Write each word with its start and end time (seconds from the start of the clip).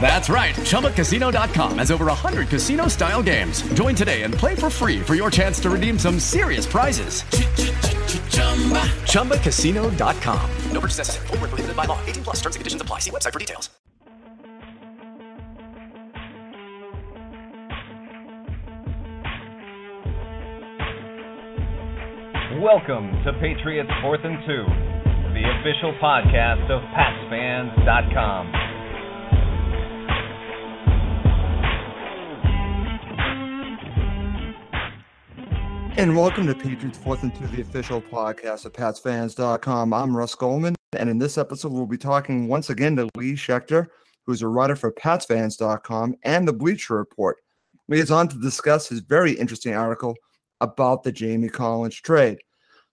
That's 0.00 0.28
right. 0.28 0.54
ChumbaCasino.com 0.54 1.78
has 1.78 1.90
over 1.90 2.06
100 2.06 2.48
casino 2.48 2.86
style 2.86 3.22
games. 3.22 3.62
Join 3.74 3.94
today 3.96 4.22
and 4.22 4.32
play 4.32 4.54
for 4.54 4.70
free 4.70 5.00
for 5.00 5.16
your 5.16 5.30
chance 5.30 5.58
to 5.60 5.70
redeem 5.70 5.98
some 5.98 6.20
serious 6.20 6.66
prizes. 6.66 7.22
ChumbaCasino.com. 9.06 10.50
No 10.70 10.80
purchase 10.80 10.98
necessary. 10.98 11.26
Void 11.28 11.40
were 11.40 11.48
prohibited 11.48 11.76
by 11.76 11.86
law. 11.86 11.98
18 12.06 12.22
plus. 12.22 12.36
Terms 12.36 12.54
and 12.56 12.60
conditions 12.60 12.82
apply. 12.82 13.00
See 13.00 13.10
website 13.10 13.32
for 13.32 13.40
details. 13.40 13.70
Welcome 22.62 23.12
to 23.24 23.32
Patriots 23.40 23.90
Fourth 24.00 24.20
and 24.24 24.38
Two, 24.46 24.64
the 25.34 25.44
official 25.60 25.92
podcast 26.02 26.70
of 26.70 26.80
PatsFans.com. 26.96 28.75
And 35.98 36.14
welcome 36.14 36.46
to 36.46 36.54
Patriots 36.54 36.98
Fourth 36.98 37.22
and 37.22 37.34
Two, 37.34 37.46
the 37.46 37.62
official 37.62 38.02
podcast 38.02 38.66
of 38.66 38.74
PatsFans.com. 38.74 39.94
I'm 39.94 40.14
Russ 40.14 40.34
Goldman, 40.34 40.76
and 40.92 41.08
in 41.08 41.16
this 41.16 41.38
episode, 41.38 41.72
we'll 41.72 41.86
be 41.86 41.96
talking 41.96 42.48
once 42.48 42.68
again 42.68 42.96
to 42.96 43.08
Lee 43.16 43.32
Schechter, 43.32 43.86
who's 44.26 44.42
a 44.42 44.48
writer 44.48 44.76
for 44.76 44.92
PatsFans.com 44.92 46.16
and 46.22 46.46
the 46.46 46.52
Bleacher 46.52 46.96
Report. 46.96 47.38
He 47.88 47.98
is 47.98 48.10
on 48.10 48.28
to 48.28 48.38
discuss 48.38 48.86
his 48.86 49.00
very 49.00 49.32
interesting 49.32 49.74
article 49.74 50.14
about 50.60 51.02
the 51.02 51.12
Jamie 51.12 51.48
Collins 51.48 51.96
trade. 51.96 52.36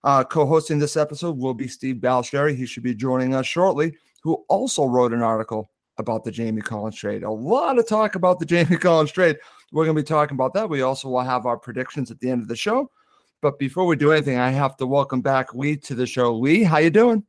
Uh, 0.02 0.24
co-hosting 0.24 0.78
this 0.78 0.96
episode 0.96 1.36
will 1.36 1.52
be 1.52 1.68
Steve 1.68 1.96
Balestrieri. 1.96 2.56
He 2.56 2.64
should 2.64 2.84
be 2.84 2.94
joining 2.94 3.34
us 3.34 3.44
shortly, 3.44 3.94
who 4.22 4.46
also 4.48 4.86
wrote 4.86 5.12
an 5.12 5.22
article 5.22 5.70
about 5.98 6.24
the 6.24 6.30
Jamie 6.30 6.62
Collins 6.62 6.96
trade. 6.96 7.22
A 7.22 7.30
lot 7.30 7.78
of 7.78 7.86
talk 7.86 8.14
about 8.14 8.38
the 8.38 8.46
Jamie 8.46 8.78
Collins 8.78 9.12
trade. 9.12 9.36
We're 9.74 9.84
going 9.84 9.96
to 9.96 10.02
be 10.02 10.06
talking 10.06 10.36
about 10.36 10.54
that. 10.54 10.70
We 10.70 10.82
also 10.82 11.08
will 11.08 11.22
have 11.22 11.46
our 11.46 11.58
predictions 11.58 12.12
at 12.12 12.20
the 12.20 12.30
end 12.30 12.42
of 12.42 12.46
the 12.46 12.54
show. 12.54 12.92
But 13.42 13.58
before 13.58 13.86
we 13.86 13.96
do 13.96 14.12
anything, 14.12 14.38
I 14.38 14.50
have 14.50 14.76
to 14.76 14.86
welcome 14.86 15.20
back 15.20 15.52
Lee 15.52 15.76
to 15.78 15.96
the 15.96 16.06
show. 16.06 16.32
Lee, 16.32 16.62
how 16.62 16.78
you 16.78 16.90
doing? 16.90 17.24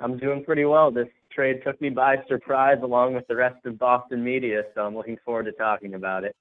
I'm 0.00 0.18
doing 0.18 0.44
pretty 0.44 0.66
well. 0.66 0.90
This 0.90 1.08
trade 1.32 1.62
took 1.64 1.80
me 1.80 1.88
by 1.88 2.18
surprise 2.28 2.76
along 2.82 3.14
with 3.14 3.26
the 3.26 3.36
rest 3.36 3.64
of 3.64 3.78
Boston 3.78 4.22
media, 4.22 4.64
so 4.74 4.84
I'm 4.84 4.94
looking 4.94 5.16
forward 5.24 5.44
to 5.44 5.52
talking 5.52 5.94
about 5.94 6.24
it. 6.24 6.36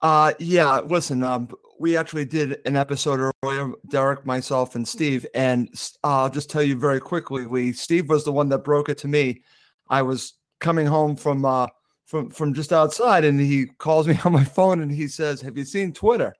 Uh, 0.00 0.32
yeah, 0.38 0.78
listen, 0.78 1.24
um, 1.24 1.48
we 1.80 1.96
actually 1.96 2.26
did 2.26 2.60
an 2.64 2.76
episode 2.76 3.32
earlier, 3.42 3.72
Derek, 3.88 4.24
myself, 4.24 4.76
and 4.76 4.86
Steve. 4.86 5.26
And 5.34 5.68
uh, 6.04 6.22
I'll 6.22 6.30
just 6.30 6.48
tell 6.48 6.62
you 6.62 6.76
very 6.76 7.00
quickly, 7.00 7.44
Lee, 7.44 7.72
Steve 7.72 8.08
was 8.08 8.24
the 8.24 8.32
one 8.32 8.48
that 8.50 8.58
broke 8.58 8.88
it 8.88 8.98
to 8.98 9.08
me. 9.08 9.42
I 9.88 10.02
was 10.02 10.34
coming 10.60 10.86
home 10.86 11.16
from 11.16 11.44
uh, 11.44 11.66
from 12.10 12.28
from 12.28 12.52
just 12.52 12.72
outside, 12.72 13.24
and 13.24 13.40
he 13.40 13.66
calls 13.66 14.08
me 14.08 14.18
on 14.24 14.32
my 14.32 14.44
phone 14.44 14.82
and 14.82 14.90
he 14.90 15.06
says, 15.06 15.40
"Have 15.40 15.56
you 15.56 15.64
seen 15.64 15.92
Twitter?" 15.92 16.34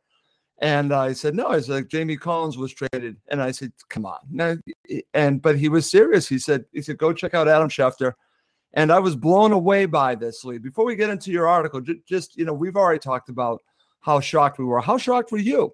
And 0.58 0.92
I 0.92 1.12
said, 1.12 1.34
"No." 1.36 1.46
I 1.46 1.60
said, 1.60 1.88
"Jamie 1.88 2.16
Collins 2.16 2.58
was 2.58 2.74
traded," 2.74 3.16
and 3.28 3.40
I 3.40 3.52
said, 3.52 3.72
"Come 3.88 4.04
on." 4.04 4.18
No, 4.28 4.58
and 5.14 5.40
but 5.40 5.56
he 5.56 5.68
was 5.68 5.88
serious. 5.88 6.28
He 6.28 6.40
said, 6.40 6.64
"He 6.72 6.82
said 6.82 6.98
go 6.98 7.12
check 7.12 7.34
out 7.34 7.48
Adam 7.48 7.68
Schefter." 7.68 8.14
And 8.72 8.92
I 8.92 8.98
was 8.98 9.16
blown 9.16 9.52
away 9.52 9.86
by 9.86 10.14
this, 10.14 10.44
Lee. 10.44 10.58
Before 10.58 10.84
we 10.84 10.94
get 10.94 11.10
into 11.10 11.32
your 11.32 11.48
article, 11.48 11.80
j- 11.80 12.00
just 12.06 12.36
you 12.36 12.44
know, 12.44 12.52
we've 12.52 12.76
already 12.76 13.00
talked 13.00 13.28
about 13.28 13.62
how 14.00 14.18
shocked 14.20 14.58
we 14.58 14.64
were. 14.64 14.80
How 14.80 14.98
shocked 14.98 15.30
were 15.30 15.38
you? 15.38 15.72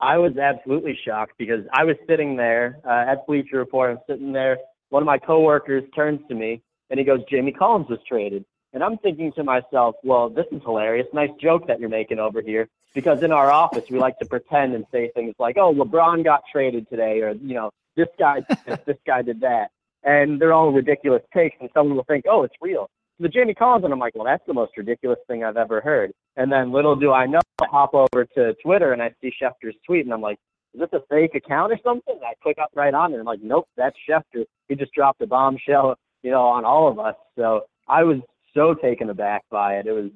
I 0.00 0.16
was 0.18 0.36
absolutely 0.36 0.98
shocked 1.06 1.34
because 1.38 1.64
I 1.72 1.84
was 1.84 1.96
sitting 2.08 2.36
there 2.36 2.80
uh, 2.84 3.10
at 3.12 3.26
Bleacher 3.26 3.58
Report. 3.58 3.90
I'm 3.90 3.98
sitting 4.08 4.32
there. 4.32 4.58
One 4.88 5.02
of 5.02 5.06
my 5.06 5.18
coworkers 5.18 5.84
turns 5.94 6.20
to 6.28 6.34
me 6.34 6.62
and 6.90 6.98
he 6.98 7.04
goes, 7.04 7.20
"Jamie 7.30 7.52
Collins 7.52 7.88
was 7.90 7.98
traded." 8.08 8.44
And 8.72 8.82
I'm 8.82 8.96
thinking 8.98 9.32
to 9.32 9.44
myself, 9.44 9.96
well, 10.02 10.28
this 10.28 10.46
is 10.50 10.62
hilarious. 10.62 11.06
Nice 11.12 11.30
joke 11.40 11.66
that 11.66 11.78
you're 11.78 11.88
making 11.88 12.18
over 12.18 12.40
here. 12.40 12.68
Because 12.94 13.22
in 13.22 13.32
our 13.32 13.50
office, 13.50 13.84
we 13.90 13.98
like 13.98 14.18
to 14.18 14.26
pretend 14.26 14.74
and 14.74 14.84
say 14.92 15.10
things 15.14 15.34
like, 15.38 15.56
oh, 15.56 15.72
LeBron 15.74 16.24
got 16.24 16.42
traded 16.50 16.88
today, 16.90 17.20
or, 17.22 17.32
you 17.32 17.54
know, 17.54 17.70
this 17.96 18.08
guy 18.18 18.40
did 18.40 18.58
this, 18.66 18.78
this 18.86 18.98
guy 19.06 19.22
did 19.22 19.40
that. 19.40 19.70
And 20.02 20.40
they're 20.40 20.52
all 20.52 20.72
ridiculous 20.72 21.22
takes, 21.32 21.56
and 21.60 21.70
someone 21.72 21.96
will 21.96 22.04
think, 22.04 22.24
oh, 22.28 22.42
it's 22.42 22.54
real. 22.60 22.88
The 23.20 23.28
Jamie 23.28 23.54
Collins, 23.54 23.84
and 23.84 23.92
I'm 23.92 24.00
like, 24.00 24.14
well, 24.14 24.24
that's 24.24 24.44
the 24.46 24.54
most 24.54 24.76
ridiculous 24.76 25.18
thing 25.28 25.44
I've 25.44 25.56
ever 25.56 25.80
heard. 25.80 26.12
And 26.36 26.50
then 26.50 26.72
little 26.72 26.96
do 26.96 27.12
I 27.12 27.26
know, 27.26 27.40
I 27.60 27.66
hop 27.66 27.94
over 27.94 28.24
to 28.34 28.54
Twitter 28.62 28.92
and 28.92 29.02
I 29.02 29.14
see 29.20 29.32
Schefter's 29.40 29.76
tweet, 29.86 30.04
and 30.04 30.12
I'm 30.12 30.20
like, 30.20 30.38
is 30.74 30.80
this 30.80 30.88
a 30.92 31.00
fake 31.08 31.34
account 31.34 31.72
or 31.72 31.78
something? 31.84 32.16
And 32.16 32.24
I 32.24 32.34
click 32.42 32.58
up 32.58 32.70
right 32.74 32.92
on 32.92 33.12
it, 33.12 33.14
and 33.14 33.20
I'm 33.20 33.26
like, 33.26 33.42
nope, 33.42 33.68
that's 33.76 33.96
Schefter. 34.08 34.44
He 34.68 34.74
just 34.74 34.92
dropped 34.92 35.20
a 35.22 35.26
bombshell, 35.26 35.96
you 36.22 36.30
know, 36.30 36.42
on 36.42 36.64
all 36.64 36.88
of 36.88 36.98
us. 36.98 37.14
So 37.36 37.66
I 37.88 38.02
was 38.02 38.18
so 38.54 38.74
taken 38.74 39.10
aback 39.10 39.44
by 39.50 39.76
it. 39.76 39.86
It 39.86 39.92
was 39.92 40.10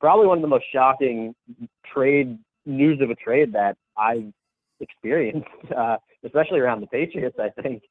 probably 0.00 0.26
one 0.26 0.38
of 0.38 0.42
the 0.42 0.48
most 0.48 0.64
shocking 0.72 1.34
trade 1.92 2.38
news 2.66 3.00
of 3.00 3.10
a 3.10 3.14
trade 3.14 3.52
that 3.52 3.76
I've 3.96 4.32
experienced, 4.80 5.48
uh, 5.76 5.96
especially 6.24 6.60
around 6.60 6.80
the 6.80 6.86
Patriots. 6.86 7.36
I 7.38 7.50
think. 7.62 7.82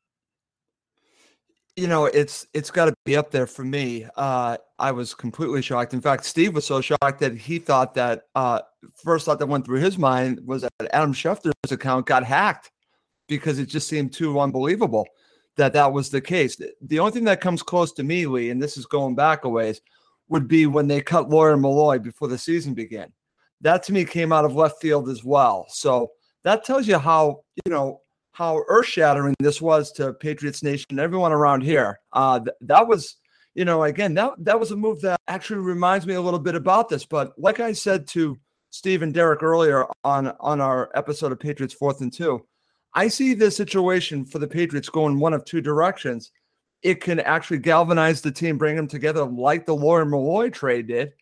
You 1.76 1.88
know, 1.88 2.06
it's 2.06 2.48
it's 2.54 2.72
got 2.72 2.86
to 2.86 2.94
be 3.06 3.16
up 3.16 3.32
there 3.32 3.48
for 3.48 3.64
me. 3.64 4.06
Uh, 4.18 4.58
I 4.80 4.92
was 4.92 5.14
completely 5.14 5.62
shocked. 5.62 5.94
In 5.94 6.02
fact, 6.02 6.26
Steve 6.26 6.54
was 6.54 6.66
so 6.66 6.82
shocked 6.82 7.20
that 7.20 7.38
he 7.38 7.60
thought 7.60 7.94
that 7.94 8.24
uh, 8.36 8.62
first 8.96 9.26
thought 9.26 9.40
that 9.40 9.48
went 9.48 9.66
through 9.66 9.80
his 9.80 9.98
mind 9.98 10.42
was 10.46 10.64
that 10.64 10.72
Adam 10.92 11.14
Schefter's 11.14 11.72
account 11.72 12.06
got 12.06 12.24
hacked 12.24 12.72
because 13.28 13.60
it 13.60 13.68
just 13.68 13.88
seemed 13.88 14.12
too 14.12 14.40
unbelievable 14.40 15.06
that 15.60 15.74
that 15.74 15.92
was 15.92 16.10
the 16.10 16.22
case. 16.22 16.60
The 16.82 17.00
only 17.00 17.12
thing 17.12 17.26
that 17.26 17.42
comes 17.42 17.62
close 17.62 17.92
to 17.94 18.04
me, 18.04 18.26
Lee, 18.26 18.50
and 18.50 18.62
this 18.62 18.78
is 18.78 18.86
going 18.86 19.16
back 19.16 19.44
a 19.44 19.50
ways, 19.50 19.82
would 20.30 20.48
be 20.48 20.66
when 20.66 20.88
they 20.88 21.02
cut 21.02 21.30
Lawyer 21.30 21.58
Milloy 21.58 22.02
before 22.02 22.30
the 22.30 22.38
season 22.38 22.74
began. 22.74 23.12
That 23.62 23.84
to 23.84 23.94
me 23.94 24.06
came 24.06 24.32
out 24.32 24.46
of 24.46 24.56
left 24.56 24.82
field 24.82 25.10
as 25.10 25.24
well. 25.24 25.66
So 25.70 26.12
that 26.44 26.64
tells 26.64 26.88
you 26.88 26.98
how 26.98 27.42
you 27.66 27.72
know 27.72 28.02
how 28.32 28.64
earth 28.70 28.86
shattering 28.86 29.36
this 29.40 29.62
was 29.62 29.92
to 29.94 30.14
Patriots 30.14 30.64
Nation 30.64 30.86
and 30.92 31.00
everyone 31.00 31.34
around 31.34 31.62
here. 31.62 32.00
Uh, 32.14 32.40
th- 32.40 32.56
that 32.62 32.88
was, 32.88 33.18
you 33.54 33.66
know, 33.66 33.84
again 33.84 34.14
that 34.14 34.32
that 34.38 34.60
was 34.60 34.72
a 34.72 34.78
move 34.78 35.02
that 35.02 35.20
actually 35.28 35.60
reminds 35.60 36.08
me 36.08 36.14
a 36.14 36.22
little 36.22 36.40
bit 36.40 36.56
about 36.56 36.88
this. 36.88 37.06
But 37.06 37.34
like 37.38 37.60
I 37.60 37.74
said 37.74 38.08
to 38.10 38.38
Steve 38.70 39.02
and 39.02 39.14
Derek 39.14 39.44
earlier 39.44 39.88
on 40.06 40.34
on 40.40 40.62
our 40.62 40.90
episode 40.96 41.34
of 41.34 41.40
Patriots 41.40 41.74
Fourth 41.74 42.00
and 42.00 42.14
Two, 42.14 42.46
I 42.94 43.08
see 43.08 43.34
this 43.34 43.56
situation 43.56 44.26
for 44.26 44.40
the 44.40 44.48
Patriots 44.48 44.90
going 44.90 45.20
one 45.20 45.34
of 45.34 45.46
two 45.46 45.62
directions. 45.62 46.32
It 46.82 47.02
can 47.02 47.20
actually 47.20 47.60
galvanize 47.60 48.22
the 48.22 48.32
team, 48.32 48.58
bring 48.58 48.76
them 48.76 48.88
together 48.88 49.26
like 49.26 49.66
the 49.66 49.76
Lawyer 49.76 50.06
Milloy 50.06 50.52
trade 50.52 50.88
did, 50.88 51.14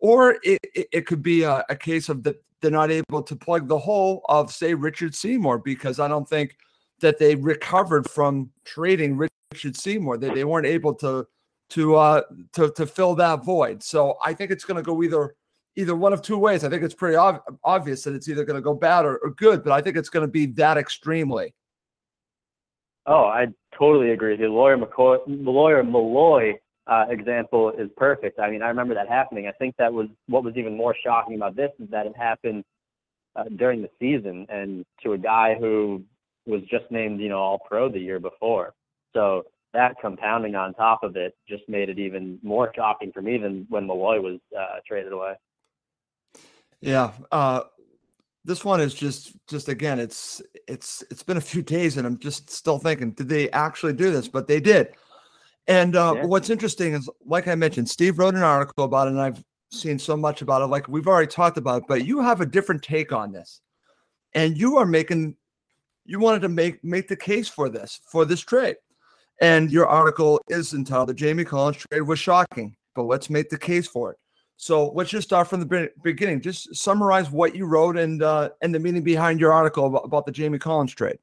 or 0.00 0.38
it, 0.42 0.58
it, 0.74 0.88
it 0.92 1.06
could 1.06 1.22
be 1.22 1.42
a, 1.42 1.64
a 1.68 1.76
case 1.76 2.08
of 2.08 2.22
that 2.24 2.42
they're 2.60 2.70
not 2.70 2.90
able 2.90 3.22
to 3.22 3.36
plug 3.36 3.68
the 3.68 3.78
hole 3.78 4.24
of, 4.28 4.50
say, 4.50 4.74
Richard 4.74 5.14
Seymour, 5.14 5.58
because 5.58 6.00
I 6.00 6.08
don't 6.08 6.28
think 6.28 6.56
that 7.00 7.18
they 7.18 7.34
recovered 7.34 8.08
from 8.08 8.50
trading 8.64 9.16
Richard 9.52 9.76
Seymour. 9.76 10.18
That 10.18 10.28
they, 10.28 10.34
they 10.34 10.44
weren't 10.44 10.66
able 10.66 10.94
to 10.94 11.26
to 11.70 11.94
uh 11.96 12.22
to 12.52 12.70
to 12.72 12.86
fill 12.86 13.14
that 13.16 13.44
void. 13.44 13.82
So 13.82 14.16
I 14.24 14.34
think 14.34 14.50
it's 14.50 14.64
going 14.64 14.76
to 14.76 14.82
go 14.82 15.02
either 15.02 15.34
either 15.76 15.94
one 15.94 16.12
of 16.12 16.22
two 16.22 16.38
ways. 16.38 16.64
I 16.64 16.70
think 16.70 16.82
it's 16.82 16.94
pretty 16.94 17.16
ob- 17.16 17.42
obvious 17.64 18.02
that 18.04 18.14
it's 18.14 18.28
either 18.28 18.44
going 18.44 18.56
to 18.56 18.62
go 18.62 18.74
bad 18.74 19.04
or, 19.04 19.18
or 19.18 19.30
good, 19.30 19.64
but 19.64 19.72
I 19.72 19.80
think 19.80 19.96
it's 19.96 20.08
going 20.08 20.26
to 20.26 20.30
be 20.30 20.46
that 20.46 20.76
extremely. 20.76 21.54
Oh, 23.06 23.24
I 23.24 23.46
totally 23.78 24.12
agree. 24.12 24.36
The 24.36 24.46
lawyer 24.46 24.78
McCoy, 24.78 25.18
the 25.26 25.50
lawyer 25.50 25.82
Milloy 25.82 26.54
uh, 26.86 27.06
example 27.10 27.70
is 27.70 27.90
perfect. 27.96 28.38
I 28.38 28.50
mean, 28.50 28.62
I 28.62 28.68
remember 28.68 28.94
that 28.94 29.08
happening. 29.08 29.46
I 29.46 29.52
think 29.52 29.74
that 29.78 29.92
was 29.92 30.08
what 30.26 30.44
was 30.44 30.54
even 30.56 30.76
more 30.76 30.94
shocking 31.04 31.34
about 31.34 31.56
this 31.56 31.70
is 31.78 31.90
that 31.90 32.06
it 32.06 32.16
happened 32.16 32.64
uh, 33.36 33.44
during 33.56 33.82
the 33.82 33.90
season 33.98 34.46
and 34.48 34.84
to 35.02 35.12
a 35.12 35.18
guy 35.18 35.54
who 35.58 36.02
was 36.46 36.62
just 36.70 36.84
named, 36.90 37.20
you 37.20 37.28
know, 37.28 37.38
All 37.38 37.58
Pro 37.58 37.90
the 37.90 37.98
year 37.98 38.20
before. 38.20 38.74
So 39.12 39.44
that 39.72 39.96
compounding 40.00 40.54
on 40.54 40.72
top 40.74 41.02
of 41.02 41.16
it 41.16 41.34
just 41.48 41.62
made 41.68 41.88
it 41.88 41.98
even 41.98 42.38
more 42.42 42.72
shocking 42.74 43.12
for 43.12 43.22
me 43.22 43.38
than 43.38 43.66
when 43.68 43.86
Milloy 43.86 44.22
was 44.22 44.38
uh, 44.58 44.78
traded 44.86 45.12
away. 45.12 45.34
Yeah. 46.88 47.12
Uh, 47.32 47.62
this 48.44 48.64
one 48.64 48.80
is 48.80 48.94
just 48.94 49.32
just 49.48 49.68
again, 49.68 49.98
it's 49.98 50.42
it's 50.68 51.02
it's 51.10 51.22
been 51.22 51.38
a 51.38 51.40
few 51.40 51.62
days 51.62 51.96
and 51.96 52.06
I'm 52.06 52.18
just 52.18 52.50
still 52.50 52.78
thinking, 52.78 53.12
did 53.12 53.28
they 53.28 53.50
actually 53.50 53.94
do 53.94 54.10
this? 54.10 54.28
But 54.28 54.46
they 54.46 54.60
did. 54.60 54.88
And 55.66 55.96
uh, 55.96 56.14
Yeah. 56.16 56.26
what's 56.26 56.50
interesting 56.50 56.92
is, 56.92 57.08
like 57.24 57.48
I 57.48 57.54
mentioned, 57.54 57.88
Steve 57.88 58.18
wrote 58.18 58.34
an 58.34 58.42
article 58.42 58.84
about 58.84 59.06
it, 59.08 59.12
and 59.12 59.20
I've 59.20 59.42
seen 59.70 59.98
so 59.98 60.16
much 60.16 60.42
about 60.42 60.60
it. 60.60 60.66
Like 60.66 60.88
we've 60.88 61.08
already 61.08 61.26
talked 61.26 61.56
about 61.56 61.82
it, 61.82 61.88
but 61.88 62.04
you 62.04 62.20
have 62.20 62.42
a 62.42 62.46
different 62.46 62.82
take 62.82 63.12
on 63.12 63.32
this, 63.32 63.60
and 64.34 64.58
you 64.58 64.76
are 64.76 64.84
making, 64.84 65.36
you 66.04 66.18
wanted 66.18 66.42
to 66.42 66.50
make 66.50 66.84
make 66.84 67.08
the 67.08 67.16
case 67.16 67.48
for 67.48 67.70
this 67.70 68.00
for 68.10 68.26
this 68.26 68.40
trade, 68.40 68.76
and 69.40 69.70
your 69.70 69.86
article 69.86 70.38
is 70.50 70.74
entitled 70.74 71.08
"The 71.08 71.14
Jamie 71.14 71.44
Collins 71.44 71.78
Trade 71.78 72.02
Was 72.02 72.18
Shocking," 72.18 72.76
but 72.94 73.04
let's 73.04 73.30
make 73.30 73.48
the 73.48 73.58
case 73.58 73.86
for 73.86 74.10
it. 74.12 74.18
So 74.56 74.90
let's 74.90 75.10
just 75.10 75.26
start 75.26 75.48
from 75.48 75.60
the 75.60 75.90
beginning. 76.02 76.40
Just 76.40 76.74
summarize 76.74 77.30
what 77.30 77.54
you 77.54 77.66
wrote 77.66 77.96
and 77.96 78.22
uh, 78.22 78.50
and 78.62 78.74
the 78.74 78.78
meaning 78.78 79.02
behind 79.02 79.40
your 79.40 79.52
article 79.52 79.86
about, 79.86 80.04
about 80.04 80.26
the 80.26 80.32
Jamie 80.32 80.58
Collins 80.58 80.94
trade. 80.94 81.18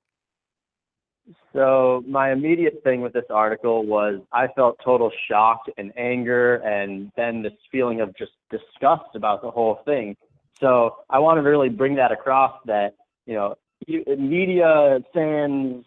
So 1.54 2.04
my 2.07 2.31
immediate 2.31 2.81
thing 2.83 3.01
with 3.01 3.13
this 3.13 3.25
article 3.30 3.86
was 3.86 4.22
I 4.31 4.48
felt 4.56 4.80
total 4.83 5.12
shock 5.30 5.63
and 5.78 5.92
anger 5.98 6.56
and 6.57 7.12
then 7.18 7.42
this 7.42 7.54
feeling 7.72 8.00
of 8.01 8.16
just 8.18 8.31
disgust 8.50 9.16
about 9.16 9.42
the 9.42 9.51
whole 9.51 9.80
thing. 9.86 10.16
So 10.60 10.98
I 11.10 11.19
wanted 11.19 11.42
to 11.42 11.50
really 11.50 11.69
bring 11.69 11.95
that 11.95 12.12
across 12.12 12.54
that, 12.68 12.95
you 13.25 13.33
know, 13.33 13.56
media, 13.88 15.00
fans, 15.13 15.86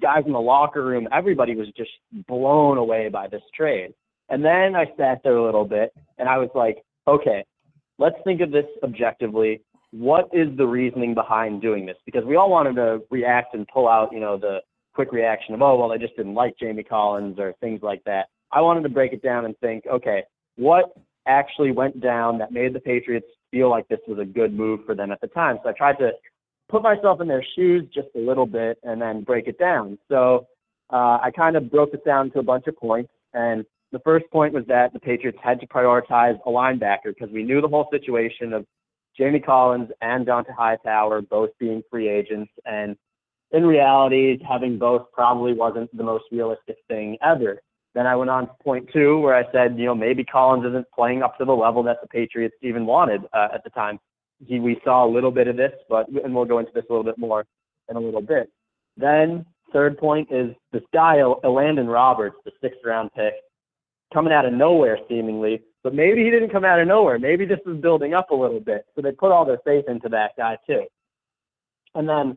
guys 0.00 0.24
in 0.26 0.32
the 0.32 0.40
locker 0.40 0.84
room, 0.84 1.08
everybody 1.12 1.56
was 1.56 1.68
just 1.76 1.90
blown 2.28 2.76
away 2.76 3.08
by 3.08 3.28
this 3.28 3.42
trade. 3.54 3.94
And 4.30 4.44
then 4.44 4.76
I 4.76 4.86
sat 4.96 5.20
there 5.22 5.36
a 5.36 5.44
little 5.44 5.64
bit 5.64 5.92
and 6.18 6.28
I 6.28 6.38
was 6.38 6.50
like, 6.54 6.78
okay, 7.06 7.44
let's 7.98 8.16
think 8.24 8.40
of 8.40 8.50
this 8.50 8.66
objectively. 8.82 9.60
What 9.90 10.28
is 10.32 10.56
the 10.56 10.66
reasoning 10.66 11.14
behind 11.14 11.60
doing 11.60 11.84
this? 11.84 11.96
Because 12.06 12.24
we 12.24 12.36
all 12.36 12.48
wanted 12.48 12.76
to 12.76 13.00
react 13.10 13.54
and 13.54 13.66
pull 13.66 13.88
out, 13.88 14.12
you 14.12 14.20
know, 14.20 14.38
the 14.38 14.60
quick 14.94 15.12
reaction 15.12 15.54
of, 15.54 15.62
oh, 15.62 15.76
well, 15.76 15.88
they 15.88 15.98
just 15.98 16.16
didn't 16.16 16.34
like 16.34 16.56
Jamie 16.58 16.84
Collins 16.84 17.38
or 17.38 17.54
things 17.60 17.80
like 17.82 18.02
that. 18.04 18.28
I 18.52 18.60
wanted 18.60 18.82
to 18.82 18.88
break 18.88 19.12
it 19.12 19.22
down 19.22 19.44
and 19.44 19.58
think, 19.58 19.84
okay, 19.92 20.22
what 20.56 20.92
actually 21.26 21.72
went 21.72 22.00
down 22.00 22.38
that 22.38 22.52
made 22.52 22.72
the 22.72 22.80
Patriots 22.80 23.26
feel 23.50 23.68
like 23.68 23.88
this 23.88 24.00
was 24.06 24.18
a 24.18 24.24
good 24.24 24.54
move 24.54 24.80
for 24.86 24.94
them 24.94 25.10
at 25.10 25.20
the 25.20 25.26
time? 25.28 25.58
So 25.62 25.70
I 25.70 25.72
tried 25.72 25.98
to 25.98 26.12
put 26.68 26.82
myself 26.82 27.20
in 27.20 27.26
their 27.26 27.44
shoes 27.56 27.84
just 27.92 28.08
a 28.14 28.20
little 28.20 28.46
bit 28.46 28.78
and 28.84 29.02
then 29.02 29.24
break 29.24 29.48
it 29.48 29.58
down. 29.58 29.98
So 30.08 30.46
uh, 30.92 31.18
I 31.22 31.30
kind 31.34 31.56
of 31.56 31.70
broke 31.70 31.94
it 31.94 32.04
down 32.04 32.30
to 32.32 32.38
a 32.38 32.44
bunch 32.44 32.66
of 32.68 32.76
points. 32.76 33.10
And 33.32 33.64
the 33.92 33.98
first 34.00 34.26
point 34.30 34.54
was 34.54 34.64
that 34.68 34.92
the 34.92 35.00
Patriots 35.00 35.38
had 35.42 35.60
to 35.60 35.66
prioritize 35.66 36.38
a 36.46 36.50
linebacker 36.50 37.06
because 37.06 37.30
we 37.32 37.42
knew 37.42 37.60
the 37.60 37.68
whole 37.68 37.88
situation 37.90 38.52
of 38.52 38.64
Jamie 39.16 39.40
Collins 39.40 39.90
and 40.00 40.26
Dont'a 40.26 40.54
Hightower 40.56 41.22
both 41.22 41.50
being 41.58 41.82
free 41.90 42.08
agents. 42.08 42.50
And 42.64 42.96
in 43.52 43.64
reality, 43.64 44.38
having 44.48 44.78
both 44.78 45.10
probably 45.12 45.52
wasn't 45.52 45.94
the 45.96 46.04
most 46.04 46.24
realistic 46.30 46.76
thing 46.88 47.18
ever. 47.22 47.60
Then 47.94 48.06
I 48.06 48.14
went 48.14 48.30
on 48.30 48.46
to 48.46 48.52
point 48.62 48.88
two, 48.92 49.18
where 49.18 49.34
I 49.34 49.50
said, 49.50 49.76
you 49.76 49.86
know, 49.86 49.94
maybe 49.94 50.22
Collins 50.24 50.64
isn't 50.64 50.86
playing 50.94 51.22
up 51.22 51.36
to 51.38 51.44
the 51.44 51.52
level 51.52 51.82
that 51.82 52.00
the 52.00 52.06
Patriots 52.06 52.54
even 52.62 52.86
wanted 52.86 53.22
uh, 53.32 53.48
at 53.52 53.64
the 53.64 53.70
time. 53.70 53.98
He, 54.46 54.60
we 54.60 54.80
saw 54.84 55.04
a 55.04 55.10
little 55.10 55.32
bit 55.32 55.48
of 55.48 55.56
this, 55.56 55.72
but 55.88 56.08
and 56.08 56.34
we'll 56.34 56.44
go 56.44 56.60
into 56.60 56.70
this 56.72 56.84
a 56.88 56.92
little 56.92 57.04
bit 57.04 57.18
more 57.18 57.44
in 57.88 57.96
a 57.96 58.00
little 58.00 58.22
bit. 58.22 58.48
Then 58.96 59.44
third 59.72 59.98
point 59.98 60.28
is 60.30 60.54
this 60.72 60.82
guy, 60.92 61.18
El- 61.18 61.40
Landon 61.44 61.88
Roberts, 61.88 62.36
the 62.44 62.52
sixth 62.62 62.78
round 62.84 63.10
pick, 63.12 63.34
coming 64.12 64.32
out 64.32 64.46
of 64.46 64.52
nowhere 64.52 64.98
seemingly. 65.08 65.62
But 65.82 65.94
maybe 65.94 66.24
he 66.24 66.30
didn't 66.30 66.50
come 66.50 66.64
out 66.64 66.80
of 66.80 66.86
nowhere. 66.88 67.18
Maybe 67.18 67.46
this 67.46 67.60
was 67.64 67.78
building 67.78 68.12
up 68.12 68.30
a 68.30 68.34
little 68.34 68.60
bit. 68.60 68.84
So 68.94 69.02
they 69.02 69.12
put 69.12 69.32
all 69.32 69.44
their 69.44 69.60
faith 69.64 69.86
into 69.88 70.08
that 70.10 70.32
guy 70.36 70.58
too. 70.66 70.84
And 71.94 72.08
then 72.08 72.36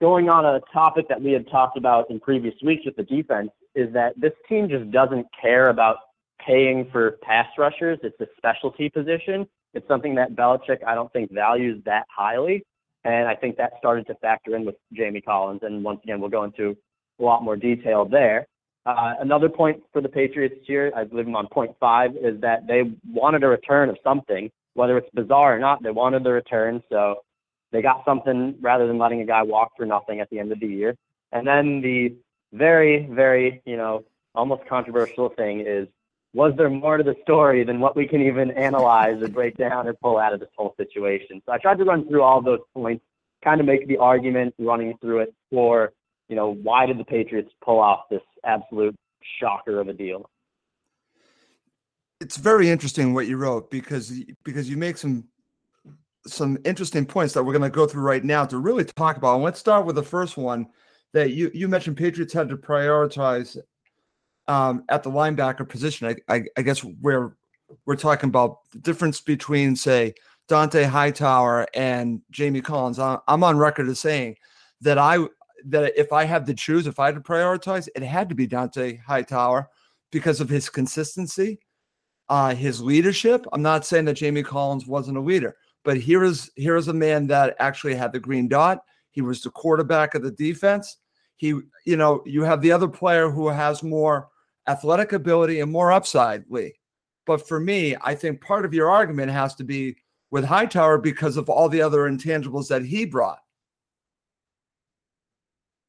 going 0.00 0.28
on 0.28 0.44
a 0.44 0.60
topic 0.72 1.08
that 1.08 1.20
we 1.20 1.32
had 1.32 1.48
talked 1.48 1.78
about 1.78 2.10
in 2.10 2.20
previous 2.20 2.54
weeks 2.62 2.84
with 2.84 2.96
the 2.96 3.04
defense 3.04 3.50
is 3.74 3.92
that 3.92 4.14
this 4.20 4.32
team 4.48 4.68
just 4.68 4.90
doesn't 4.90 5.26
care 5.40 5.68
about 5.68 5.98
paying 6.44 6.88
for 6.90 7.12
pass 7.22 7.46
rushers. 7.56 7.98
It's 8.02 8.20
a 8.20 8.26
specialty 8.36 8.88
position. 8.88 9.46
It's 9.74 9.86
something 9.88 10.14
that 10.16 10.34
Belichick, 10.34 10.78
I 10.86 10.94
don't 10.94 11.12
think, 11.12 11.32
values 11.32 11.82
that 11.84 12.06
highly. 12.14 12.64
And 13.04 13.28
I 13.28 13.34
think 13.34 13.56
that 13.56 13.72
started 13.78 14.06
to 14.08 14.14
factor 14.16 14.56
in 14.56 14.64
with 14.64 14.74
Jamie 14.92 15.20
Collins. 15.20 15.60
And 15.62 15.84
once 15.84 16.00
again, 16.02 16.20
we'll 16.20 16.30
go 16.30 16.44
into 16.44 16.76
a 17.20 17.22
lot 17.22 17.42
more 17.42 17.56
detail 17.56 18.04
there. 18.04 18.46
Uh, 18.86 19.14
another 19.20 19.48
point 19.48 19.82
for 19.92 20.00
the 20.00 20.08
Patriots 20.08 20.54
here, 20.64 20.92
I 20.94 21.02
believe 21.02 21.26
I'm 21.26 21.34
on 21.34 21.48
point 21.48 21.74
five, 21.80 22.12
is 22.14 22.40
that 22.40 22.68
they 22.68 22.82
wanted 23.10 23.42
a 23.42 23.48
return 23.48 23.90
of 23.90 23.98
something, 24.04 24.48
whether 24.74 24.96
it's 24.96 25.10
bizarre 25.12 25.56
or 25.56 25.58
not. 25.58 25.82
They 25.82 25.90
wanted 25.90 26.22
the 26.22 26.30
return, 26.30 26.80
so 26.88 27.16
they 27.72 27.82
got 27.82 28.04
something 28.04 28.54
rather 28.60 28.86
than 28.86 28.96
letting 28.96 29.20
a 29.20 29.26
guy 29.26 29.42
walk 29.42 29.72
for 29.76 29.86
nothing 29.86 30.20
at 30.20 30.30
the 30.30 30.38
end 30.38 30.52
of 30.52 30.60
the 30.60 30.68
year. 30.68 30.94
And 31.32 31.44
then 31.44 31.80
the 31.80 32.14
very, 32.52 33.08
very, 33.10 33.60
you 33.64 33.76
know, 33.76 34.04
almost 34.36 34.68
controversial 34.68 35.30
thing 35.30 35.64
is, 35.66 35.88
was 36.32 36.52
there 36.56 36.70
more 36.70 36.96
to 36.96 37.02
the 37.02 37.16
story 37.22 37.64
than 37.64 37.80
what 37.80 37.96
we 37.96 38.06
can 38.06 38.20
even 38.20 38.52
analyze 38.52 39.20
or 39.20 39.28
break 39.28 39.56
down 39.56 39.88
or 39.88 39.94
pull 39.94 40.18
out 40.18 40.32
of 40.32 40.38
this 40.38 40.50
whole 40.56 40.74
situation? 40.76 41.42
So 41.44 41.52
I 41.52 41.58
tried 41.58 41.78
to 41.78 41.84
run 41.84 42.06
through 42.06 42.22
all 42.22 42.40
those 42.40 42.60
points, 42.72 43.04
kind 43.42 43.60
of 43.60 43.66
make 43.66 43.88
the 43.88 43.96
argument 43.96 44.54
running 44.58 44.96
through 45.00 45.20
it 45.20 45.34
for, 45.50 45.92
you 46.28 46.36
know, 46.36 46.54
why 46.54 46.86
did 46.86 46.98
the 46.98 47.04
Patriots 47.04 47.50
pull 47.62 47.78
off 47.78 48.00
this 48.10 48.22
absolute 48.44 48.96
shocker 49.40 49.80
of 49.80 49.88
a 49.88 49.92
deal? 49.92 50.28
It's 52.20 52.36
very 52.36 52.70
interesting 52.70 53.12
what 53.14 53.26
you 53.26 53.36
wrote 53.36 53.70
because 53.70 54.12
because 54.44 54.68
you 54.70 54.76
make 54.76 54.96
some 54.96 55.24
some 56.26 56.58
interesting 56.64 57.06
points 57.06 57.34
that 57.34 57.42
we're 57.42 57.52
going 57.52 57.70
to 57.70 57.74
go 57.74 57.86
through 57.86 58.02
right 58.02 58.24
now 58.24 58.44
to 58.44 58.58
really 58.58 58.84
talk 58.84 59.16
about. 59.16 59.36
And 59.36 59.44
let's 59.44 59.60
start 59.60 59.86
with 59.86 59.96
the 59.96 60.02
first 60.02 60.36
one 60.36 60.66
that 61.12 61.32
you 61.32 61.50
you 61.54 61.68
mentioned. 61.68 61.96
Patriots 61.96 62.32
had 62.32 62.48
to 62.48 62.56
prioritize 62.56 63.56
um, 64.48 64.84
at 64.88 65.02
the 65.02 65.10
linebacker 65.10 65.68
position. 65.68 66.08
I, 66.08 66.34
I, 66.34 66.44
I 66.56 66.62
guess 66.62 66.82
we're 66.84 67.36
we're 67.84 67.96
talking 67.96 68.28
about 68.28 68.70
the 68.70 68.78
difference 68.78 69.20
between 69.20 69.76
say 69.76 70.14
Dont'a 70.48 70.86
Hightower 70.86 71.66
and 71.74 72.22
Jamie 72.30 72.60
Collins. 72.60 72.98
I, 72.98 73.18
I'm 73.28 73.44
on 73.44 73.58
record 73.58 73.88
as 73.88 73.98
saying 73.98 74.36
that 74.80 74.98
I 74.98 75.18
that 75.64 75.98
if 75.98 76.12
I 76.12 76.24
had 76.24 76.46
to 76.46 76.54
choose, 76.54 76.86
if 76.86 76.98
I 76.98 77.06
had 77.06 77.14
to 77.14 77.20
prioritize, 77.20 77.88
it 77.94 78.02
had 78.02 78.28
to 78.28 78.34
be 78.34 78.46
Dont'a 78.46 79.00
Hightower 79.02 79.68
because 80.12 80.40
of 80.40 80.48
his 80.48 80.68
consistency, 80.68 81.58
uh, 82.28 82.54
his 82.54 82.80
leadership. 82.80 83.46
I'm 83.52 83.62
not 83.62 83.86
saying 83.86 84.04
that 84.06 84.14
Jamie 84.14 84.42
Collins 84.42 84.86
wasn't 84.86 85.18
a 85.18 85.20
leader, 85.20 85.56
but 85.84 85.96
here 85.96 86.24
is 86.24 86.50
here 86.56 86.76
is 86.76 86.88
a 86.88 86.92
man 86.92 87.26
that 87.28 87.56
actually 87.58 87.94
had 87.94 88.12
the 88.12 88.20
green 88.20 88.48
dot. 88.48 88.80
He 89.10 89.22
was 89.22 89.42
the 89.42 89.50
quarterback 89.50 90.14
of 90.14 90.22
the 90.22 90.30
defense. 90.30 90.98
He, 91.36 91.48
you 91.84 91.96
know, 91.96 92.22
you 92.26 92.42
have 92.42 92.60
the 92.60 92.72
other 92.72 92.88
player 92.88 93.30
who 93.30 93.48
has 93.48 93.82
more 93.82 94.28
athletic 94.68 95.12
ability 95.12 95.60
and 95.60 95.70
more 95.70 95.92
upside, 95.92 96.44
Lee. 96.48 96.74
But 97.26 97.46
for 97.46 97.60
me, 97.60 97.96
I 98.02 98.14
think 98.14 98.40
part 98.40 98.64
of 98.64 98.72
your 98.72 98.90
argument 98.90 99.32
has 99.32 99.54
to 99.56 99.64
be 99.64 99.96
with 100.30 100.44
Hightower 100.44 100.98
because 100.98 101.36
of 101.36 101.48
all 101.48 101.68
the 101.68 101.82
other 101.82 102.10
intangibles 102.10 102.68
that 102.68 102.84
he 102.84 103.04
brought. 103.04 103.38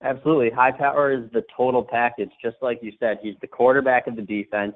Absolutely. 0.03 0.51
Hightower 0.51 1.11
is 1.11 1.31
the 1.31 1.43
total 1.55 1.83
package, 1.83 2.29
just 2.41 2.57
like 2.61 2.79
you 2.81 2.91
said. 2.99 3.17
He's 3.21 3.35
the 3.41 3.47
quarterback 3.47 4.07
of 4.07 4.15
the 4.15 4.21
defense. 4.21 4.75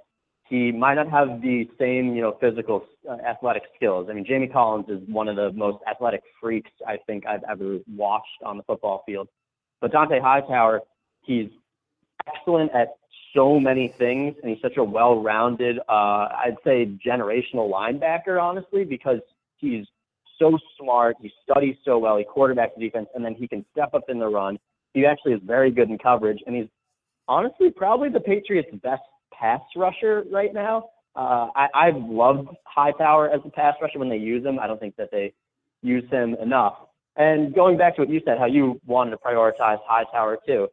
He 0.50 0.72
might 0.72 0.96
not 0.96 1.10
have 1.10 1.42
the 1.42 1.70
same, 1.80 2.16
you 2.16 2.22
know, 2.22 2.38
physical, 2.42 2.86
uh, 3.10 3.18
athletic 3.26 3.64
skills. 3.76 4.08
I 4.10 4.14
mean, 4.14 4.26
Jamie 4.26 4.48
Collins 4.48 4.90
is 4.90 5.00
one 5.08 5.28
of 5.28 5.36
the 5.36 5.52
most 5.54 5.78
athletic 5.90 6.24
freaks 6.42 6.72
I 6.86 6.98
think 7.08 7.26
I've 7.26 7.44
ever 7.50 7.78
watched 7.96 8.44
on 8.44 8.58
the 8.58 8.64
football 8.64 9.04
field. 9.06 9.30
But 9.80 9.94
Dont'a 9.94 10.22
Hightower, 10.22 10.82
he's 11.22 11.50
excellent 12.28 12.72
at 12.74 12.96
so 13.34 13.60
many 13.60 13.88
things, 13.88 14.36
and 14.42 14.52
he's 14.52 14.62
such 14.62 14.78
a 14.78 14.84
well-rounded, 14.84 15.80
uh, 15.88 15.92
I'd 15.92 16.58
say, 16.66 16.86
generational 17.06 17.72
linebacker, 17.72 18.42
honestly, 18.42 18.84
because 18.84 19.20
he's 19.56 19.86
so 20.38 20.58
smart. 20.78 21.16
He 21.22 21.32
studies 21.44 21.78
so 21.86 21.98
well. 21.98 22.18
He 22.18 22.26
quarterbacks 22.26 22.76
the 22.76 22.82
defense, 22.82 23.08
and 23.16 23.24
then 23.24 23.36
he 23.36 23.48
can 23.48 23.66
step 23.72 23.94
up 23.94 24.10
in 24.10 24.20
the 24.20 24.28
run. 24.28 24.60
He 24.94 25.06
actually 25.06 25.34
is 25.34 25.42
very 25.44 25.72
good 25.72 25.90
in 25.90 25.98
coverage, 25.98 26.40
and 26.46 26.56
he's 26.56 26.68
honestly 27.28 27.70
probably 27.72 28.10
the 28.10 28.20
Patriots' 28.20 28.70
best 28.84 29.02
pass 29.34 29.62
rusher 29.76 30.24
right 30.32 30.54
now. 30.54 30.90
Uh, 31.16 31.48
I, 31.56 31.68
I've 31.76 31.98
loved 31.98 32.50
Hightower 32.66 33.30
as 33.30 33.42
a 33.46 33.50
pass 33.50 33.76
rusher 33.82 34.00
when 34.00 34.10
they 34.10 34.18
use 34.18 34.46
him. 34.46 34.60
I 34.60 34.68
don't 34.68 34.80
think 34.80 34.96
that 34.98 35.10
they 35.12 35.34
use 35.82 36.10
him 36.10 36.36
enough. 36.42 36.76
And 37.18 37.54
going 37.54 37.78
back 37.78 37.96
to 37.96 38.02
what 38.02 38.10
you 38.10 38.22
said, 38.26 38.38
how 38.38 38.46
you 38.46 38.80
wanted 38.86 39.12
to 39.12 39.18
prioritize 39.18 39.80
Hightower 39.86 40.40
too. 40.46 40.68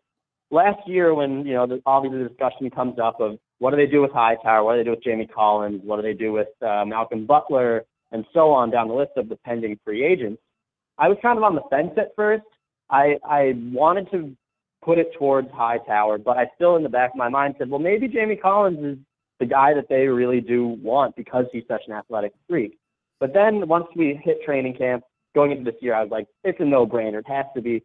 Last 0.50 0.86
year, 0.86 1.14
when 1.14 1.44
you 1.44 1.54
know 1.54 1.66
the, 1.66 1.82
obviously 1.84 2.22
the 2.22 2.28
discussion 2.28 2.70
comes 2.70 2.98
up 2.98 3.20
of 3.20 3.38
what 3.58 3.70
do 3.70 3.76
they 3.76 3.86
do 3.86 4.00
with 4.00 4.12
Hightower, 4.12 4.62
what 4.62 4.74
do 4.74 4.78
they 4.78 4.84
do 4.84 4.90
with 4.90 5.02
Jamie 5.02 5.26
Collins, 5.26 5.80
what 5.84 5.96
do 5.96 6.02
they 6.02 6.14
do 6.14 6.32
with 6.32 6.48
uh, 6.62 6.84
Malcolm 6.84 7.26
Butler, 7.26 7.84
and 8.12 8.24
so 8.32 8.50
on 8.50 8.70
down 8.70 8.88
the 8.88 8.94
list 8.94 9.12
of 9.16 9.28
the 9.28 9.36
pending 9.36 9.78
free 9.84 10.04
agents. 10.04 10.40
I 10.96 11.08
was 11.08 11.18
kind 11.20 11.36
of 11.36 11.44
on 11.44 11.54
the 11.54 11.62
fence 11.70 11.92
at 11.96 12.14
first. 12.16 12.44
I 12.90 13.16
I 13.24 13.54
wanted 13.72 14.10
to 14.12 14.36
put 14.82 14.98
it 14.98 15.12
towards 15.18 15.50
Hightower, 15.52 16.18
but 16.18 16.38
I 16.38 16.50
still 16.54 16.76
in 16.76 16.82
the 16.82 16.88
back 16.88 17.10
of 17.10 17.16
my 17.16 17.28
mind 17.28 17.56
said, 17.58 17.68
well, 17.68 17.80
maybe 17.80 18.08
Jamie 18.08 18.36
Collins 18.36 18.78
is 18.82 18.98
the 19.40 19.46
guy 19.46 19.74
that 19.74 19.88
they 19.88 20.06
really 20.06 20.40
do 20.40 20.66
want 20.66 21.16
because 21.16 21.46
he's 21.52 21.64
such 21.68 21.82
an 21.86 21.94
athletic 21.94 22.32
freak. 22.48 22.78
But 23.20 23.34
then 23.34 23.66
once 23.68 23.86
we 23.96 24.20
hit 24.22 24.42
training 24.44 24.74
camp, 24.74 25.04
going 25.34 25.52
into 25.52 25.70
this 25.70 25.80
year, 25.80 25.94
I 25.94 26.02
was 26.02 26.10
like, 26.10 26.26
it's 26.44 26.58
a 26.60 26.64
no-brainer. 26.64 27.18
It 27.18 27.28
has 27.28 27.46
to 27.54 27.62
be 27.62 27.82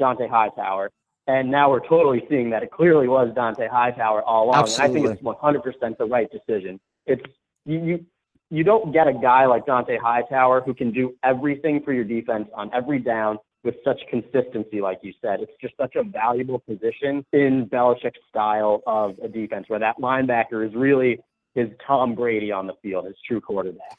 Dont'a 0.00 0.28
Hightower. 0.28 0.90
And 1.28 1.50
now 1.50 1.70
we're 1.70 1.86
totally 1.86 2.24
seeing 2.28 2.50
that 2.50 2.62
it 2.62 2.70
clearly 2.70 3.08
was 3.08 3.34
Dont'a 3.36 3.68
Hightower 3.68 4.22
all 4.22 4.46
along. 4.46 4.62
Absolutely. 4.62 5.00
And 5.00 5.08
I 5.08 5.12
think 5.12 5.20
it's 5.20 5.82
100% 5.82 5.98
the 5.98 6.04
right 6.06 6.28
decision. 6.30 6.80
It's 7.06 7.22
you, 7.64 7.84
you 7.84 8.06
you 8.48 8.62
don't 8.62 8.92
get 8.92 9.08
a 9.08 9.12
guy 9.12 9.46
like 9.46 9.66
Dont'a 9.66 9.98
Hightower 9.98 10.60
who 10.60 10.72
can 10.72 10.92
do 10.92 11.14
everything 11.24 11.82
for 11.82 11.92
your 11.92 12.04
defense 12.04 12.48
on 12.54 12.70
every 12.72 13.00
down 13.00 13.38
with 13.66 13.74
such 13.84 14.00
consistency, 14.08 14.80
like 14.80 15.00
you 15.02 15.12
said. 15.20 15.40
It's 15.40 15.52
just 15.60 15.76
such 15.76 15.96
a 15.96 16.02
valuable 16.02 16.60
position 16.60 17.26
in 17.32 17.68
Belichick's 17.70 18.20
style 18.30 18.82
of 18.86 19.18
a 19.22 19.28
defense, 19.28 19.66
where 19.68 19.80
that 19.80 19.96
linebacker 19.98 20.66
is 20.66 20.74
really 20.74 21.18
his 21.54 21.68
Tom 21.86 22.14
Brady 22.14 22.50
on 22.52 22.66
the 22.66 22.74
field, 22.80 23.06
his 23.06 23.16
true 23.26 23.40
quarterback. 23.40 23.98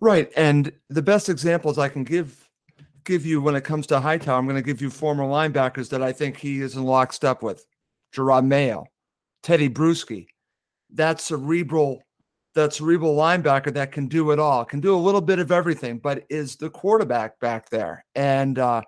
Right. 0.00 0.30
And 0.36 0.72
the 0.88 1.02
best 1.02 1.28
examples 1.28 1.78
I 1.78 1.88
can 1.88 2.04
give 2.04 2.48
give 3.04 3.24
you 3.24 3.40
when 3.40 3.56
it 3.56 3.64
comes 3.64 3.86
to 3.86 4.00
Hightower, 4.00 4.36
I'm 4.36 4.44
going 4.44 4.56
to 4.56 4.62
give 4.62 4.82
you 4.82 4.90
former 4.90 5.24
linebackers 5.24 5.88
that 5.88 6.02
I 6.02 6.12
think 6.12 6.36
he 6.36 6.60
is 6.60 6.76
in 6.76 6.84
lockstep 6.84 7.42
with. 7.42 7.64
Jerod 8.14 8.44
Mayo, 8.44 8.86
Tedy 9.42 9.70
Bruschi. 9.70 10.26
That 10.92 11.20
cerebral, 11.20 12.02
that 12.58 12.74
cerebral 12.74 13.14
linebacker 13.14 13.72
that 13.72 13.92
can 13.92 14.08
do 14.08 14.32
it 14.32 14.40
all, 14.40 14.64
can 14.64 14.80
do 14.80 14.94
a 14.94 14.98
little 14.98 15.20
bit 15.20 15.38
of 15.38 15.52
everything, 15.52 15.98
but 15.98 16.24
is 16.28 16.56
the 16.56 16.68
quarterback 16.68 17.38
back 17.38 17.70
there. 17.70 18.04
And 18.16 18.58
uh, 18.58 18.82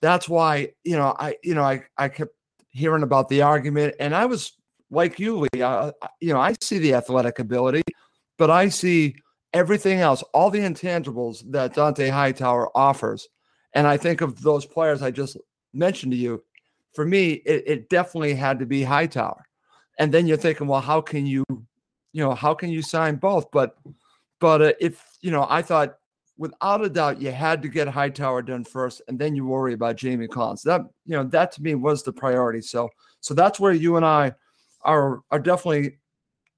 that's 0.00 0.28
why, 0.28 0.72
you 0.82 0.96
know, 0.96 1.14
I, 1.18 1.36
you 1.44 1.54
know, 1.54 1.62
I, 1.62 1.84
I 1.96 2.08
kept 2.08 2.32
hearing 2.70 3.04
about 3.04 3.28
the 3.28 3.42
argument 3.42 3.94
and 4.00 4.12
I 4.12 4.26
was 4.26 4.52
like 4.90 5.20
you, 5.20 5.38
Lee, 5.38 5.48
you 5.54 6.32
know, 6.32 6.40
I 6.40 6.54
see 6.60 6.78
the 6.78 6.94
athletic 6.94 7.38
ability, 7.38 7.82
but 8.38 8.50
I 8.50 8.68
see 8.68 9.14
everything 9.52 10.00
else, 10.00 10.22
all 10.34 10.50
the 10.50 10.58
intangibles 10.58 11.44
that 11.52 11.74
Dont'a 11.74 12.10
Hightower 12.10 12.76
offers. 12.76 13.28
And 13.74 13.86
I 13.86 13.96
think 13.96 14.20
of 14.20 14.42
those 14.42 14.66
players 14.66 15.00
I 15.00 15.12
just 15.12 15.36
mentioned 15.72 16.12
to 16.12 16.18
you. 16.18 16.42
For 16.94 17.04
me, 17.04 17.34
it, 17.46 17.62
it 17.66 17.88
definitely 17.88 18.34
had 18.34 18.58
to 18.58 18.66
be 18.66 18.82
Hightower. 18.82 19.44
And 19.98 20.12
then 20.12 20.26
you're 20.26 20.36
thinking, 20.36 20.66
well, 20.66 20.80
how 20.80 21.00
can 21.00 21.24
you, 21.24 21.44
you 22.12 22.22
know, 22.22 22.34
how 22.34 22.54
can 22.54 22.70
you 22.70 22.82
sign 22.82 23.16
both? 23.16 23.50
But, 23.50 23.76
but 24.40 24.62
uh, 24.62 24.72
if 24.80 25.04
you 25.20 25.30
know, 25.30 25.46
I 25.48 25.62
thought 25.62 25.96
without 26.38 26.84
a 26.84 26.88
doubt 26.88 27.20
you 27.20 27.30
had 27.30 27.62
to 27.62 27.68
get 27.68 27.88
Hightower 27.88 28.42
done 28.42 28.64
first, 28.64 29.02
and 29.08 29.18
then 29.18 29.36
you 29.36 29.46
worry 29.46 29.74
about 29.74 29.96
Jamie 29.96 30.28
Collins. 30.28 30.62
That 30.62 30.82
you 31.06 31.16
know, 31.16 31.24
that 31.24 31.52
to 31.52 31.62
me 31.62 31.74
was 31.74 32.02
the 32.02 32.12
priority. 32.12 32.60
So, 32.60 32.88
so 33.20 33.34
that's 33.34 33.60
where 33.60 33.72
you 33.72 33.96
and 33.96 34.04
I 34.04 34.34
are 34.82 35.22
are 35.30 35.38
definitely 35.38 35.98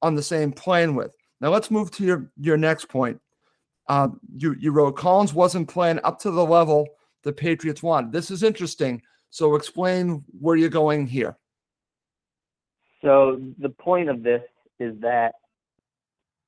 on 0.02 0.14
the 0.14 0.22
same 0.22 0.52
plane 0.52 0.94
with. 0.94 1.14
Now 1.40 1.50
let's 1.50 1.70
move 1.70 1.90
to 1.92 2.04
your 2.04 2.30
your 2.40 2.56
next 2.56 2.88
point. 2.88 3.20
Uh, 3.88 4.08
you 4.36 4.56
you 4.58 4.72
wrote 4.72 4.96
Collins 4.96 5.34
wasn't 5.34 5.68
playing 5.68 6.00
up 6.04 6.18
to 6.20 6.30
the 6.30 6.44
level 6.44 6.88
the 7.22 7.32
Patriots 7.32 7.82
wanted. 7.82 8.12
This 8.12 8.30
is 8.30 8.42
interesting. 8.42 9.02
So 9.30 9.56
explain 9.56 10.24
where 10.38 10.56
you're 10.56 10.68
going 10.68 11.06
here. 11.06 11.36
So 13.02 13.40
the 13.58 13.70
point 13.70 14.08
of 14.08 14.22
this 14.22 14.42
is 14.78 14.98
that 15.00 15.34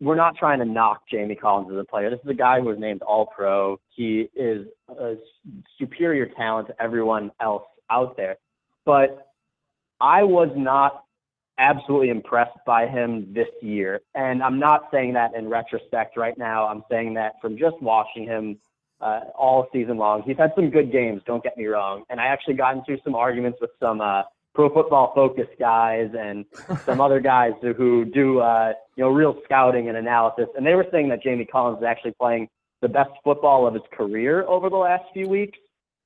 we're 0.00 0.16
not 0.16 0.36
trying 0.36 0.58
to 0.58 0.64
knock 0.64 1.02
Jamie 1.10 1.34
Collins 1.34 1.70
as 1.72 1.78
a 1.78 1.84
player. 1.84 2.10
This 2.10 2.20
is 2.22 2.30
a 2.30 2.34
guy 2.34 2.60
who 2.60 2.66
was 2.66 2.78
named 2.78 3.02
All 3.02 3.26
Pro. 3.26 3.78
He 3.88 4.28
is 4.34 4.66
a 4.88 5.14
superior 5.78 6.26
talent 6.26 6.68
to 6.68 6.82
everyone 6.82 7.30
else 7.40 7.64
out 7.90 8.16
there. 8.16 8.36
But 8.84 9.28
I 10.00 10.22
was 10.22 10.50
not 10.54 11.04
absolutely 11.58 12.10
impressed 12.10 12.58
by 12.66 12.86
him 12.86 13.32
this 13.32 13.48
year. 13.62 14.00
And 14.14 14.42
I'm 14.42 14.58
not 14.58 14.88
saying 14.92 15.14
that 15.14 15.34
in 15.34 15.48
retrospect 15.48 16.16
right 16.16 16.36
now. 16.36 16.66
I'm 16.66 16.84
saying 16.90 17.14
that 17.14 17.34
from 17.40 17.56
just 17.56 17.80
watching 17.80 18.24
him 18.24 18.58
uh, 19.00 19.20
all 19.36 19.68
season 19.72 19.96
long. 19.96 20.22
He's 20.22 20.36
had 20.36 20.52
some 20.54 20.70
good 20.70 20.92
games, 20.92 21.22
don't 21.26 21.42
get 21.42 21.56
me 21.56 21.66
wrong. 21.66 22.04
And 22.08 22.20
I 22.20 22.26
actually 22.26 22.54
got 22.54 22.76
into 22.76 23.02
some 23.04 23.14
arguments 23.14 23.58
with 23.60 23.70
some 23.80 24.00
uh, 24.00 24.22
pro 24.56 24.72
football 24.72 25.12
focus 25.14 25.46
guys 25.60 26.10
and 26.18 26.46
some 26.84 27.00
other 27.00 27.20
guys 27.20 27.52
who, 27.60 27.74
who 27.74 28.06
do, 28.06 28.40
uh, 28.40 28.72
you 28.96 29.04
know, 29.04 29.10
real 29.10 29.38
scouting 29.44 29.88
and 29.88 29.96
analysis. 29.98 30.46
And 30.56 30.66
they 30.66 30.74
were 30.74 30.86
saying 30.90 31.10
that 31.10 31.22
Jamie 31.22 31.44
Collins 31.44 31.78
is 31.78 31.84
actually 31.84 32.14
playing 32.18 32.48
the 32.80 32.88
best 32.88 33.10
football 33.22 33.66
of 33.66 33.74
his 33.74 33.82
career 33.92 34.44
over 34.44 34.70
the 34.70 34.76
last 34.76 35.04
few 35.12 35.28
weeks. 35.28 35.58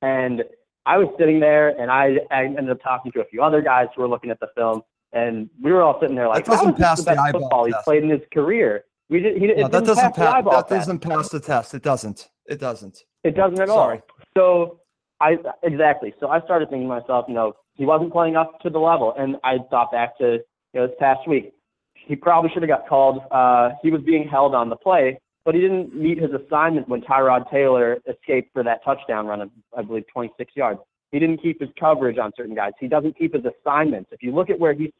And 0.02 0.42
I 0.85 0.99
was 0.99 1.09
sitting 1.19 1.38
there 1.38 1.69
and 1.80 1.90
I, 1.90 2.19
I 2.30 2.45
ended 2.45 2.71
up 2.71 2.83
talking 2.83 3.12
to 3.12 3.21
a 3.21 3.25
few 3.26 3.40
other 3.40 3.62
guys 3.62 3.87
who 3.95 4.02
were 4.02 4.09
looking 4.09 4.30
at 4.30 4.40
the 4.40 4.49
film 4.57 4.83
and 5.12 5.49
we 5.62 5.73
were 5.73 5.83
all 5.83 5.99
sitting 6.00 6.16
there 6.16 6.28
like, 6.28 6.45
That 6.45 6.57
doesn't 6.57 6.76
pass 6.76 6.99
the 6.99 7.04
the 7.04 7.11
best 7.12 7.21
eyeball 7.21 7.40
football 7.42 7.64
he's 7.66 7.75
played 7.85 8.02
in 8.02 8.11
his 8.11 8.21
career. 8.33 8.85
We 9.09 9.21
did, 9.21 9.38
he, 9.38 9.47
No, 9.47 9.69
that 9.69 9.85
doesn't 9.85 10.14
pass 10.14 10.14
the 10.14 10.21
pass. 10.21 10.45
That 10.45 10.69
test. 10.69 10.69
doesn't 10.69 10.99
pass 11.00 11.28
the 11.28 11.40
test. 11.40 11.75
It 11.75 11.83
doesn't. 11.83 12.28
It 12.47 12.59
doesn't. 12.59 13.04
It 13.23 13.37
doesn't 13.37 13.61
at 13.61 13.69
Sorry. 13.69 13.99
all. 13.99 14.26
So 14.37 14.80
I 15.21 15.37
exactly. 15.62 16.14
So 16.19 16.28
I 16.28 16.40
started 16.42 16.71
thinking 16.71 16.88
to 16.88 17.00
myself, 17.00 17.26
you 17.28 17.35
know, 17.35 17.54
he 17.81 17.87
wasn't 17.87 18.13
playing 18.13 18.37
up 18.37 18.61
to 18.61 18.69
the 18.69 18.79
level, 18.79 19.15
and 19.17 19.37
I 19.43 19.57
thought 19.71 19.91
back 19.91 20.19
to 20.19 20.35
you 20.35 20.81
know 20.81 20.87
this 20.87 20.97
past 21.01 21.27
week. 21.27 21.55
He 21.95 22.15
probably 22.15 22.51
should 22.53 22.63
have 22.63 22.69
got 22.69 22.87
called. 22.87 23.23
Uh, 23.31 23.71
he 23.83 23.91
was 23.91 24.03
being 24.03 24.29
held 24.29 24.55
on 24.55 24.69
the 24.69 24.77
play, 24.77 25.19
but 25.47 25.55
he 25.55 25.63
didn't 25.63 25.95
meet 25.95 26.19
his 26.19 26.31
assignment 26.31 26.91
when 26.91 27.01
Tyrod 27.01 27.51
Taylor 27.51 27.97
escaped 28.07 28.53
for 28.53 28.63
that 28.65 28.85
touchdown 28.85 29.27
run 29.27 29.41
of 29.41 29.51
I 29.75 29.81
believe 29.81 30.05
26 30.13 30.53
yards. 30.55 30.79
He 31.11 31.19
didn't 31.19 31.39
keep 31.39 31.59
his 31.59 31.71
coverage 31.81 32.19
on 32.19 32.33
certain 32.37 32.55
guys. 32.55 32.73
He 32.79 32.87
doesn't 32.87 33.17
keep 33.17 33.33
his 33.33 33.45
assignments. 33.47 34.11
If 34.13 34.23
you 34.23 34.35
look 34.35 34.51
at 34.51 34.61
where 34.61 34.75
he's 34.75 34.91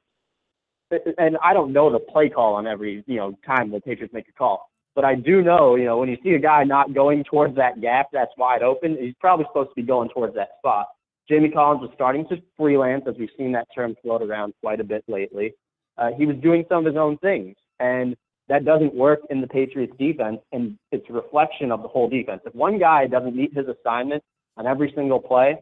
and 1.19 1.37
I 1.45 1.53
don't 1.53 1.75
know 1.75 1.93
the 1.93 1.99
play 1.99 2.31
call 2.31 2.55
on 2.55 2.67
every 2.67 3.05
you 3.07 3.17
know 3.17 3.39
time 3.45 3.71
the 3.71 3.81
Patriots 3.81 4.15
make 4.15 4.29
a 4.31 4.33
call, 4.33 4.71
but 4.95 5.05
I 5.05 5.17
do 5.17 5.43
know 5.43 5.75
you 5.75 5.85
know 5.85 5.99
when 5.99 6.09
you 6.09 6.17
see 6.23 6.31
a 6.31 6.39
guy 6.39 6.65
not 6.65 6.95
going 6.95 7.25
towards 7.25 7.57
that 7.57 7.83
gap 7.83 8.07
that's 8.11 8.33
wide 8.39 8.63
open, 8.63 8.97
he's 8.99 9.13
probably 9.21 9.45
supposed 9.51 9.69
to 9.69 9.75
be 9.75 9.83
going 9.83 10.09
towards 10.09 10.35
that 10.37 10.53
spot. 10.61 10.87
Jamie 11.29 11.51
Collins 11.51 11.83
was 11.83 11.91
starting 11.95 12.27
to 12.29 12.37
freelance, 12.57 13.05
as 13.09 13.15
we've 13.19 13.31
seen 13.37 13.53
that 13.53 13.69
term 13.75 13.95
float 14.03 14.23
around 14.23 14.53
quite 14.63 14.81
a 14.81 14.85
bit 14.85 15.05
lately. 15.07 15.55
Uh, 15.97 16.11
he 16.17 16.27
was 16.27 16.37
doing 16.43 16.65
some 16.69 16.79
of 16.79 16.87
his 16.87 16.97
own 16.97 17.19
things, 17.19 17.55
and 17.79 18.17
that 18.49 18.65
doesn't 18.65 18.95
work 18.95 19.21
in 19.31 19.41
the 19.41 19.47
Patriots 19.47 19.93
defense, 19.99 20.39
and 20.53 20.77
it's 20.91 21.09
a 21.09 21.13
reflection 21.13 21.71
of 21.71 21.83
the 21.83 21.89
whole 21.89 22.09
defense. 22.09 22.41
If 22.45 22.55
one 22.55 22.79
guy 22.79 23.07
doesn't 23.07 23.37
meet 23.37 23.55
his 23.55 23.67
assignment 23.69 24.23
on 24.57 24.67
every 24.67 24.93
single 24.97 25.21
play, 25.21 25.61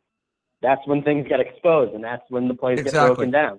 that's 0.63 0.81
when 0.87 1.03
things 1.03 1.27
get 1.29 1.41
exposed, 1.41 1.95
and 1.95 2.03
that's 2.03 2.23
when 2.31 2.49
the 2.49 2.55
plays 2.55 2.79
Exactly. 2.79 3.01
get 3.01 3.07
broken 3.07 3.31
down. 3.31 3.59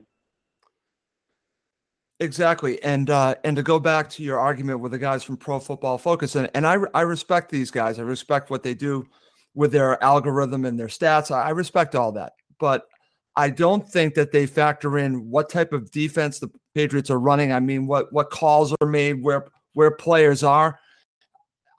Exactly, 2.21 2.81
and 2.83 3.09
uh, 3.09 3.35
and 3.45 3.55
to 3.55 3.63
go 3.63 3.79
back 3.79 4.09
to 4.11 4.23
your 4.23 4.37
argument 4.39 4.81
with 4.81 4.91
the 4.91 4.97
guys 4.97 5.23
from 5.23 5.37
Pro 5.37 5.59
Football 5.59 5.97
Focus, 5.97 6.35
and, 6.35 6.49
and 6.53 6.67
I 6.67 6.77
I 6.93 7.01
respect 7.01 7.49
these 7.49 7.71
guys. 7.71 7.97
I 7.97 8.01
respect 8.01 8.49
what 8.49 8.63
they 8.63 8.73
do 8.73 9.07
with 9.55 9.71
their 9.71 10.01
algorithm 10.03 10.65
and 10.65 10.79
their 10.79 10.87
stats. 10.87 11.31
I, 11.31 11.49
respect 11.49 11.95
all 11.95 12.11
that, 12.13 12.33
but 12.59 12.87
I 13.35 13.49
don't 13.49 13.87
think 13.87 14.15
that 14.15 14.31
they 14.31 14.45
factor 14.45 14.97
in 14.97 15.29
what 15.29 15.49
type 15.49 15.73
of 15.73 15.91
defense 15.91 16.39
the 16.39 16.49
Patriots 16.75 17.09
are 17.09 17.19
running. 17.19 17.51
I 17.51 17.59
mean, 17.59 17.87
what 17.87 18.11
what 18.13 18.29
calls 18.29 18.75
are 18.79 18.87
made, 18.87 19.23
where 19.23 19.47
where 19.73 19.91
players 19.91 20.43
are. 20.43 20.79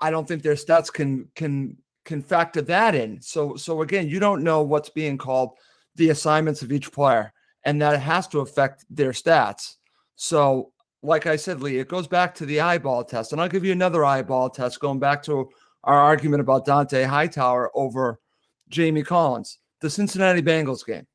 I 0.00 0.10
don't 0.10 0.26
think 0.26 0.42
their 0.42 0.54
stats 0.54 0.92
can 0.92 1.28
can 1.34 1.76
can 2.04 2.22
factor 2.22 2.62
that 2.62 2.94
in. 2.94 3.20
So 3.20 3.56
so 3.56 3.82
again, 3.82 4.08
you 4.08 4.20
don't 4.20 4.42
know 4.42 4.62
what's 4.62 4.90
being 4.90 5.18
called, 5.18 5.50
the 5.96 6.10
assignments 6.10 6.62
of 6.62 6.72
each 6.72 6.90
player, 6.92 7.32
and 7.64 7.80
that 7.82 8.00
has 8.00 8.26
to 8.28 8.40
affect 8.40 8.84
their 8.90 9.12
stats. 9.12 9.76
So, 10.16 10.72
like 11.02 11.26
I 11.26 11.36
said, 11.36 11.62
Lee, 11.62 11.78
it 11.78 11.88
goes 11.88 12.06
back 12.06 12.34
to 12.36 12.46
the 12.46 12.60
eyeball 12.60 13.04
test. 13.04 13.32
And 13.32 13.40
I'll 13.40 13.48
give 13.48 13.64
you 13.64 13.72
another 13.72 14.04
eyeball 14.04 14.50
test 14.50 14.80
going 14.80 14.98
back 14.98 15.22
to 15.24 15.48
our 15.84 15.98
argument 15.98 16.40
about 16.40 16.66
Dont'a 16.66 17.06
Hightower 17.06 17.70
over 17.74 18.20
Jamie 18.68 19.02
Collins, 19.02 19.58
the 19.80 19.90
Cincinnati 19.90 20.42
Bengals 20.42 20.86
game. 20.86 21.06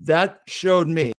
That 0.00 0.40
showed 0.46 0.88
me 0.88 1.12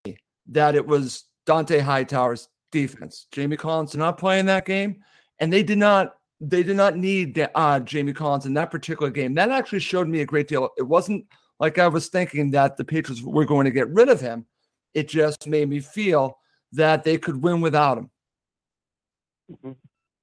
that 0.48 0.76
it 0.76 0.86
was 0.86 1.26
Dont'a 1.46 1.82
Hightower's 1.82 2.50
defense. 2.72 3.28
Jamie 3.32 3.58
Collins 3.58 3.92
did 3.92 4.00
not 4.00 4.18
play 4.18 4.40
in 4.40 4.46
that 4.48 4.66
game, 4.66 5.04
and 5.40 5.52
they 5.52 5.64
did 5.64 5.78
not 5.78 6.14
they 6.40 6.62
did 6.62 6.78
not 6.78 6.96
need 6.96 7.48
uh, 7.56 7.80
Jamie 7.80 8.14
Collins 8.14 8.46
in 8.46 8.54
that 8.54 8.70
particular 8.70 9.12
game. 9.12 9.34
That 9.34 9.50
actually 9.50 9.80
showed 9.80 10.08
me 10.08 10.22
a 10.22 10.26
great 10.26 10.48
deal. 10.48 10.70
It 10.78 10.84
wasn't 10.84 11.26
like 11.60 11.80
I 11.80 11.88
was 11.88 12.10
thinking 12.10 12.52
that 12.52 12.78
the 12.78 12.86
Patriots 12.86 13.24
were 13.24 13.46
going 13.46 13.66
to 13.66 13.72
get 13.72 13.90
rid 13.90 14.08
of 14.08 14.22
him. 14.22 14.46
It 14.94 15.08
just 15.08 15.48
made 15.48 15.68
me 15.68 15.80
feel 15.80 16.38
that 16.74 17.04
they 17.04 17.18
could 17.18 17.42
win 17.42 17.62
without 17.62 17.98
him. 17.98 18.12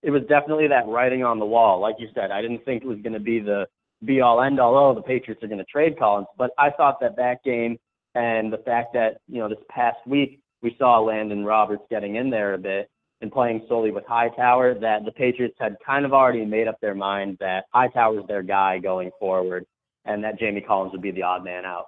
It 0.04 0.10
was 0.10 0.22
definitely 0.28 0.68
that 0.68 0.86
writing 0.86 1.24
on 1.24 1.38
the 1.38 1.46
wall. 1.46 1.80
Like 1.80 1.96
you 1.98 2.08
said, 2.14 2.30
I 2.30 2.42
didn't 2.42 2.64
think 2.64 2.82
it 2.82 2.86
was 2.86 3.00
going 3.00 3.14
to 3.14 3.20
be 3.20 3.40
the 3.40 3.66
be 4.04 4.20
all 4.20 4.42
end 4.42 4.60
all. 4.60 4.76
Oh, 4.76 4.94
the 4.94 5.00
Patriots 5.00 5.42
are 5.42 5.48
going 5.48 5.58
to 5.58 5.64
trade 5.64 5.98
Collins, 5.98 6.26
but 6.36 6.50
I 6.58 6.70
thought 6.70 7.00
that 7.00 7.16
that 7.16 7.42
game 7.42 7.78
and 8.14 8.52
the 8.52 8.58
fact 8.58 8.92
that 8.92 9.16
you 9.28 9.38
know 9.38 9.48
this 9.48 9.58
past 9.70 9.96
week 10.06 10.40
we 10.62 10.76
saw 10.78 11.00
Elandon 11.00 11.46
Roberts 11.46 11.82
getting 11.90 12.16
in 12.16 12.28
there 12.28 12.54
a 12.54 12.58
bit 12.58 12.90
and 13.20 13.32
playing 13.32 13.64
solely 13.68 13.90
with 13.90 14.04
Hightower, 14.06 14.74
that 14.80 15.04
the 15.06 15.12
Patriots 15.12 15.56
had 15.58 15.76
kind 15.84 16.04
of 16.04 16.12
already 16.12 16.44
made 16.44 16.68
up 16.68 16.78
their 16.80 16.94
mind 16.94 17.38
that 17.40 17.64
Hightower's 17.72 18.26
their 18.28 18.42
guy 18.42 18.78
going 18.78 19.10
forward, 19.18 19.64
and 20.04 20.22
that 20.22 20.38
Jamie 20.38 20.60
Collins 20.60 20.92
would 20.92 21.00
be 21.00 21.12
the 21.12 21.22
odd 21.22 21.42
man 21.44 21.64
out. 21.64 21.86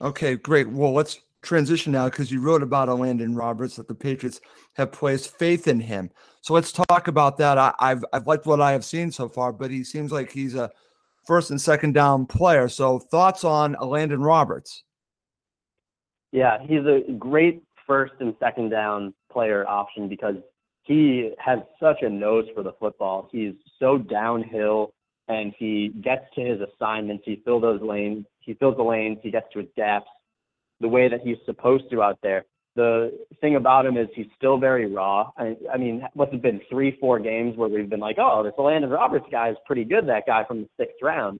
Okay, 0.00 0.34
great. 0.34 0.68
Well, 0.68 0.92
let's 0.92 1.20
transition 1.42 1.92
now 1.92 2.08
because 2.08 2.30
you 2.30 2.40
wrote 2.40 2.62
about 2.62 2.88
Elandon 2.88 3.36
Roberts 3.36 3.76
that 3.76 3.88
the 3.88 3.94
Patriots 3.94 4.40
have 4.74 4.92
placed 4.92 5.36
faith 5.36 5.68
in 5.68 5.80
him. 5.80 6.10
So 6.40 6.54
let's 6.54 6.72
talk 6.72 7.08
about 7.08 7.36
that. 7.38 7.58
I, 7.58 7.74
have 7.80 8.04
I've 8.12 8.26
liked 8.26 8.46
what 8.46 8.60
I 8.60 8.72
have 8.72 8.84
seen 8.84 9.10
so 9.10 9.28
far, 9.28 9.52
but 9.52 9.70
he 9.70 9.84
seems 9.84 10.12
like 10.12 10.32
he's 10.32 10.54
a 10.54 10.70
first 11.26 11.50
and 11.50 11.60
second 11.60 11.92
down 11.92 12.26
player. 12.26 12.68
So 12.68 12.98
thoughts 12.98 13.44
on 13.44 13.74
Elandon 13.74 14.24
Roberts? 14.24 14.84
Yeah, 16.30 16.58
he's 16.62 16.86
a 16.86 17.12
great 17.18 17.62
first 17.86 18.14
and 18.20 18.34
second 18.40 18.70
down 18.70 19.12
player 19.30 19.68
option 19.68 20.08
because 20.08 20.36
he 20.84 21.32
has 21.38 21.58
such 21.80 22.02
a 22.02 22.08
nose 22.08 22.46
for 22.54 22.62
the 22.62 22.72
football. 22.80 23.28
He's 23.30 23.54
so 23.78 23.98
downhill 23.98 24.94
and 25.28 25.52
he 25.58 25.92
gets 26.02 26.24
to 26.34 26.40
his 26.40 26.60
assignments. 26.60 27.24
He 27.26 27.40
fills 27.44 27.62
those 27.62 27.80
lanes. 27.82 28.24
He 28.40 28.54
fills 28.54 28.76
the 28.76 28.82
lanes. 28.82 29.18
He 29.22 29.30
gets 29.30 29.46
to 29.52 29.60
his 29.60 29.68
gaps 29.76 30.08
the 30.82 30.88
way 30.88 31.08
that 31.08 31.20
he's 31.22 31.38
supposed 31.46 31.84
to 31.90 32.02
out 32.02 32.18
there. 32.22 32.44
The 32.74 33.18
thing 33.40 33.56
about 33.56 33.86
him 33.86 33.96
is 33.96 34.08
he's 34.14 34.26
still 34.36 34.58
very 34.58 34.90
raw. 34.92 35.30
I, 35.36 35.56
I 35.72 35.78
mean, 35.78 36.02
what's 36.14 36.32
it 36.32 36.42
been 36.42 36.60
three, 36.70 36.96
four 37.00 37.18
games 37.18 37.56
where 37.56 37.68
we've 37.68 37.88
been 37.88 38.00
like, 38.00 38.16
oh, 38.18 38.42
this 38.42 38.52
Elandon 38.58 38.90
Roberts 38.90 39.26
guy 39.30 39.50
is 39.50 39.56
pretty 39.66 39.84
good. 39.84 40.06
That 40.08 40.26
guy 40.26 40.44
from 40.44 40.62
the 40.62 40.68
sixth 40.78 40.96
round. 41.02 41.38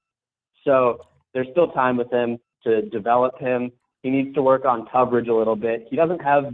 So 0.65 0.99
there's 1.35 1.49
still 1.51 1.69
time 1.69 1.97
with 1.97 2.11
him 2.11 2.39
to 2.65 2.83
develop 2.83 3.39
him. 3.39 3.73
He 4.03 4.11
needs 4.11 4.35
to 4.35 4.43
work 4.43 4.65
on 4.65 4.87
coverage 4.93 5.29
a 5.29 5.35
little 5.35 5.57
bit. 5.57 5.87
He 5.91 5.97
doesn't 5.97 6.21
have 6.21 6.45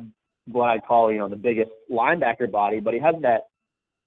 what 0.46 0.70
I 0.70 0.78
call, 0.78 1.12
you 1.12 1.18
know, 1.18 1.28
the 1.28 1.36
biggest 1.36 1.70
linebacker 1.90 2.50
body, 2.50 2.80
but 2.80 2.94
he 2.94 3.00
has 3.00 3.16
that 3.22 3.48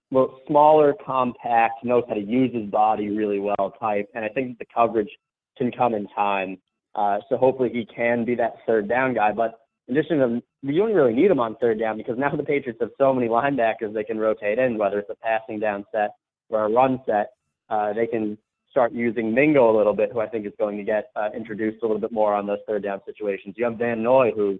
little 0.09 0.39
smaller, 0.47 0.93
compact, 1.05 1.83
knows 1.83 2.03
how 2.07 2.15
to 2.15 2.21
use 2.21 2.53
his 2.53 2.69
body 2.69 3.09
really 3.09 3.39
well 3.39 3.73
type. 3.79 4.09
And 4.15 4.25
I 4.25 4.29
think 4.29 4.57
the 4.57 4.65
coverage 4.73 5.09
can 5.57 5.71
come 5.71 5.93
in 5.93 6.07
time. 6.15 6.57
Uh, 6.95 7.19
so 7.29 7.37
hopefully 7.37 7.69
he 7.71 7.85
can 7.85 8.25
be 8.25 8.35
that 8.35 8.55
third 8.65 8.89
down 8.89 9.13
guy. 9.13 9.31
But 9.31 9.59
in 9.87 9.97
addition 9.97 10.17
to, 10.19 10.41
you 10.61 10.81
don't 10.81 10.93
really 10.93 11.13
need 11.13 11.31
him 11.31 11.39
on 11.39 11.55
third 11.57 11.79
down 11.79 11.97
because 11.97 12.17
now 12.17 12.35
the 12.35 12.43
Patriots 12.43 12.79
have 12.81 12.91
so 12.97 13.13
many 13.13 13.27
linebackers 13.27 13.93
they 13.93 14.03
can 14.03 14.17
rotate 14.19 14.59
in, 14.59 14.77
whether 14.77 14.99
it's 14.99 15.09
a 15.09 15.15
passing 15.15 15.59
down 15.59 15.85
set 15.91 16.15
or 16.49 16.65
a 16.65 16.69
run 16.69 17.01
set. 17.05 17.31
Uh, 17.69 17.93
they 17.93 18.07
can 18.07 18.37
start 18.69 18.93
using 18.93 19.33
Mingo 19.33 19.75
a 19.75 19.77
little 19.77 19.93
bit, 19.93 20.11
who 20.11 20.19
I 20.19 20.27
think 20.27 20.45
is 20.45 20.53
going 20.57 20.77
to 20.77 20.83
get 20.83 21.11
uh, 21.15 21.29
introduced 21.35 21.83
a 21.83 21.85
little 21.85 22.01
bit 22.01 22.11
more 22.11 22.33
on 22.33 22.47
those 22.47 22.59
third 22.67 22.83
down 22.83 23.01
situations. 23.05 23.55
You 23.57 23.65
have 23.65 23.77
Van 23.77 24.01
Noy, 24.01 24.31
who 24.35 24.59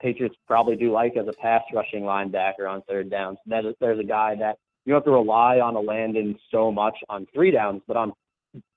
Patriots 0.00 0.36
probably 0.46 0.76
do 0.76 0.92
like 0.92 1.16
as 1.16 1.26
a 1.26 1.32
pass 1.32 1.62
rushing 1.74 2.02
linebacker 2.02 2.68
on 2.68 2.82
third 2.88 3.10
downs. 3.10 3.38
That 3.46 3.64
is, 3.64 3.74
there's 3.80 3.98
a 3.98 4.04
guy 4.04 4.36
that 4.38 4.58
you 4.84 4.92
don't 4.92 5.00
have 5.00 5.04
to 5.06 5.10
rely 5.10 5.58
on 5.58 5.76
a 5.76 5.80
Elandon 5.80 6.36
so 6.50 6.70
much 6.70 6.96
on 7.08 7.26
three 7.34 7.50
downs, 7.50 7.82
but 7.86 7.96
on 7.96 8.12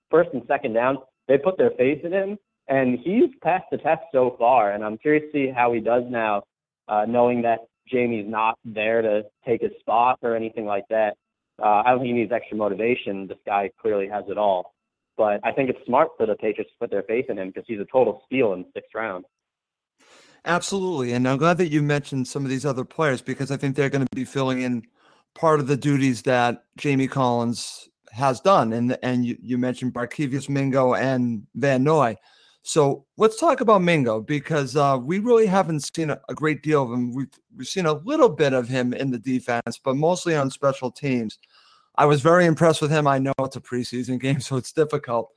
first 0.09 0.29
and 0.33 0.41
second 0.47 0.73
downs, 0.73 0.99
they 1.27 1.37
put 1.37 1.57
their 1.57 1.71
faith 1.77 2.03
in 2.03 2.11
him, 2.11 2.37
and 2.71 2.97
he's 2.99 3.29
passed 3.43 3.65
the 3.69 3.77
test 3.77 4.01
so 4.13 4.35
far. 4.39 4.71
And 4.71 4.83
I'm 4.83 4.97
curious 4.97 5.25
to 5.25 5.31
see 5.31 5.51
how 5.53 5.73
he 5.73 5.81
does 5.81 6.03
now, 6.09 6.43
uh, 6.87 7.05
knowing 7.07 7.41
that 7.41 7.59
Jamie's 7.87 8.25
not 8.27 8.57
there 8.63 9.01
to 9.01 9.23
take 9.45 9.61
his 9.61 9.71
spot 9.81 10.19
or 10.21 10.35
anything 10.37 10.65
like 10.65 10.85
that. 10.89 11.17
Uh, 11.61 11.83
I 11.85 11.89
don't 11.89 11.99
think 11.99 12.07
he 12.07 12.13
needs 12.13 12.31
extra 12.31 12.55
motivation. 12.55 13.27
This 13.27 13.37
guy 13.45 13.69
clearly 13.79 14.07
has 14.07 14.23
it 14.29 14.37
all. 14.37 14.73
But 15.17 15.41
I 15.43 15.51
think 15.51 15.69
it's 15.69 15.85
smart 15.85 16.11
for 16.17 16.25
the 16.25 16.35
Patriots 16.35 16.71
to 16.71 16.77
put 16.79 16.89
their 16.89 17.03
faith 17.03 17.25
in 17.29 17.37
him 17.37 17.49
because 17.49 17.65
he's 17.67 17.79
a 17.81 17.85
total 17.91 18.23
steal 18.25 18.53
in 18.53 18.65
sixth 18.73 18.95
round. 18.95 19.25
Absolutely. 20.45 21.11
And 21.11 21.27
I'm 21.27 21.37
glad 21.37 21.57
that 21.57 21.67
you 21.67 21.81
mentioned 21.81 22.27
some 22.27 22.45
of 22.45 22.49
these 22.49 22.65
other 22.65 22.85
players 22.85 23.21
because 23.21 23.51
I 23.51 23.57
think 23.57 23.75
they're 23.75 23.89
going 23.89 24.07
to 24.07 24.15
be 24.15 24.25
filling 24.25 24.61
in 24.61 24.83
part 25.35 25.59
of 25.59 25.67
the 25.67 25.77
duties 25.77 26.21
that 26.23 26.63
Jamie 26.77 27.09
Collins 27.09 27.89
has 28.13 28.39
done. 28.39 28.71
And 28.71 28.97
and 29.03 29.25
you, 29.25 29.37
you 29.41 29.57
mentioned 29.57 29.93
Barkevious 29.93 30.47
Mingo 30.47 30.93
and 30.93 31.45
Van 31.53 31.83
Noy. 31.83 32.15
So 32.63 33.05
let's 33.17 33.39
talk 33.39 33.61
about 33.61 33.81
Mingo 33.81 34.21
because 34.21 34.75
uh, 34.75 34.97
we 35.01 35.19
really 35.19 35.47
haven't 35.47 35.79
seen 35.79 36.11
a, 36.11 36.21
a, 36.29 36.35
great 36.35 36.61
deal 36.61 36.83
of 36.83 36.91
him. 36.91 37.13
We've, 37.13 37.31
we've 37.57 37.67
seen 37.67 37.87
a 37.87 37.93
little 37.93 38.29
bit 38.29 38.53
of 38.53 38.67
him 38.67 38.93
in 38.93 39.09
the 39.09 39.17
defense, 39.17 39.79
but 39.83 39.95
mostly 39.95 40.35
on 40.35 40.51
special 40.51 40.91
teams. 40.91 41.39
I 41.95 42.05
was 42.05 42.21
very 42.21 42.45
impressed 42.45 42.81
with 42.81 42.91
him. 42.91 43.07
I 43.07 43.17
know 43.17 43.33
it's 43.39 43.55
a 43.55 43.61
preseason 43.61 44.19
game, 44.21 44.39
so 44.39 44.57
it's 44.57 44.71
difficult, 44.71 45.31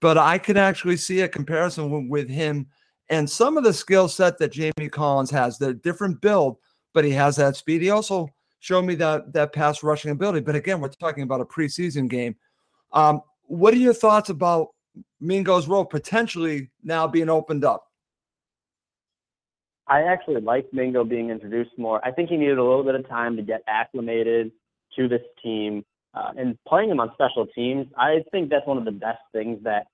but 0.00 0.16
I 0.16 0.38
can 0.38 0.56
actually 0.56 0.96
see 0.96 1.20
a 1.20 1.28
comparison 1.28 2.08
with, 2.08 2.28
him 2.30 2.66
and 3.10 3.28
some 3.28 3.58
of 3.58 3.64
the 3.64 3.72
skill 3.72 4.08
set 4.08 4.38
that 4.38 4.52
Jamie 4.52 4.88
Collins 4.88 5.30
has. 5.30 5.58
They're 5.58 5.74
different 5.74 6.20
build, 6.20 6.56
but 6.94 7.04
he 7.04 7.10
has 7.10 7.36
that 7.36 7.56
speed. 7.56 7.82
He 7.82 7.90
also 7.90 8.28
showed 8.60 8.82
me 8.82 8.94
that 8.96 9.32
that 9.32 9.52
pass 9.52 9.82
rushing 9.82 10.12
ability. 10.12 10.40
But 10.40 10.54
again, 10.54 10.80
we're 10.80 10.88
talking 10.88 11.24
about 11.24 11.40
a 11.40 11.44
preseason 11.44 12.08
game. 12.08 12.36
Um, 12.92 13.20
what 13.42 13.74
are 13.74 13.78
your 13.78 13.94
thoughts 13.94 14.30
about 14.30 14.68
Mingo's 15.20 15.68
role 15.68 15.84
potentially 15.84 16.70
now 16.82 17.06
being 17.06 17.28
opened 17.28 17.64
up? 17.64 17.86
I 19.86 20.02
actually 20.02 20.40
like 20.40 20.66
Mingo 20.72 21.04
being 21.04 21.30
introduced 21.30 21.76
more. 21.76 22.04
I 22.04 22.12
think 22.12 22.30
he 22.30 22.36
needed 22.36 22.58
a 22.58 22.62
little 22.62 22.84
bit 22.84 22.94
of 22.94 23.08
time 23.08 23.36
to 23.36 23.42
get 23.42 23.62
acclimated 23.66 24.52
to 24.96 25.08
this 25.08 25.22
team. 25.42 25.84
Uh, 26.14 26.32
and 26.36 26.58
playing 26.66 26.90
him 26.90 27.00
on 27.00 27.10
special 27.14 27.46
teams, 27.54 27.86
I 27.96 28.24
think 28.30 28.50
that's 28.50 28.66
one 28.66 28.78
of 28.78 28.84
the 28.84 28.92
best 28.92 29.20
things 29.32 29.58
that 29.64 29.86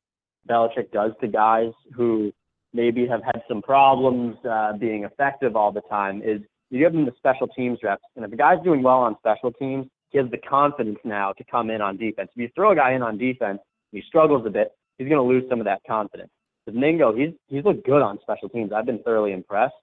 Belichick 0.49 0.91
does 0.93 1.13
to 1.21 1.29
guys 1.29 1.73
who 1.95 2.33
maybe 2.73 3.07
have 3.07 3.23
had 3.23 3.43
some 3.49 3.63
problems 3.63 4.37
uh, 4.49 4.75
being 4.75 5.05
effective 5.05 5.57
all 5.57 5.73
the 5.73 5.81
time 5.83 6.23
is 6.23 6.41
you 6.71 6.79
give 6.79 6.93
them 6.93 7.05
the 7.05 7.13
special 7.17 7.47
teams 7.49 7.79
reps. 7.83 8.03
And 8.17 8.25
if 8.25 8.33
a 8.33 8.37
guy's 8.37 8.63
doing 8.63 8.83
well 8.83 8.99
on 8.99 9.17
special 9.19 9.53
teams, 9.53 9.87
he 10.11 10.19
has 10.19 10.31
the 10.31 10.39
confidence 10.39 10.99
now 11.05 11.33
to 11.33 11.45
come 11.45 11.71
in 11.71 11.81
on 11.81 11.97
defense. 11.97 12.31
If 12.35 12.43
you 12.43 12.49
throw 12.55 12.73
a 12.73 12.77
guy 12.77 12.93
in 12.93 13.03
on 13.03 13.19
defense, 13.19 13.61
he 13.93 14.03
struggles 14.07 14.47
a 14.47 14.51
bit, 14.51 14.73
he's 14.99 15.09
going 15.09 15.21
to 15.21 15.29
lose 15.29 15.45
some 15.49 15.61
of 15.61 15.67
that 15.67 15.81
confidence. 15.87 16.31
With 16.67 16.75
Mingo, 16.75 17.15
he's 17.15 17.31
he's 17.47 17.65
looked 17.65 17.87
good 17.87 18.03
on 18.03 18.19
special 18.23 18.49
teams. 18.49 18.73
I've 18.73 18.87
been 18.87 19.03
thoroughly 19.03 19.33
impressed. 19.33 19.75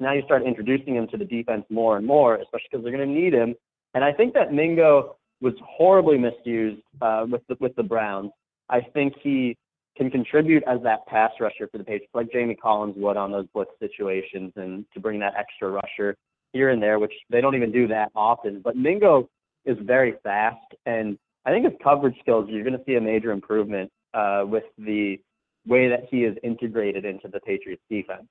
Now 0.00 0.12
you 0.12 0.22
start 0.24 0.42
introducing 0.42 0.96
him 0.96 1.06
to 1.08 1.16
the 1.16 1.24
defense 1.24 1.64
more 1.70 1.96
and 1.96 2.06
more, 2.06 2.36
especially 2.36 2.66
because 2.70 2.84
they're 2.84 2.96
going 2.96 3.08
to 3.08 3.14
need 3.14 3.32
him. 3.32 3.54
And 3.94 4.02
I 4.02 4.12
think 4.12 4.34
that 4.34 4.52
Mingo 4.52 5.16
was 5.40 5.54
horribly 5.64 6.18
misused 6.18 6.82
uh, 7.00 7.26
with 7.30 7.42
the, 7.48 7.56
with 7.60 7.76
the 7.76 7.82
Browns. 7.82 8.32
I 8.68 8.80
think 8.80 9.14
he 9.22 9.56
can 9.96 10.10
contribute 10.10 10.64
as 10.66 10.80
that 10.82 11.06
pass 11.06 11.30
rusher 11.38 11.68
for 11.70 11.78
the 11.78 11.84
Patriots, 11.84 12.10
like 12.14 12.32
Jamie 12.32 12.56
Collins 12.56 12.94
would 12.96 13.16
on 13.16 13.30
those 13.30 13.46
blitz 13.54 13.70
situations, 13.78 14.52
and 14.56 14.84
to 14.94 15.00
bring 15.00 15.20
that 15.20 15.34
extra 15.38 15.70
rusher 15.70 16.16
here 16.52 16.70
and 16.70 16.82
there, 16.82 16.98
which 16.98 17.12
they 17.30 17.40
don't 17.40 17.54
even 17.54 17.70
do 17.70 17.86
that 17.88 18.10
often. 18.16 18.60
But 18.64 18.76
Mingo 18.76 19.28
is 19.64 19.76
very 19.82 20.14
fast, 20.24 20.74
and 20.86 21.16
I 21.46 21.50
think 21.50 21.64
his 21.64 21.74
coverage 21.82 22.18
skills, 22.20 22.48
you're 22.48 22.64
going 22.64 22.78
to 22.78 22.84
see 22.86 22.94
a 22.94 23.00
major 23.00 23.30
improvement 23.30 23.90
uh, 24.14 24.44
with 24.46 24.64
the 24.78 25.20
way 25.66 25.88
that 25.88 26.06
he 26.10 26.24
is 26.24 26.36
integrated 26.42 27.04
into 27.04 27.28
the 27.28 27.40
Patriots 27.40 27.82
defense. 27.90 28.24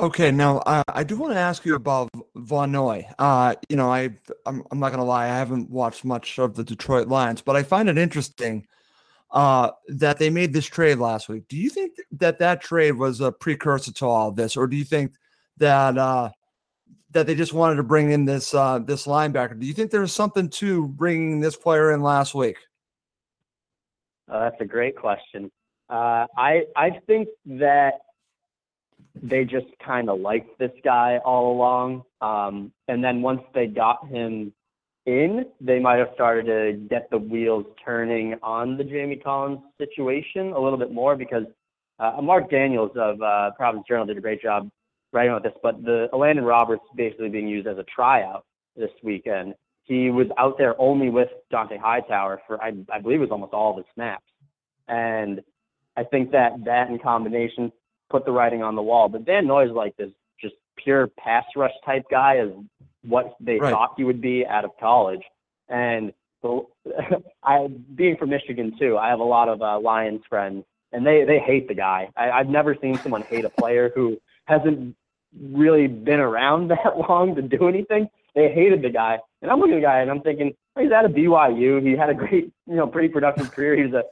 Okay, 0.00 0.30
now 0.30 0.58
uh, 0.58 0.84
I 0.88 1.02
do 1.02 1.16
want 1.16 1.32
to 1.32 1.38
ask 1.40 1.64
you 1.64 1.74
about 1.74 2.08
Van 2.36 2.70
Noy. 2.70 3.04
Uh, 3.18 3.56
you 3.68 3.76
know, 3.76 3.90
I 3.90 4.10
I'm, 4.46 4.62
I'm 4.70 4.78
not 4.78 4.90
going 4.90 5.00
to 5.00 5.04
lie, 5.04 5.24
I 5.24 5.38
haven't 5.38 5.70
watched 5.70 6.04
much 6.04 6.38
of 6.38 6.54
the 6.54 6.62
Detroit 6.62 7.08
Lions, 7.08 7.42
but 7.42 7.56
I 7.56 7.64
find 7.64 7.88
it 7.88 7.98
interesting 7.98 8.68
uh, 9.32 9.72
that 9.88 10.18
they 10.18 10.30
made 10.30 10.52
this 10.52 10.66
trade 10.66 10.98
last 10.98 11.28
week. 11.28 11.48
Do 11.48 11.56
you 11.56 11.68
think 11.68 11.96
that 12.12 12.38
that 12.38 12.60
trade 12.60 12.92
was 12.92 13.20
a 13.20 13.32
precursor 13.32 13.92
to 13.94 14.06
all 14.06 14.30
this, 14.30 14.56
or 14.56 14.68
do 14.68 14.76
you 14.76 14.84
think 14.84 15.14
that 15.56 15.98
uh, 15.98 16.30
that 17.10 17.26
they 17.26 17.34
just 17.34 17.52
wanted 17.52 17.76
to 17.76 17.82
bring 17.82 18.10
in 18.10 18.24
this 18.24 18.54
uh, 18.54 18.78
this 18.78 19.06
linebacker? 19.06 19.58
Do 19.58 19.66
you 19.66 19.74
think 19.74 19.90
there's 19.90 20.12
something 20.12 20.48
to 20.50 20.88
bringing 20.88 21.40
this 21.40 21.56
player 21.56 21.92
in 21.92 22.02
last 22.02 22.34
week? 22.34 22.56
Uh, 24.30 24.40
that's 24.40 24.60
a 24.60 24.66
great 24.66 24.96
question. 24.96 25.50
Uh, 25.88 26.26
I 26.36 26.64
I 26.76 27.00
think 27.06 27.28
that 27.46 27.94
they 29.20 29.44
just 29.44 29.66
kind 29.84 30.10
of 30.10 30.20
liked 30.20 30.58
this 30.58 30.70
guy 30.84 31.18
all 31.24 31.52
along, 31.52 32.02
um, 32.20 32.72
and 32.88 33.02
then 33.02 33.22
once 33.22 33.42
they 33.54 33.66
got 33.66 34.06
him 34.08 34.52
in, 35.06 35.46
they 35.60 35.78
might 35.78 35.96
have 35.96 36.10
started 36.14 36.44
to 36.46 36.78
get 36.88 37.08
the 37.10 37.16
wheels 37.16 37.64
turning 37.82 38.34
on 38.42 38.76
the 38.76 38.84
Jamie 38.84 39.16
Collins 39.16 39.60
situation 39.78 40.52
a 40.52 40.60
little 40.60 40.78
bit 40.78 40.92
more 40.92 41.16
because 41.16 41.44
uh, 41.98 42.20
Mark 42.22 42.50
Daniels 42.50 42.90
of 42.94 43.20
uh, 43.22 43.50
Providence 43.56 43.86
Journal 43.88 44.04
did 44.04 44.18
a 44.18 44.20
great 44.20 44.42
job 44.42 44.70
writing 45.12 45.32
about 45.32 45.42
this. 45.42 45.54
But 45.62 45.82
the 45.82 46.08
Elandon 46.12 46.46
Roberts 46.46 46.84
basically 46.94 47.28
being 47.28 47.48
used 47.48 47.66
as 47.66 47.78
a 47.78 47.84
tryout 47.84 48.44
this 48.76 48.90
weekend. 49.02 49.54
He 49.84 50.10
was 50.10 50.26
out 50.36 50.58
there 50.58 50.78
only 50.80 51.08
with 51.08 51.28
Dont'a 51.52 51.78
Hightower 51.78 52.42
for 52.46 52.62
I, 52.62 52.72
I 52.92 53.00
believe 53.00 53.18
it 53.18 53.22
was 53.22 53.30
almost 53.30 53.54
all 53.54 53.70
of 53.70 53.78
his 53.78 53.86
snaps, 53.94 54.24
and 54.86 55.40
I 55.96 56.04
think 56.04 56.30
that 56.32 56.52
that 56.64 56.88
in 56.88 56.98
combination 56.98 57.72
put 58.10 58.24
the 58.24 58.32
writing 58.32 58.62
on 58.62 58.76
the 58.76 58.82
wall. 58.82 59.08
But 59.08 59.22
Van 59.22 59.46
Noy 59.46 59.66
is 59.66 59.72
like 59.72 59.96
this 59.96 60.10
just 60.40 60.54
pure 60.76 61.06
pass 61.06 61.44
rush 61.56 61.72
type 61.84 62.04
guy, 62.10 62.38
is 62.38 62.52
what 63.02 63.34
they 63.40 63.58
right. 63.58 63.72
thought 63.72 63.94
he 63.96 64.04
would 64.04 64.20
be 64.20 64.46
out 64.46 64.64
of 64.64 64.70
college. 64.78 65.22
And 65.68 66.12
so, 66.42 66.70
I, 67.42 67.68
being 67.94 68.16
from 68.16 68.30
Michigan 68.30 68.74
too, 68.78 68.96
I 68.96 69.08
have 69.08 69.20
a 69.20 69.24
lot 69.24 69.48
of 69.48 69.62
uh, 69.62 69.80
Lions 69.80 70.22
friends, 70.28 70.64
and 70.92 71.06
they 71.06 71.24
they 71.24 71.38
hate 71.38 71.68
the 71.68 71.74
guy. 71.74 72.10
I, 72.16 72.30
I've 72.30 72.48
never 72.48 72.76
seen 72.80 72.98
someone 72.98 73.22
hate 73.22 73.44
a 73.44 73.50
player 73.50 73.90
who 73.94 74.18
hasn't 74.44 74.96
really 75.40 75.86
been 75.86 76.20
around 76.20 76.68
that 76.70 76.98
long 77.08 77.34
to 77.36 77.42
do 77.42 77.68
anything. 77.68 78.08
They 78.34 78.52
hated 78.52 78.82
the 78.82 78.90
guy, 78.90 79.18
and 79.42 79.50
I'm 79.50 79.58
looking 79.58 79.74
at 79.74 79.78
the 79.78 79.86
guy 79.86 80.00
and 80.00 80.10
I'm 80.10 80.20
thinking, 80.20 80.54
oh, 80.76 80.82
he's 80.82 80.92
out 80.92 81.04
of 81.04 81.12
BYU. 81.12 81.82
He 81.82 81.96
had 81.96 82.10
a 82.10 82.14
great, 82.14 82.52
you 82.66 82.76
know, 82.76 82.86
pretty 82.86 83.08
productive 83.08 83.50
career. 83.50 83.82
He's 83.82 83.94
a, 83.94 84.04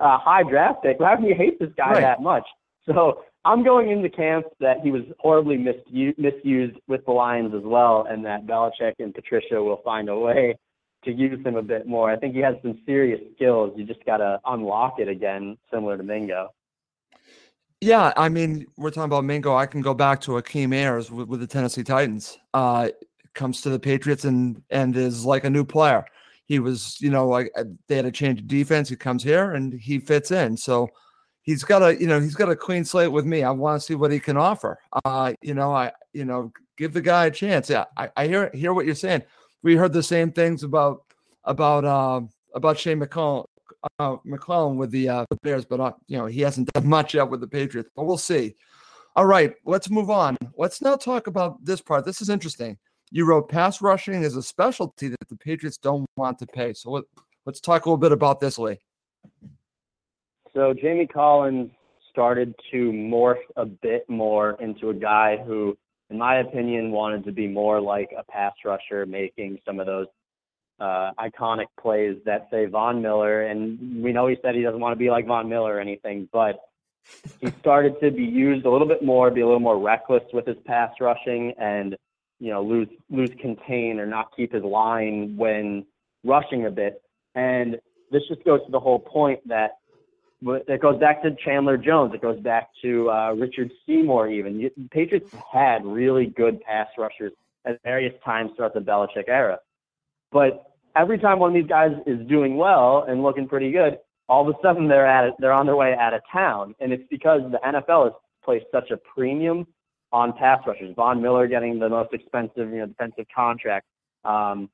a 0.00 0.18
high 0.18 0.42
draft 0.42 0.82
pick. 0.82 0.98
How 1.00 1.14
can 1.16 1.26
you 1.26 1.34
hate 1.34 1.58
this 1.60 1.70
guy 1.76 1.92
right. 1.92 2.00
that 2.00 2.20
much? 2.20 2.44
So 2.86 3.22
I'm 3.44 3.62
going 3.62 3.90
into 3.90 4.08
camp 4.08 4.46
that 4.60 4.80
he 4.82 4.90
was 4.90 5.02
horribly 5.20 5.56
misused, 5.56 6.18
misused 6.18 6.78
with 6.88 7.04
the 7.04 7.12
Lions 7.12 7.54
as 7.54 7.62
well, 7.62 8.06
and 8.08 8.24
that 8.24 8.46
Belichick 8.46 8.94
and 8.98 9.14
Patricia 9.14 9.62
will 9.62 9.80
find 9.84 10.08
a 10.08 10.18
way 10.18 10.58
to 11.04 11.12
use 11.12 11.44
him 11.46 11.56
a 11.56 11.62
bit 11.62 11.86
more. 11.86 12.10
I 12.10 12.16
think 12.16 12.34
he 12.34 12.40
has 12.40 12.56
some 12.62 12.78
serious 12.84 13.20
skills. 13.36 13.72
You 13.76 13.84
just 13.84 14.04
got 14.04 14.18
to 14.18 14.40
unlock 14.46 14.94
it 14.98 15.08
again, 15.08 15.56
similar 15.72 15.96
to 15.96 16.02
Mingo. 16.02 16.48
Yeah, 17.80 18.12
I 18.16 18.28
mean, 18.28 18.66
we're 18.76 18.90
talking 18.90 19.04
about 19.04 19.24
Mingo. 19.24 19.54
I 19.54 19.66
can 19.66 19.80
go 19.82 19.94
back 19.94 20.20
to 20.22 20.32
Akeem 20.32 20.74
Ayers 20.74 21.10
with, 21.10 21.28
with 21.28 21.40
the 21.40 21.46
Tennessee 21.46 21.84
Titans. 21.84 22.38
Uh, 22.52 22.88
comes 23.34 23.60
to 23.62 23.70
the 23.70 23.78
Patriots 23.78 24.24
and 24.24 24.60
and 24.70 24.96
is 24.96 25.24
like 25.24 25.44
a 25.44 25.50
new 25.50 25.64
player. 25.64 26.04
He 26.46 26.58
was, 26.58 27.00
you 27.00 27.10
know, 27.10 27.28
like 27.28 27.52
uh, 27.56 27.64
they 27.86 27.94
had 27.96 28.04
a 28.06 28.10
change 28.10 28.40
of 28.40 28.48
defense. 28.48 28.88
He 28.88 28.96
comes 28.96 29.22
here 29.22 29.52
and 29.52 29.72
he 29.74 30.00
fits 30.00 30.32
in. 30.32 30.56
So 30.56 30.88
he's 31.42 31.62
got 31.62 31.82
a, 31.82 32.00
you 32.00 32.08
know, 32.08 32.20
he's 32.20 32.34
got 32.34 32.50
a 32.50 32.56
clean 32.56 32.84
slate 32.84 33.12
with 33.12 33.26
me. 33.26 33.44
I 33.44 33.50
want 33.50 33.80
to 33.80 33.86
see 33.86 33.94
what 33.94 34.10
he 34.10 34.18
can 34.18 34.36
offer. 34.36 34.78
Uh, 35.04 35.34
you 35.40 35.54
know, 35.54 35.72
I, 35.72 35.92
you 36.12 36.24
know, 36.24 36.52
give 36.76 36.92
the 36.92 37.00
guy 37.02 37.26
a 37.26 37.30
chance. 37.30 37.70
Yeah, 37.70 37.84
I, 37.96 38.10
I 38.16 38.26
hear 38.26 38.50
hear 38.54 38.74
what 38.74 38.86
you're 38.86 38.94
saying. 38.96 39.22
We 39.62 39.76
heard 39.76 39.92
the 39.92 40.02
same 40.02 40.32
things 40.32 40.64
about 40.64 41.04
about 41.44 41.84
uh, 41.84 42.22
about 42.54 42.78
Shane 42.78 42.98
McCollum, 43.00 43.44
uh, 43.98 44.16
McClellin 44.26 44.76
with 44.76 44.90
the 44.90 45.08
uh, 45.08 45.24
Bears, 45.42 45.64
but 45.64 45.80
uh, 45.80 45.92
you 46.06 46.18
know 46.18 46.26
he 46.26 46.40
hasn't 46.40 46.72
done 46.72 46.86
much 46.86 47.14
yet 47.14 47.28
with 47.28 47.40
the 47.40 47.48
Patriots. 47.48 47.90
But 47.94 48.04
we'll 48.04 48.18
see. 48.18 48.54
All 49.16 49.26
right, 49.26 49.52
let's 49.64 49.90
move 49.90 50.10
on. 50.10 50.36
Let's 50.56 50.80
now 50.80 50.96
talk 50.96 51.26
about 51.26 51.64
this 51.64 51.80
part. 51.80 52.04
This 52.04 52.20
is 52.22 52.28
interesting. 52.28 52.78
You 53.10 53.24
wrote 53.24 53.48
pass 53.48 53.80
rushing 53.80 54.22
is 54.22 54.36
a 54.36 54.42
specialty 54.42 55.08
that 55.08 55.28
the 55.28 55.36
Patriots 55.36 55.78
don't 55.78 56.06
want 56.16 56.38
to 56.38 56.46
pay. 56.46 56.72
So 56.74 56.90
let, 56.90 57.04
let's 57.46 57.60
talk 57.60 57.86
a 57.86 57.88
little 57.88 57.98
bit 57.98 58.12
about 58.12 58.38
this, 58.38 58.58
Lee. 58.58 58.78
So 60.54 60.74
Jamie 60.74 61.06
Collins 61.06 61.70
started 62.10 62.54
to 62.70 62.92
morph 62.92 63.38
a 63.56 63.64
bit 63.64 64.08
more 64.08 64.56
into 64.60 64.90
a 64.90 64.94
guy 64.94 65.36
who, 65.36 65.76
in 66.10 66.18
my 66.18 66.40
opinion, 66.40 66.90
wanted 66.90 67.24
to 67.24 67.32
be 67.32 67.46
more 67.46 67.80
like 67.80 68.10
a 68.16 68.22
pass 68.24 68.52
rusher, 68.64 69.06
making 69.06 69.58
some 69.64 69.80
of 69.80 69.86
those 69.86 70.06
uh, 70.80 71.10
iconic 71.18 71.66
plays 71.80 72.16
that 72.24 72.48
say 72.50 72.66
Von 72.66 73.02
Miller. 73.02 73.42
And 73.42 74.02
we 74.02 74.12
know 74.12 74.26
he 74.26 74.36
said 74.42 74.54
he 74.54 74.62
doesn't 74.62 74.80
want 74.80 74.92
to 74.92 74.98
be 74.98 75.10
like 75.10 75.26
Von 75.26 75.48
Miller 75.48 75.76
or 75.76 75.80
anything, 75.80 76.28
but 76.32 76.60
he 77.40 77.50
started 77.60 77.94
to 78.00 78.10
be 78.10 78.24
used 78.24 78.66
a 78.66 78.70
little 78.70 78.86
bit 78.86 79.02
more, 79.02 79.30
be 79.30 79.40
a 79.40 79.46
little 79.46 79.60
more 79.60 79.78
reckless 79.78 80.22
with 80.32 80.46
his 80.46 80.56
pass 80.66 80.92
rushing, 81.00 81.52
and 81.58 81.96
you 82.40 82.52
know 82.52 82.62
lose 82.62 82.88
lose 83.10 83.30
contain 83.40 83.98
or 83.98 84.06
not 84.06 84.34
keep 84.36 84.52
his 84.52 84.62
line 84.62 85.36
when 85.36 85.84
rushing 86.24 86.66
a 86.66 86.70
bit. 86.70 87.02
And 87.34 87.76
this 88.10 88.22
just 88.28 88.44
goes 88.44 88.64
to 88.66 88.72
the 88.72 88.80
whole 88.80 88.98
point 88.98 89.46
that 89.48 89.78
it 90.42 90.80
goes 90.80 90.98
back 91.00 91.22
to 91.22 91.34
Chandler 91.44 91.76
Jones. 91.76 92.14
It 92.14 92.22
goes 92.22 92.38
back 92.40 92.68
to 92.82 93.10
uh, 93.10 93.32
Richard 93.32 93.72
Seymour. 93.86 94.28
Even 94.28 94.70
Patriots 94.90 95.32
had 95.52 95.84
really 95.84 96.26
good 96.26 96.60
pass 96.60 96.86
rushers 96.96 97.32
at 97.64 97.82
various 97.82 98.14
times 98.24 98.52
throughout 98.56 98.74
the 98.74 98.80
Belichick 98.80 99.28
era, 99.28 99.58
but 100.32 100.72
every 100.96 101.18
time 101.18 101.38
one 101.38 101.50
of 101.50 101.54
these 101.54 101.68
guys 101.68 101.92
is 102.06 102.26
doing 102.28 102.56
well 102.56 103.04
and 103.08 103.22
looking 103.22 103.48
pretty 103.48 103.70
good, 103.70 103.98
all 104.28 104.48
of 104.48 104.54
a 104.54 104.58
sudden 104.62 104.88
they're 104.88 105.06
at 105.06 105.24
it, 105.26 105.34
they're 105.38 105.52
on 105.52 105.66
their 105.66 105.76
way 105.76 105.94
out 105.98 106.14
of 106.14 106.20
town, 106.32 106.74
and 106.80 106.92
it's 106.92 107.04
because 107.10 107.40
the 107.50 107.58
NFL 107.64 108.04
has 108.04 108.12
placed 108.44 108.66
such 108.72 108.90
a 108.90 108.96
premium 108.96 109.66
on 110.12 110.32
pass 110.32 110.60
rushers. 110.66 110.94
Von 110.96 111.20
Miller 111.20 111.46
getting 111.46 111.78
the 111.78 111.88
most 111.88 112.12
expensive, 112.12 112.70
you 112.70 112.78
know, 112.78 112.86
defensive 112.86 113.26
contract. 113.34 113.86
Um, 114.24 114.70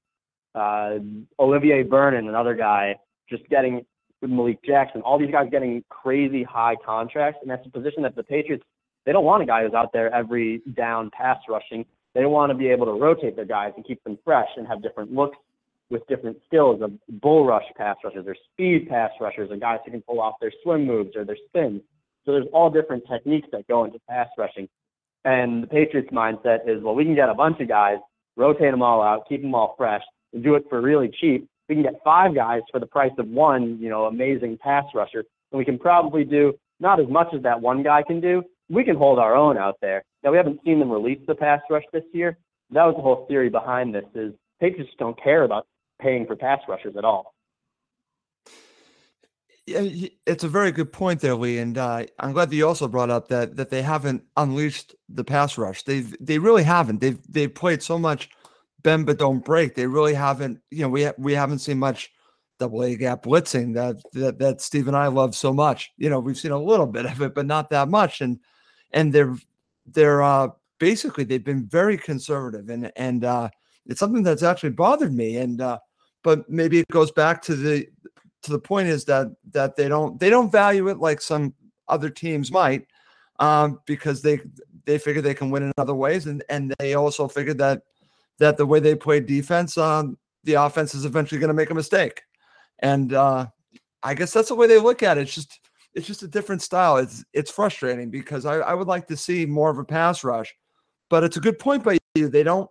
uh, 0.55 0.99
Olivier 1.39 1.83
Vernon, 1.83 2.29
another 2.29 2.55
guy, 2.55 2.97
just 3.29 3.49
getting 3.49 3.85
Malik 4.23 4.63
Jackson. 4.65 5.03
All 5.03 5.19
these 5.19 5.31
guys 5.31 5.49
getting 5.51 5.85
crazy 5.89 6.43
high 6.43 6.77
contracts, 6.85 7.41
and 7.43 7.51
that's 7.51 7.67
a 7.67 7.71
position 7.71 8.03
that 8.05 8.17
the 8.17 8.23
Patriots 8.23 8.65
they 9.05 9.13
don't 9.13 9.25
want 9.25 9.43
a 9.43 9.47
guy 9.47 9.63
who's 9.65 9.75
out 9.75 9.93
there 9.93 10.13
every 10.15 10.63
down 10.75 11.11
pass 11.11 11.39
rushing. 11.49 11.85
They 12.15 12.27
want 12.27 12.51
to 12.51 12.55
be 12.57 12.69
able 12.69 12.87
to 12.87 12.93
rotate 12.93 13.37
their 13.37 13.45
guys 13.45 13.73
and 13.77 13.85
keep 13.85 14.03
them 14.05 14.19
fresh 14.25 14.49
and 14.57 14.67
have 14.67 14.83
different 14.83 15.13
looks 15.13 15.37
with 15.91 16.07
different 16.07 16.39
skills 16.47 16.81
of 16.81 16.93
bull 17.21 17.45
rush 17.45 17.65
pass 17.77 17.97
rushers 18.03 18.25
or 18.27 18.37
speed 18.53 18.89
pass 18.89 19.11
rushers 19.21 19.51
or 19.51 19.57
guys 19.57 19.79
who 19.85 19.91
can 19.91 20.03
pull 20.03 20.21
off 20.21 20.35
their 20.41 20.53
swim 20.63 20.87
moves 20.87 21.15
or 21.17 21.25
their 21.25 21.37
spins. 21.49 21.83
So 22.25 22.33
there's 22.33 22.47
all 22.53 22.71
different 22.71 23.05
techniques 23.11 23.49
that 23.53 23.69
go 23.69 23.85
into 23.85 23.99
pass 24.09 24.29
rushing. 24.39 24.69
And 25.25 25.63
the 25.63 25.67
Patriots 25.67 26.11
mindset 26.13 26.69
is, 26.69 26.83
well, 26.83 26.95
we 26.95 27.05
can 27.05 27.15
get 27.15 27.29
a 27.29 27.35
bunch 27.35 27.61
of 27.61 27.69
guys, 27.69 27.99
rotate 28.37 28.71
them 28.71 28.83
all 28.83 29.03
out, 29.03 29.29
keep 29.29 29.43
them 29.43 29.55
all 29.55 29.75
fresh, 29.77 30.03
and 30.33 30.43
do 30.43 30.55
it 30.55 30.65
for 30.69 30.81
really 30.81 31.11
cheap. 31.21 31.49
We 31.69 31.75
can 31.75 31.83
get 31.83 32.01
five 32.05 32.35
guys 32.35 32.61
for 32.71 32.79
the 32.79 32.87
price 32.87 33.13
of 33.19 33.29
one, 33.29 33.79
you 33.81 33.89
know, 33.89 34.05
amazing 34.05 34.59
pass 34.59 34.85
rusher, 34.95 35.25
and 35.51 35.59
we 35.59 35.65
can 35.65 35.79
probably 35.79 36.25
do 36.25 36.55
not 36.81 37.01
as 37.01 37.09
much 37.09 37.29
as 37.35 37.43
that 37.43 37.61
one 37.61 37.83
guy 37.83 38.03
can 38.03 38.21
do. 38.21 38.43
We 38.69 38.85
can 38.85 38.97
hold 38.97 39.19
our 39.19 39.37
own 39.37 39.59
out 39.59 39.77
there. 39.81 40.05
Now 40.23 40.31
we 40.31 40.37
haven't 40.37 40.61
seen 40.65 40.79
them 40.79 40.91
release 40.91 41.21
the 41.27 41.35
pass 41.35 41.61
rush 41.71 41.85
this 41.93 42.05
year. 42.13 42.39
That 42.71 42.85
was 42.85 42.95
the 42.97 43.03
whole 43.03 43.27
theory 43.27 43.51
behind 43.51 43.95
this: 43.95 44.05
is 44.15 44.33
Patriots 44.61 44.93
don't 44.99 45.21
care 45.23 45.45
about 45.45 45.67
paying 46.01 46.27
for 46.27 46.37
pass 46.37 46.61
rushers 46.69 46.97
at 46.97 47.05
all. 47.05 47.35
Yeah, 49.67 50.09
it's 50.27 50.45
a 50.45 50.49
very 50.49 50.73
good 50.73 50.93
point 50.93 51.21
there, 51.21 51.35
Lee, 51.35 51.59
and 51.59 51.79
uh, 51.79 52.05
I'm 52.19 52.33
glad 52.33 52.51
that 52.51 52.57
you 52.57 52.67
also 52.67 52.87
brought 52.87 53.11
up 53.11 53.29
that 53.29 53.57
that 53.57 53.71
they 53.71 53.81
haven't 53.81 54.25
unleashed 54.37 54.95
the 55.09 55.25
pass 55.25 55.57
rush. 55.57 55.85
They 55.85 56.01
they 56.01 56.39
really 56.39 56.65
haven't. 56.65 57.01
They've 57.01 57.19
they've 57.31 57.55
played 57.55 57.83
so 57.83 57.99
much 57.99 58.29
bend 58.83 59.07
but 59.07 59.19
don't 59.19 59.45
break. 59.45 59.75
They 59.75 59.87
really 59.87 60.15
haven't. 60.15 60.61
You 60.71 60.83
know, 60.83 60.91
we 60.91 61.05
ha- 61.05 61.15
we 61.17 61.33
haven't 61.33 61.61
seen 61.61 61.79
much 61.79 62.11
double 62.59 62.83
A 62.85 62.95
gap 62.95 63.25
blitzing 63.25 63.75
that 63.75 63.97
that 64.13 64.39
that 64.39 64.61
Steve 64.61 64.87
and 64.87 64.97
I 64.97 65.07
love 65.07 65.35
so 65.35 65.53
much. 65.53 65.93
You 65.97 66.11
know, 66.11 66.21
we've 66.21 66.39
seen 66.39 66.53
a 66.53 66.63
little 66.63 66.87
bit 66.87 67.07
of 67.07 67.23
it, 67.23 67.35
but 67.35 67.47
not 67.47 67.71
that 67.71 67.89
much. 67.89 68.21
And 68.21 68.41
and 68.95 69.13
they're 69.13 69.37
they're 69.87 70.23
uh, 70.23 70.49
basically 70.79 71.25
they've 71.25 71.45
been 71.45 71.67
very 71.67 71.99
conservative, 71.99 72.71
and 72.71 72.91
and 72.97 73.25
uh, 73.25 73.51
it's 73.85 74.01
something 74.01 74.23
that's 74.23 74.43
actually 74.43 74.71
bothered 74.71 75.13
me. 75.13 75.37
And 75.37 75.61
uh, 75.61 75.79
but 76.23 76.49
maybe 76.49 76.79
it 76.79 76.89
goes 76.89 77.11
back 77.11 77.43
to 77.43 77.55
the 77.55 77.87
to 78.43 78.53
the 78.53 78.59
point 78.59 78.89
is 78.89 79.05
that 79.05 79.29
that 79.53 79.77
they 79.77 79.89
don't 79.89 80.19
they 80.19 80.31
don't 80.31 80.51
value 80.51 80.89
it 80.89 80.99
like 80.99 81.21
some 81.21 81.53
other 81.89 82.09
teams 82.09 82.51
might 82.51 82.87
um, 83.41 83.81
because 83.87 84.23
they 84.23 84.41
they 84.85 84.99
figure 84.99 85.23
they 85.23 85.35
can 85.35 85.51
win 85.51 85.65
in 85.65 85.73
other 85.77 85.95
ways 85.95 86.27
and 86.27 86.45
and 86.49 86.75
they 86.79 86.95
also 86.95 87.27
figured 87.27 87.59
that 87.59 87.83
that 88.39 88.57
the 88.57 88.67
way 88.67 88.81
they 88.81 88.95
play 88.95 89.19
defense 89.19 89.77
um, 89.79 90.17
the 90.45 90.55
offense 90.55 90.95
is 90.95 91.05
eventually 91.05 91.39
going 91.39 91.49
to 91.49 91.55
make 91.55 91.71
a 91.71 91.75
mistake 91.75 92.23
and 92.81 93.15
uh, 93.15 93.47
I 94.03 94.15
guess 94.15 94.33
that's 94.33 94.49
the 94.49 94.55
way 94.55 94.67
they 94.67 94.79
look 94.79 95.03
at 95.03 95.17
it 95.17 95.23
it's 95.23 95.35
just 95.35 95.61
it's 95.95 96.07
just 96.07 96.23
a 96.23 96.29
different 96.29 96.63
style 96.63 96.97
it's 96.97 97.25
it's 97.33 97.51
frustrating 97.51 98.11
because 98.11 98.47
I, 98.47 98.57
I 98.57 98.75
would 98.75 98.89
like 98.89 99.07
to 99.09 99.17
see 99.17 99.47
more 99.47 99.71
of 99.71 99.79
a 99.79 99.85
pass 99.85 100.25
rush 100.25 100.55
but 101.11 101.25
it's 101.25 101.37
a 101.37 101.41
good 101.41 101.59
point 101.59 101.85
by 101.85 101.99
you 102.15 102.29
they 102.29 102.43
don't 102.43 102.69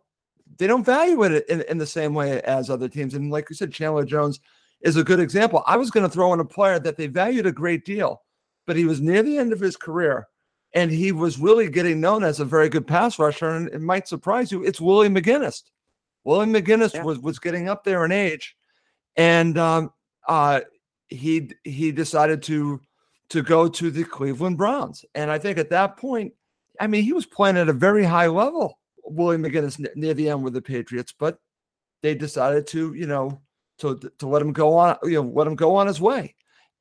they 0.58 0.68
don't 0.68 0.86
value 0.86 1.24
it 1.24 1.48
in, 1.50 1.62
in 1.70 1.78
the 1.78 1.86
same 1.86 2.14
way 2.14 2.42
as 2.42 2.70
other 2.70 2.88
teams 2.88 3.14
and 3.14 3.32
like 3.32 3.50
you 3.50 3.56
said 3.56 3.72
Chandler 3.72 4.06
Jones 4.06 4.40
is 4.84 4.98
a 4.98 5.04
good 5.04 5.20
example. 5.20 5.64
I 5.66 5.78
was 5.78 5.90
going 5.90 6.06
to 6.06 6.12
throw 6.12 6.34
in 6.34 6.40
a 6.40 6.46
player 6.46 6.78
that 6.80 6.98
they 6.98 7.08
valued 7.08 7.46
a 7.46 7.52
great 7.52 7.86
deal, 7.86 8.22
but 8.68 8.76
he 8.76 8.86
was 8.86 9.02
near 9.02 9.24
the 9.24 9.38
end 9.38 9.54
of 9.54 9.60
his 9.60 9.78
career 9.78 10.28
and 10.74 10.92
he 10.92 11.12
was 11.12 11.40
really 11.40 11.70
getting 11.70 12.02
known 12.02 12.24
as 12.24 12.40
a 12.40 12.46
very 12.46 12.68
good 12.68 12.86
pass 12.86 13.18
rusher. 13.18 13.50
And 13.50 13.70
it 13.70 13.82
might 13.82 14.08
surprise 14.08 14.52
you, 14.52 14.64
it's 14.64 14.82
Willie 14.82 15.08
McGinest. 15.08 15.64
Willie 16.26 16.48
McGinest 16.48 16.96
yeah. 16.96 17.04
was, 17.04 17.20
was 17.20 17.40
getting 17.40 17.70
up 17.70 17.84
there 17.84 18.06
in 18.06 18.12
age 18.12 18.56
and 19.16 19.58
um, 19.58 19.94
uh, 20.28 20.62
he 21.08 21.52
he 21.64 21.92
decided 21.92 22.42
to 22.44 22.82
to 23.34 23.42
go 23.42 23.68
to 23.68 23.90
the 23.90 24.04
Cleveland 24.04 24.58
Browns. 24.58 25.04
And 25.16 25.32
I 25.32 25.40
think 25.40 25.58
at 25.58 25.72
that 25.72 25.98
point, 25.98 26.34
I 26.80 26.86
mean, 26.86 27.04
he 27.04 27.14
was 27.14 27.26
playing 27.26 27.58
at 27.58 27.68
a 27.68 27.74
very 27.74 28.04
high 28.04 28.28
level, 28.28 28.78
William 29.04 29.42
McGinest, 29.42 29.84
near 29.96 30.14
the 30.14 30.30
end 30.30 30.44
with 30.44 30.54
the 30.54 30.62
Patriots, 30.62 31.16
but 31.18 31.40
they 32.04 32.14
decided 32.14 32.68
to, 32.68 32.94
you 32.94 33.08
know, 33.08 33.42
to 33.80 34.00
to 34.20 34.28
let 34.28 34.44
him 34.44 34.54
go 34.54 34.78
on, 34.78 34.98
you 35.02 35.16
know, 35.16 35.32
let 35.34 35.48
him 35.48 35.56
go 35.56 35.76
on 35.76 35.88
his 35.88 36.00
way, 36.00 36.36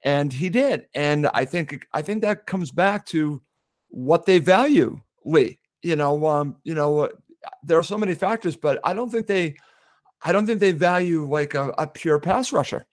and 0.04 0.30
he 0.30 0.50
did. 0.50 0.88
And 0.94 1.26
I 1.32 1.46
think 1.46 1.86
I 1.94 2.02
think 2.02 2.20
that 2.20 2.46
comes 2.46 2.70
back 2.70 3.06
to 3.06 3.40
what 3.88 4.26
they 4.26 4.38
value, 4.38 5.00
Lee. 5.24 5.58
You 5.82 5.96
know, 5.96 6.26
um, 6.26 6.56
you 6.64 6.74
know, 6.74 6.98
uh, 7.00 7.08
there 7.62 7.78
are 7.78 7.82
so 7.82 7.96
many 7.96 8.14
factors, 8.14 8.56
but 8.56 8.78
I 8.84 8.92
don't 8.92 9.10
think 9.10 9.26
they, 9.26 9.56
I 10.20 10.32
don't 10.32 10.46
think 10.46 10.60
they 10.60 10.72
value 10.72 11.26
like 11.26 11.54
a, 11.54 11.70
a 11.78 11.86
pure 11.86 12.20
pass 12.20 12.52
rusher. 12.52 12.84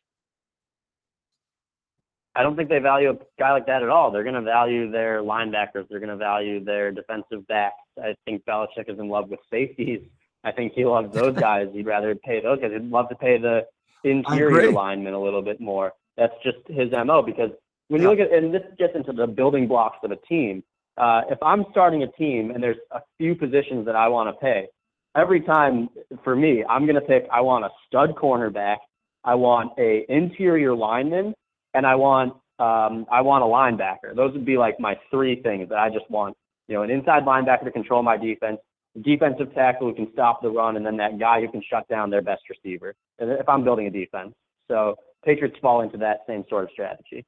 I 2.39 2.41
don't 2.41 2.56
think 2.56 2.69
they 2.69 2.80
value 2.80 3.10
a 3.10 3.17
guy 3.38 3.52
like 3.52 3.65
that 3.65 3.84
at 3.84 3.89
all. 3.89 4.12
They're 4.12 4.23
going 4.23 4.36
to 4.36 4.41
value 4.41 4.89
their 4.89 5.21
linebackers. 5.21 5.89
They're 5.89 5.99
going 5.99 6.08
to 6.08 6.15
value 6.15 6.63
their 6.63 6.89
defensive 6.89 7.45
backs. 7.47 7.75
I 8.02 8.15
think 8.23 8.45
Belichick 8.45 8.88
is 8.88 8.97
in 8.97 9.10
love 9.10 9.28
with 9.28 9.41
safeties. 9.52 9.99
I 10.45 10.54
think 10.54 10.71
he 10.73 10.86
loves 10.86 11.13
those 11.13 11.36
guys. 11.39 11.67
He'd 11.73 11.86
rather 11.86 12.15
pay 12.15 12.41
those 12.41 12.62
guys. 12.62 12.71
He'd 12.71 12.89
love 12.89 13.10
to 13.10 13.15
pay 13.15 13.38
the 13.39 13.65
interior 14.06 14.71
lineman 14.71 15.13
a 15.13 15.21
little 15.21 15.41
bit 15.41 15.60
more. 15.60 15.91
That's 16.15 16.32
just 16.41 16.60
his 16.69 16.89
mo. 16.93 17.21
Because 17.21 17.52
when 17.89 18.02
you 18.02 18.10
look 18.10 18.19
at 18.19 18.32
and 18.32 18.54
this 18.54 18.63
gets 18.78 18.95
into 18.95 19.12
the 19.12 19.28
building 19.28 19.67
blocks 19.67 19.97
of 20.04 20.12
a 20.12 20.15
team. 20.15 20.63
Uh, 20.97 21.23
if 21.30 21.43
I'm 21.43 21.65
starting 21.71 22.04
a 22.04 22.12
team 22.13 22.52
and 22.52 22.63
there's 22.63 22.78
a 22.91 23.02
few 23.17 23.36
positions 23.36 23.86
that 23.86 23.97
I 23.97 24.08
want 24.08 24.34
to 24.34 24.39
pay, 24.39 24.67
every 25.13 25.41
time 25.41 25.89
for 26.23 26.38
me, 26.38 26.63
I'm 26.69 26.86
going 26.86 26.95
to 26.95 27.02
pick. 27.02 27.28
I 27.34 27.41
want 27.41 27.65
a 27.65 27.69
stud 27.86 28.15
cornerback. 28.15 28.78
I 29.25 29.36
want 29.36 29.73
a 29.78 30.06
interior 30.08 30.73
lineman, 30.73 31.34
and 31.73 31.86
I 31.86 31.95
want 31.95 32.34
um, 32.60 33.05
I 33.10 33.21
want 33.21 33.43
a 33.43 33.47
linebacker. 33.47 34.15
Those 34.15 34.34
would 34.34 34.45
be 34.45 34.58
like 34.58 34.79
my 34.79 34.97
three 35.10 35.41
things 35.41 35.69
that 35.69 35.77
I 35.77 35.89
just 35.89 36.10
want. 36.10 36.36
You 36.67 36.75
know, 36.75 36.84
an 36.84 36.91
inside 36.91 37.23
linebacker 37.23 37.63
to 37.63 37.71
control 37.71 38.03
my 38.03 38.17
defense, 38.17 38.60
defensive 39.01 39.53
tackle 39.55 39.88
who 39.88 39.95
can 39.95 40.08
stop 40.13 40.41
the 40.41 40.49
run, 40.49 40.77
and 40.77 40.86
then 40.86 40.97
that 40.97 41.19
guy 41.19 41.41
who 41.41 41.49
can 41.49 41.63
shut 41.67 41.88
down 41.88 42.10
their 42.10 42.21
best 42.21 42.43
receiver. 42.49 42.93
If 43.17 43.47
I'm 43.47 43.63
building 43.63 43.88
a 43.88 43.89
defense, 43.89 44.34
so 44.67 44.95
Patriots 45.25 45.58
fall 45.62 45.82
into 45.82 45.97
that 45.97 46.19
same 46.27 46.43
sort 46.49 46.65
of 46.65 46.69
strategy. 46.71 47.25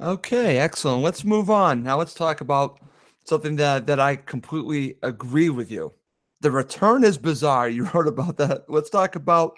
Okay, 0.00 0.58
excellent. 0.58 1.02
Let's 1.02 1.24
move 1.24 1.50
on. 1.50 1.82
Now 1.82 1.98
let's 1.98 2.14
talk 2.14 2.40
about 2.40 2.80
something 3.24 3.56
that 3.56 3.86
that 3.86 4.00
I 4.00 4.16
completely 4.16 4.96
agree 5.02 5.50
with 5.50 5.70
you. 5.70 5.92
The 6.40 6.50
return 6.50 7.04
is 7.04 7.16
bizarre. 7.16 7.68
You 7.68 7.84
wrote 7.94 8.08
about 8.08 8.36
that. 8.38 8.64
Let's 8.68 8.90
talk 8.90 9.14
about 9.14 9.56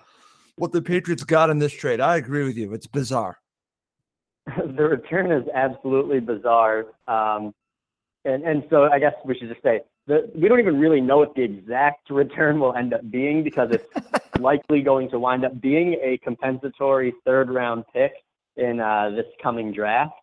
what 0.56 0.72
the 0.72 0.82
Patriots 0.82 1.24
got 1.24 1.50
in 1.50 1.58
this 1.58 1.72
trade. 1.72 2.00
I 2.00 2.16
agree 2.16 2.44
with 2.44 2.56
you. 2.56 2.72
It's 2.72 2.86
bizarre. 2.86 3.38
the 4.56 4.84
return 4.84 5.30
is 5.30 5.46
absolutely 5.54 6.20
bizarre. 6.20 6.86
Um, 7.08 7.54
and, 8.24 8.42
and 8.44 8.64
so 8.70 8.84
I 8.84 8.98
guess 8.98 9.14
we 9.24 9.36
should 9.38 9.48
just 9.48 9.62
say 9.62 9.80
that 10.06 10.34
we 10.34 10.48
don't 10.48 10.60
even 10.60 10.78
really 10.78 11.00
know 11.00 11.18
what 11.18 11.34
the 11.34 11.42
exact 11.42 12.10
return 12.10 12.60
will 12.60 12.74
end 12.74 12.94
up 12.94 13.08
being 13.10 13.42
because 13.42 13.70
it's 13.72 13.88
likely 14.38 14.82
going 14.82 15.10
to 15.10 15.18
wind 15.18 15.44
up 15.44 15.60
being 15.60 15.94
a 16.02 16.18
compensatory 16.18 17.12
third 17.24 17.50
round 17.50 17.84
pick 17.92 18.12
in 18.56 18.80
uh, 18.80 19.10
this 19.10 19.26
coming 19.42 19.72
draft. 19.72 20.12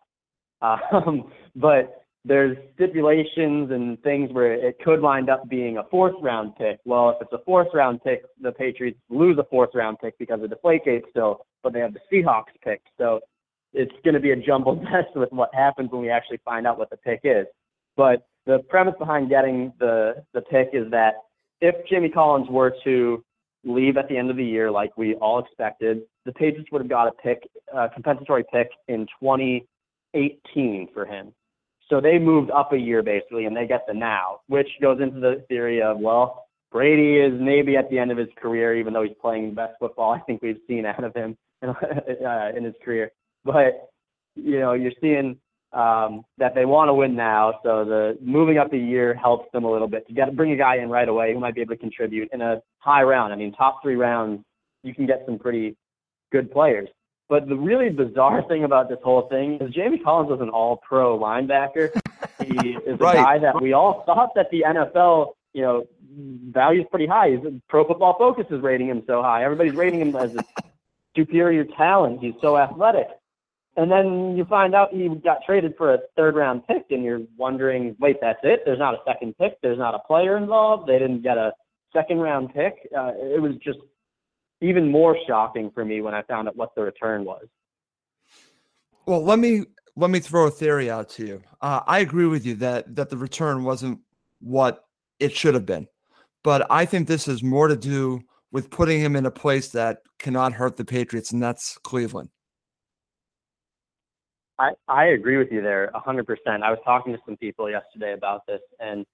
Um, 0.62 1.30
but 1.56 2.03
there's 2.24 2.56
stipulations 2.74 3.70
and 3.70 4.02
things 4.02 4.32
where 4.32 4.54
it 4.54 4.78
could 4.82 5.02
wind 5.02 5.28
up 5.28 5.48
being 5.48 5.76
a 5.76 5.84
fourth 5.90 6.14
round 6.22 6.56
pick. 6.56 6.80
Well, 6.84 7.10
if 7.10 7.16
it's 7.20 7.32
a 7.32 7.44
fourth 7.44 7.68
round 7.74 8.02
pick, 8.02 8.22
the 8.40 8.52
Patriots 8.52 8.98
lose 9.10 9.36
a 9.38 9.44
fourth 9.44 9.70
round 9.74 9.98
pick 10.00 10.18
because 10.18 10.40
of 10.42 10.50
Deflategate 10.50 11.02
still, 11.10 11.44
but 11.62 11.72
they 11.72 11.80
have 11.80 11.92
the 11.92 12.00
Seahawks 12.10 12.54
pick. 12.62 12.80
So 12.96 13.20
it's 13.74 13.92
going 14.04 14.14
to 14.14 14.20
be 14.20 14.30
a 14.30 14.36
jumbled 14.36 14.82
mess 14.82 15.04
with 15.14 15.30
what 15.32 15.54
happens 15.54 15.90
when 15.92 16.00
we 16.00 16.10
actually 16.10 16.40
find 16.44 16.66
out 16.66 16.78
what 16.78 16.88
the 16.88 16.96
pick 16.96 17.20
is. 17.24 17.46
But 17.96 18.26
the 18.46 18.60
premise 18.70 18.94
behind 18.98 19.28
getting 19.28 19.72
the 19.78 20.24
the 20.32 20.40
pick 20.40 20.70
is 20.72 20.90
that 20.90 21.14
if 21.60 21.74
Jimmy 21.88 22.08
Collins 22.08 22.48
were 22.48 22.74
to 22.84 23.22
leave 23.64 23.96
at 23.96 24.08
the 24.08 24.16
end 24.16 24.30
of 24.30 24.36
the 24.36 24.44
year, 24.44 24.70
like 24.70 24.96
we 24.96 25.14
all 25.16 25.38
expected, 25.38 26.02
the 26.24 26.32
Patriots 26.32 26.70
would 26.72 26.80
have 26.80 26.88
got 26.88 27.06
a 27.06 27.12
pick, 27.12 27.48
a 27.74 27.88
compensatory 27.88 28.44
pick 28.52 28.68
in 28.88 29.06
2018 29.20 30.88
for 30.92 31.04
him. 31.04 31.32
So 31.94 32.00
they 32.00 32.18
moved 32.18 32.50
up 32.50 32.72
a 32.72 32.76
year 32.76 33.04
basically, 33.04 33.44
and 33.44 33.56
they 33.56 33.68
get 33.68 33.84
the 33.86 33.94
now, 33.94 34.40
which 34.48 34.66
goes 34.82 35.00
into 35.00 35.20
the 35.20 35.44
theory 35.48 35.80
of 35.80 36.00
well, 36.00 36.48
Brady 36.72 37.18
is 37.18 37.40
maybe 37.40 37.76
at 37.76 37.88
the 37.88 38.00
end 38.00 38.10
of 38.10 38.18
his 38.18 38.26
career, 38.36 38.76
even 38.76 38.92
though 38.92 39.04
he's 39.04 39.16
playing 39.20 39.50
the 39.50 39.54
best 39.54 39.74
football 39.78 40.10
I 40.10 40.18
think 40.18 40.42
we've 40.42 40.58
seen 40.66 40.86
out 40.86 41.04
of 41.04 41.14
him 41.14 41.36
in, 41.62 41.68
uh, 42.26 42.50
in 42.56 42.64
his 42.64 42.74
career. 42.84 43.12
But 43.44 43.90
you 44.34 44.58
know, 44.58 44.72
you're 44.72 44.90
seeing 45.00 45.38
um, 45.72 46.24
that 46.38 46.56
they 46.56 46.64
want 46.64 46.88
to 46.88 46.94
win 46.94 47.14
now. 47.14 47.60
So 47.62 47.84
the 47.84 48.18
moving 48.20 48.58
up 48.58 48.72
a 48.72 48.76
year 48.76 49.14
helps 49.14 49.52
them 49.52 49.62
a 49.62 49.70
little 49.70 49.86
bit 49.86 50.04
You 50.08 50.16
got 50.16 50.26
to 50.26 50.32
bring 50.32 50.50
a 50.50 50.56
guy 50.56 50.78
in 50.78 50.88
right 50.88 51.08
away 51.08 51.32
who 51.32 51.38
might 51.38 51.54
be 51.54 51.60
able 51.60 51.76
to 51.76 51.80
contribute 51.80 52.28
in 52.32 52.40
a 52.40 52.60
high 52.78 53.04
round. 53.04 53.32
I 53.32 53.36
mean, 53.36 53.52
top 53.52 53.82
three 53.84 53.94
rounds, 53.94 54.42
you 54.82 54.96
can 54.96 55.06
get 55.06 55.22
some 55.26 55.38
pretty 55.38 55.76
good 56.32 56.50
players. 56.50 56.88
But 57.28 57.48
the 57.48 57.56
really 57.56 57.88
bizarre 57.88 58.42
thing 58.46 58.64
about 58.64 58.88
this 58.88 58.98
whole 59.02 59.28
thing 59.28 59.58
is 59.60 59.74
Jamie 59.74 59.98
Collins 59.98 60.30
was 60.30 60.40
an 60.40 60.50
all-pro 60.50 61.18
linebacker. 61.18 61.90
He 62.44 62.70
is 62.86 62.94
a 62.94 62.96
right. 62.96 63.14
guy 63.14 63.38
that 63.38 63.60
we 63.60 63.72
all 63.72 64.02
thought 64.04 64.34
that 64.34 64.50
the 64.50 64.64
NFL, 64.66 65.32
you 65.54 65.62
know, 65.62 65.84
values 66.50 66.86
pretty 66.90 67.06
high. 67.06 67.30
He's, 67.30 67.40
Pro 67.68 67.86
Football 67.86 68.16
Focus 68.18 68.46
is 68.50 68.60
rating 68.60 68.88
him 68.88 69.02
so 69.06 69.22
high. 69.22 69.42
Everybody's 69.42 69.74
rating 69.74 70.00
him 70.00 70.14
as 70.16 70.36
a 70.36 70.44
superior 71.16 71.64
talent. 71.64 72.20
He's 72.20 72.34
so 72.42 72.58
athletic. 72.58 73.08
And 73.76 73.90
then 73.90 74.36
you 74.36 74.44
find 74.44 74.74
out 74.74 74.92
he 74.92 75.08
got 75.08 75.38
traded 75.44 75.74
for 75.76 75.94
a 75.94 75.98
third 76.16 76.36
round 76.36 76.66
pick, 76.66 76.86
and 76.90 77.02
you're 77.02 77.22
wondering, 77.36 77.96
wait, 77.98 78.18
that's 78.20 78.38
it? 78.44 78.62
There's 78.64 78.78
not 78.78 78.94
a 78.94 78.98
second 79.04 79.36
pick. 79.36 79.60
There's 79.62 79.78
not 79.78 79.94
a 79.94 79.98
player 80.00 80.36
involved. 80.36 80.88
They 80.88 80.98
didn't 80.98 81.22
get 81.22 81.38
a 81.38 81.52
second 81.92 82.18
round 82.18 82.54
pick. 82.54 82.88
Uh, 82.96 83.12
it 83.16 83.42
was 83.42 83.54
just 83.56 83.78
even 84.64 84.90
more 84.90 85.16
shocking 85.26 85.70
for 85.72 85.84
me 85.84 86.00
when 86.00 86.14
I 86.14 86.22
found 86.22 86.48
out 86.48 86.56
what 86.56 86.74
the 86.74 86.82
return 86.82 87.24
was. 87.24 87.46
Well, 89.06 89.22
let 89.22 89.38
me 89.38 89.64
let 89.96 90.10
me 90.10 90.20
throw 90.20 90.46
a 90.46 90.50
theory 90.50 90.90
out 90.90 91.10
to 91.10 91.26
you. 91.26 91.42
Uh, 91.60 91.80
I 91.86 91.98
agree 92.00 92.26
with 92.26 92.46
you 92.46 92.54
that 92.56 92.96
that 92.96 93.10
the 93.10 93.18
return 93.18 93.64
wasn't 93.64 94.00
what 94.40 94.84
it 95.20 95.36
should 95.36 95.54
have 95.54 95.66
been, 95.66 95.86
but 96.42 96.66
I 96.70 96.86
think 96.86 97.06
this 97.06 97.26
has 97.26 97.42
more 97.42 97.68
to 97.68 97.76
do 97.76 98.20
with 98.50 98.70
putting 98.70 99.00
him 99.00 99.16
in 99.16 99.26
a 99.26 99.30
place 99.30 99.68
that 99.70 99.98
cannot 100.18 100.54
hurt 100.54 100.76
the 100.76 100.84
Patriots, 100.84 101.32
and 101.32 101.42
that's 101.42 101.76
Cleveland. 101.78 102.30
I, 104.58 104.70
I 104.86 105.06
agree 105.06 105.36
with 105.36 105.50
you 105.50 105.60
there 105.60 105.90
100%. 105.94 106.24
I 106.62 106.70
was 106.70 106.78
talking 106.84 107.12
to 107.12 107.18
some 107.26 107.36
people 107.36 107.68
yesterday 107.68 108.12
about 108.12 108.46
this, 108.46 108.60
and 108.78 109.04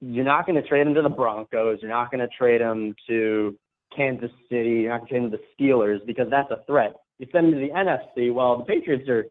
you're 0.00 0.24
not 0.24 0.44
going 0.44 0.60
to 0.60 0.68
trade 0.68 0.84
him 0.84 0.94
to 0.94 1.02
the 1.02 1.08
Broncos. 1.08 1.78
You're 1.80 1.92
not 1.92 2.10
going 2.10 2.20
to 2.20 2.36
trade 2.36 2.60
him 2.60 2.94
to 3.08 3.56
Kansas 3.94 4.30
City. 4.50 4.82
You're 4.82 4.98
not 4.98 5.08
going 5.08 5.30
to 5.30 5.36
the 5.36 5.42
Steelers 5.54 6.04
because 6.06 6.28
that's 6.30 6.50
a 6.50 6.62
threat. 6.66 6.94
You 7.18 7.26
send 7.32 7.48
him 7.48 7.54
to 7.54 7.60
the 7.60 7.72
NFC. 7.72 8.32
Well, 8.32 8.58
the 8.58 8.64
Patriots 8.64 9.08
are. 9.08 9.24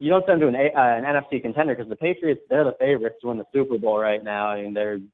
You 0.00 0.10
don't 0.10 0.24
send 0.26 0.40
him 0.40 0.52
to 0.52 0.58
an, 0.58 0.70
uh, 0.76 0.80
an 0.80 1.04
NFC 1.04 1.42
contender 1.42 1.74
because 1.74 1.88
the 1.88 1.96
Patriots 1.96 2.40
they're 2.48 2.64
the 2.64 2.76
favorites 2.78 3.16
to 3.20 3.28
win 3.28 3.38
the 3.38 3.44
Super 3.52 3.78
Bowl 3.78 3.98
right 3.98 4.22
now. 4.22 4.48
I 4.48 4.62
mean 4.62 4.72
they're 4.72 4.94
you 4.94 5.08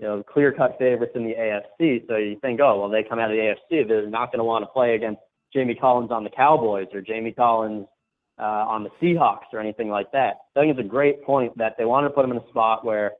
know 0.00 0.22
clear 0.22 0.52
cut 0.52 0.76
favorites 0.78 1.12
in 1.14 1.24
the 1.24 1.34
AFC. 1.34 2.06
So 2.08 2.16
you 2.16 2.38
think, 2.40 2.60
oh 2.60 2.80
well, 2.80 2.88
they 2.88 3.02
come 3.02 3.18
out 3.18 3.30
of 3.30 3.36
the 3.36 3.54
AFC. 3.74 3.86
They're 3.86 4.08
not 4.08 4.32
going 4.32 4.38
to 4.38 4.44
want 4.44 4.62
to 4.62 4.66
play 4.66 4.94
against 4.94 5.20
Jamie 5.52 5.74
Collins 5.74 6.10
on 6.10 6.24
the 6.24 6.30
Cowboys 6.30 6.88
or 6.94 7.02
Jamie 7.02 7.32
Collins 7.32 7.86
uh, 8.38 8.42
on 8.42 8.84
the 8.84 8.90
Seahawks 9.00 9.52
or 9.52 9.60
anything 9.60 9.88
like 9.88 10.10
that. 10.12 10.36
I 10.56 10.60
think 10.60 10.70
it's 10.70 10.84
a 10.84 10.88
great 10.88 11.22
point 11.22 11.56
that 11.58 11.76
they 11.78 11.84
want 11.84 12.06
to 12.06 12.10
put 12.10 12.24
him 12.24 12.32
in 12.32 12.38
a 12.38 12.48
spot 12.48 12.84
where 12.84 13.12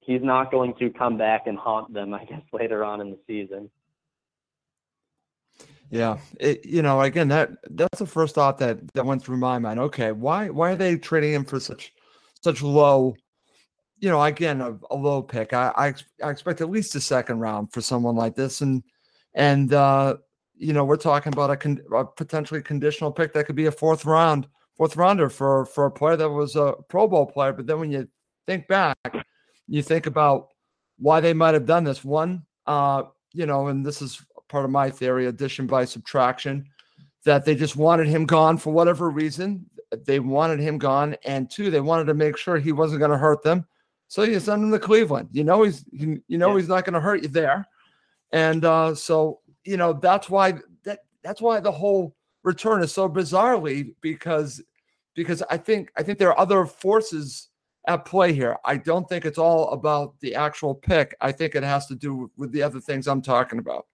he's 0.00 0.22
not 0.22 0.50
going 0.50 0.74
to 0.78 0.90
come 0.90 1.16
back 1.16 1.46
and 1.46 1.58
haunt 1.58 1.92
them. 1.92 2.14
I 2.14 2.24
guess 2.24 2.42
later 2.52 2.84
on 2.84 3.00
in 3.00 3.10
the 3.10 3.18
season. 3.26 3.70
Yeah, 5.92 6.16
it, 6.40 6.64
you 6.64 6.80
know, 6.80 7.02
again, 7.02 7.28
that 7.28 7.50
that's 7.72 7.98
the 7.98 8.06
first 8.06 8.34
thought 8.34 8.56
that 8.58 8.78
that 8.94 9.04
went 9.04 9.22
through 9.22 9.36
my 9.36 9.58
mind. 9.58 9.78
Okay, 9.78 10.10
why 10.12 10.48
why 10.48 10.72
are 10.72 10.76
they 10.76 10.96
trading 10.96 11.34
him 11.34 11.44
for 11.44 11.60
such 11.60 11.92
such 12.40 12.62
low? 12.62 13.14
You 14.00 14.08
know, 14.08 14.22
again, 14.22 14.62
a, 14.62 14.78
a 14.90 14.96
low 14.96 15.22
pick. 15.22 15.52
I, 15.52 15.70
I 15.76 15.94
I 16.26 16.30
expect 16.30 16.62
at 16.62 16.70
least 16.70 16.94
a 16.94 17.00
second 17.00 17.40
round 17.40 17.74
for 17.74 17.82
someone 17.82 18.16
like 18.16 18.34
this, 18.34 18.62
and 18.62 18.82
and 19.34 19.74
uh, 19.74 20.16
you 20.54 20.72
know, 20.72 20.86
we're 20.86 20.96
talking 20.96 21.30
about 21.30 21.50
a, 21.50 21.56
con- 21.58 21.82
a 21.94 22.06
potentially 22.06 22.62
conditional 22.62 23.12
pick 23.12 23.34
that 23.34 23.44
could 23.44 23.56
be 23.56 23.66
a 23.66 23.72
fourth 23.72 24.06
round 24.06 24.48
fourth 24.78 24.96
rounder 24.96 25.28
for 25.28 25.66
for 25.66 25.84
a 25.84 25.90
player 25.90 26.16
that 26.16 26.30
was 26.30 26.56
a 26.56 26.72
Pro 26.88 27.06
Bowl 27.06 27.26
player. 27.26 27.52
But 27.52 27.66
then 27.66 27.78
when 27.80 27.92
you 27.92 28.08
think 28.46 28.66
back, 28.66 28.96
you 29.68 29.82
think 29.82 30.06
about 30.06 30.48
why 30.98 31.20
they 31.20 31.34
might 31.34 31.52
have 31.52 31.66
done 31.66 31.84
this. 31.84 32.02
One, 32.02 32.46
uh, 32.66 33.02
you 33.34 33.44
know, 33.44 33.66
and 33.66 33.84
this 33.84 34.00
is 34.00 34.24
part 34.52 34.66
of 34.66 34.70
my 34.70 34.90
theory, 34.90 35.26
addition 35.26 35.66
by 35.66 35.84
subtraction, 35.86 36.68
that 37.24 37.44
they 37.44 37.54
just 37.54 37.74
wanted 37.74 38.06
him 38.06 38.26
gone 38.26 38.58
for 38.58 38.72
whatever 38.72 39.08
reason. 39.10 39.64
They 40.04 40.20
wanted 40.20 40.60
him 40.60 40.78
gone, 40.78 41.16
and 41.24 41.50
two, 41.50 41.70
they 41.70 41.80
wanted 41.80 42.04
to 42.04 42.14
make 42.14 42.36
sure 42.36 42.58
he 42.58 42.72
wasn't 42.72 43.00
going 43.00 43.10
to 43.10 43.18
hurt 43.18 43.42
them. 43.42 43.66
So 44.08 44.22
you 44.24 44.38
send 44.40 44.62
him 44.62 44.70
to 44.70 44.78
Cleveland. 44.78 45.30
You 45.32 45.42
know 45.42 45.62
he's 45.62 45.84
you 45.90 46.22
know 46.28 46.50
yeah. 46.50 46.58
he's 46.58 46.68
not 46.68 46.84
going 46.84 46.94
to 46.94 47.00
hurt 47.00 47.22
you 47.22 47.28
there, 47.28 47.66
and 48.30 48.64
uh, 48.64 48.94
so 48.94 49.40
you 49.64 49.78
know 49.78 49.94
that's 49.94 50.28
why 50.28 50.54
that 50.84 51.00
that's 51.22 51.40
why 51.40 51.60
the 51.60 51.72
whole 51.72 52.14
return 52.42 52.82
is 52.82 52.92
so 52.92 53.08
bizarrely 53.08 53.94
because 54.02 54.62
because 55.14 55.42
I 55.48 55.56
think 55.56 55.90
I 55.96 56.02
think 56.02 56.18
there 56.18 56.28
are 56.28 56.38
other 56.38 56.66
forces 56.66 57.48
at 57.88 58.04
play 58.04 58.32
here. 58.32 58.58
I 58.64 58.76
don't 58.76 59.08
think 59.08 59.24
it's 59.24 59.38
all 59.38 59.70
about 59.70 60.20
the 60.20 60.34
actual 60.34 60.74
pick. 60.74 61.14
I 61.20 61.32
think 61.32 61.54
it 61.54 61.62
has 61.62 61.86
to 61.86 61.94
do 61.94 62.30
with 62.36 62.52
the 62.52 62.62
other 62.62 62.80
things 62.80 63.08
I'm 63.08 63.22
talking 63.22 63.58
about. 63.58 63.86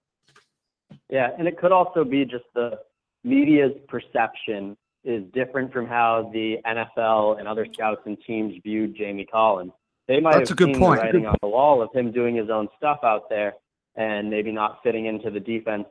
Yeah, 1.11 1.31
and 1.39 1.47
it 1.49 1.59
could 1.59 1.73
also 1.73 2.05
be 2.05 2.25
just 2.25 2.45
the 2.55 2.79
media's 3.25 3.73
perception 3.89 4.77
is 5.05 5.25
different 5.33 5.73
from 5.73 5.87
how 5.87 6.31
the 6.33 6.57
NFL 6.67 7.39
and 7.39 7.49
other 7.49 7.67
scouts 7.73 8.03
and 8.05 8.19
teams 8.27 8.55
viewed 8.63 8.95
Jamie 8.97 9.25
Collins. 9.25 9.73
They 10.07 10.21
might 10.21 10.35
That's 10.35 10.51
have 10.51 10.57
a 10.57 10.65
good 10.65 10.75
seen 10.75 10.79
point. 10.79 11.01
the 11.01 11.07
writing 11.07 11.27
on 11.27 11.37
the 11.41 11.49
wall 11.49 11.83
of 11.83 11.91
him 11.95 12.13
doing 12.13 12.35
his 12.35 12.51
own 12.51 12.69
stuff 12.77 12.99
out 13.03 13.29
there 13.29 13.55
and 13.97 14.31
maybe 14.31 14.53
not 14.53 14.81
fitting 14.83 15.07
into 15.07 15.31
the 15.31 15.41
defense 15.41 15.87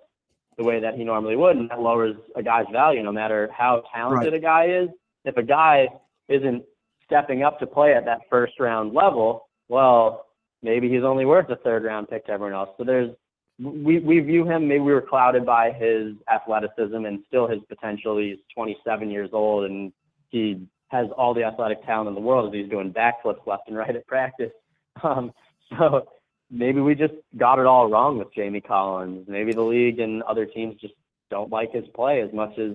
the 0.57 0.63
way 0.63 0.79
that 0.79 0.95
he 0.95 1.03
normally 1.03 1.35
would, 1.35 1.55
and 1.55 1.69
that 1.69 1.79
lowers 1.79 2.15
a 2.35 2.41
guy's 2.41 2.65
value 2.71 3.03
no 3.03 3.11
matter 3.11 3.47
how 3.55 3.83
talented 3.93 4.33
Right. 4.33 4.37
a 4.37 4.39
guy 4.39 4.65
is. 4.65 4.89
If 5.23 5.37
a 5.37 5.43
guy 5.43 5.87
isn't 6.29 6.63
stepping 7.05 7.43
up 7.43 7.59
to 7.59 7.67
play 7.67 7.93
at 7.93 8.05
that 8.05 8.21
first 8.29 8.59
round 8.59 8.93
level, 8.93 9.47
well, 9.69 10.25
maybe 10.63 10.89
he's 10.89 11.03
only 11.03 11.25
worth 11.25 11.49
a 11.49 11.57
third 11.57 11.83
round 11.83 12.09
pick 12.09 12.25
to 12.25 12.31
everyone 12.31 12.53
else. 12.55 12.69
So 12.77 12.83
there's 12.83 13.11
we 13.59 13.99
we 13.99 14.19
view 14.19 14.45
him 14.45 14.67
maybe 14.67 14.81
we 14.81 14.93
were 14.93 15.01
clouded 15.01 15.45
by 15.45 15.71
his 15.71 16.13
athleticism 16.31 17.05
and 17.05 17.23
still 17.27 17.47
his 17.47 17.59
potential. 17.67 18.17
He's 18.17 18.37
27 18.53 19.09
years 19.09 19.29
old 19.33 19.65
and 19.65 19.91
he 20.29 20.67
has 20.89 21.07
all 21.17 21.33
the 21.33 21.43
athletic 21.43 21.85
talent 21.85 22.07
in 22.07 22.15
the 22.15 22.21
world 22.21 22.47
as 22.47 22.53
he's 22.53 22.69
doing 22.69 22.93
backflips 22.93 23.45
left 23.45 23.63
and 23.67 23.77
right 23.77 23.95
at 23.95 24.07
practice. 24.07 24.51
Um, 25.03 25.31
so 25.77 26.07
maybe 26.49 26.81
we 26.81 26.95
just 26.95 27.13
got 27.37 27.59
it 27.59 27.67
all 27.67 27.87
wrong 27.87 28.17
with 28.17 28.33
Jamie 28.33 28.61
Collins. 28.61 29.25
Maybe 29.27 29.53
the 29.53 29.61
league 29.61 29.99
and 29.99 30.23
other 30.23 30.47
teams 30.47 30.81
just 30.81 30.95
don't 31.29 31.51
like 31.51 31.71
his 31.71 31.85
play 31.93 32.21
as 32.21 32.33
much 32.33 32.57
as 32.57 32.71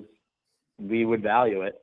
we 0.79 1.05
would 1.05 1.21
value 1.21 1.62
it. 1.62 1.83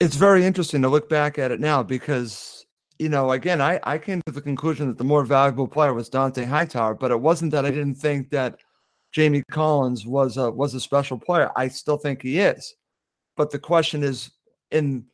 It's 0.00 0.14
very 0.14 0.44
interesting 0.44 0.82
to 0.82 0.88
look 0.88 1.08
back 1.08 1.38
at 1.38 1.50
it 1.50 1.58
now 1.58 1.82
because, 1.82 2.57
you 2.98 3.08
know, 3.08 3.32
again, 3.32 3.60
I, 3.60 3.80
I 3.84 3.98
came 3.98 4.20
to 4.26 4.32
the 4.32 4.40
conclusion 4.40 4.88
that 4.88 4.98
the 4.98 5.04
more 5.04 5.24
valuable 5.24 5.68
player 5.68 5.94
was 5.94 6.10
Dont'a 6.10 6.44
Hightower, 6.44 6.94
but 6.94 7.10
it 7.10 7.20
wasn't 7.20 7.52
that 7.52 7.64
I 7.64 7.70
didn't 7.70 7.94
think 7.94 8.30
that 8.30 8.58
Jamie 9.12 9.44
Collins 9.50 10.06
was 10.06 10.36
a 10.36 10.50
was 10.50 10.74
a 10.74 10.80
special 10.80 11.18
player. 11.18 11.50
I 11.56 11.68
still 11.68 11.96
think 11.96 12.22
he 12.22 12.40
is. 12.40 12.74
But 13.36 13.50
the 13.50 13.58
question 13.58 14.02
is 14.02 14.30
in 14.70 15.04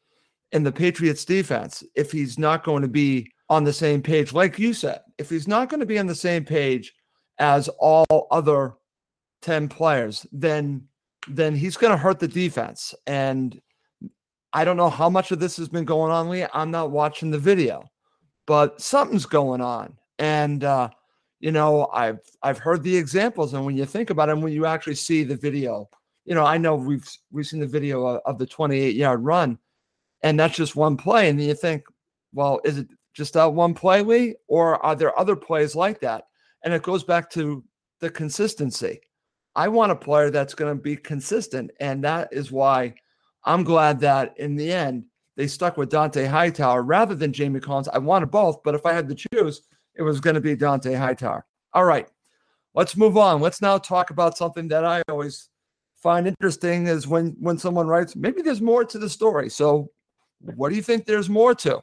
in 0.53 0.63
the 0.63 0.73
Patriots 0.73 1.25
defense, 1.25 1.85
if 1.95 2.11
he's 2.11 2.39
not 2.39 2.65
going 2.65 2.83
to 2.83 2.89
be 2.89 3.31
on 3.51 3.65
the 3.65 3.73
same 3.73 4.03
page, 4.03 4.33
like 4.33 4.59
you 4.59 4.73
said, 4.73 5.01
if 5.19 5.29
he's 5.29 5.47
not 5.47 5.69
going 5.69 5.81
to 5.81 5.87
be 5.87 5.99
on 5.99 6.07
the 6.07 6.15
same 6.15 6.45
page 6.45 6.93
as 7.39 7.69
all 7.79 8.27
other 8.31 8.75
10 9.43 9.69
players, 9.69 10.27
then 10.33 10.87
then 11.27 11.55
he's 11.55 11.77
going 11.77 11.91
to 11.91 11.97
hurt 11.97 12.19
the 12.19 12.29
defense. 12.29 12.95
And 13.07 13.61
I 14.55 14.65
don't 14.65 14.77
know 14.77 14.89
how 14.89 15.11
much 15.11 15.33
of 15.33 15.41
this 15.41 15.57
has 15.57 15.69
been 15.69 15.85
going 15.85 16.13
on, 16.13 16.31
Lee. 16.31 16.47
I'm 16.55 16.71
not 16.71 16.93
watching 16.93 17.33
the 17.33 17.39
video, 17.39 17.91
but 18.47 18.81
something's 18.81 19.27
going 19.27 19.61
on. 19.61 19.99
And 20.21 20.63
uh, 20.63 20.91
you 21.41 21.51
know, 21.51 21.89
I've 21.93 22.21
I've 22.41 22.59
heard 22.59 22.85
the 22.85 22.97
examples, 22.97 23.53
and 23.53 23.67
when 23.67 23.77
you 23.77 23.85
think 23.85 24.11
about 24.11 24.29
them, 24.29 24.41
when 24.41 24.53
you 24.53 24.65
actually 24.65 24.95
see 24.95 25.25
the 25.25 25.35
video, 25.35 25.89
you 26.25 26.37
know, 26.37 26.45
I 26.45 26.57
know 26.57 26.77
we've 26.77 27.07
we've 27.33 27.47
seen 27.47 27.59
the 27.59 27.67
video 27.67 28.07
of, 28.07 28.21
of 28.25 28.39
the 28.39 28.47
28 28.47 28.95
yard 28.95 29.25
run, 29.25 29.59
and 30.23 30.39
that's 30.39 30.57
just 30.57 30.77
one 30.77 30.97
play, 30.97 31.29
and 31.29 31.39
then 31.39 31.49
you 31.49 31.55
think, 31.55 31.83
well, 32.33 32.61
is 32.65 32.79
it 32.79 32.87
just 33.13 33.35
that 33.35 33.53
one 33.53 33.75
play, 33.75 34.03
Lee, 34.03 34.37
or 34.47 34.83
are 34.87 34.95
there 34.95 35.19
other 35.19 35.35
plays 35.35 35.75
like 35.75 35.99
that? 36.01 36.27
And 36.63 36.73
it 36.73 36.83
goes 36.85 37.03
back 37.03 37.29
to 37.31 37.65
the 38.01 38.09
consistency. 38.09 39.01
I 39.57 39.67
want 39.67 39.93
a 39.93 39.97
player 39.97 40.31
that's 40.31 40.55
going 40.55 40.77
to 40.77 40.81
be 40.81 40.97
consistent, 40.97 41.73
and 41.81 42.05
that 42.05 42.29
is 42.33 42.53
why 42.53 42.95
I'm 43.45 43.65
glad 43.65 44.01
that 44.01 44.35
in 44.39 44.57
the 44.57 44.73
end 44.73 45.05
they 45.37 45.47
stuck 45.47 45.77
with 45.77 45.91
Dont'a 45.91 46.29
Hightower 46.29 46.83
rather 46.83 47.15
than 47.15 47.33
Jamie 47.33 47.61
Collins. 47.61 47.89
I 47.89 47.99
wanted 47.99 48.31
both, 48.31 48.63
but 48.63 48.75
if 48.75 48.87
I 48.87 48.93
had 48.93 49.09
to 49.09 49.15
choose, 49.15 49.63
it 49.97 50.03
was 50.03 50.21
going 50.21 50.35
to 50.35 50.41
be 50.41 50.57
Dont'a 50.57 50.97
Hightower. 50.97 51.45
All 51.73 51.85
right, 51.85 52.09
let's 52.75 52.97
move 52.97 53.17
on. 53.17 53.41
Let's 53.41 53.61
now 53.61 53.79
talk 53.79 54.11
about 54.11 54.37
something 54.37 54.69
that 54.69 54.85
I 54.85 55.03
always 55.09 55.49
find 55.97 56.27
interesting 56.27 56.87
is 56.87 57.09
when 57.09 57.35
when 57.41 57.59
someone 57.59 57.87
writes, 57.87 58.15
maybe 58.15 58.43
there's 58.43 58.61
more 58.61 58.85
to 58.85 58.99
the 58.99 59.09
story. 59.09 59.51
So, 59.51 59.91
what 60.41 60.69
do 60.71 60.77
you 60.77 60.83
think 60.83 61.05
there's 61.05 61.29
more 61.31 61.55
to? 61.57 61.81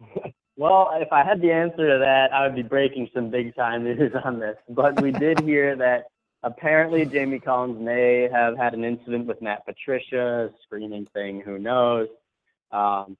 Well, 0.58 0.90
if 0.94 1.12
I 1.12 1.22
had 1.22 1.42
the 1.42 1.52
answer 1.52 1.86
to 1.86 1.98
that, 1.98 2.32
I 2.32 2.46
would 2.46 2.56
be 2.56 2.62
breaking 2.62 3.10
some 3.14 3.28
big 3.28 3.54
time 3.54 3.84
news 3.84 4.12
on 4.24 4.40
this. 4.40 4.56
But 4.70 5.00
we 5.02 5.12
did 5.12 5.40
hear 5.40 5.76
that 5.76 6.06
apparently 6.46 7.04
Jamie 7.04 7.40
Collins 7.40 7.78
may 7.80 8.28
have 8.32 8.56
had 8.56 8.72
an 8.72 8.84
incident 8.84 9.26
with 9.26 9.42
Matt 9.42 9.66
Patricia, 9.66 10.48
screening 10.64 11.06
thing, 11.12 11.42
who 11.44 11.58
knows. 11.58 12.08
Um, 12.70 13.16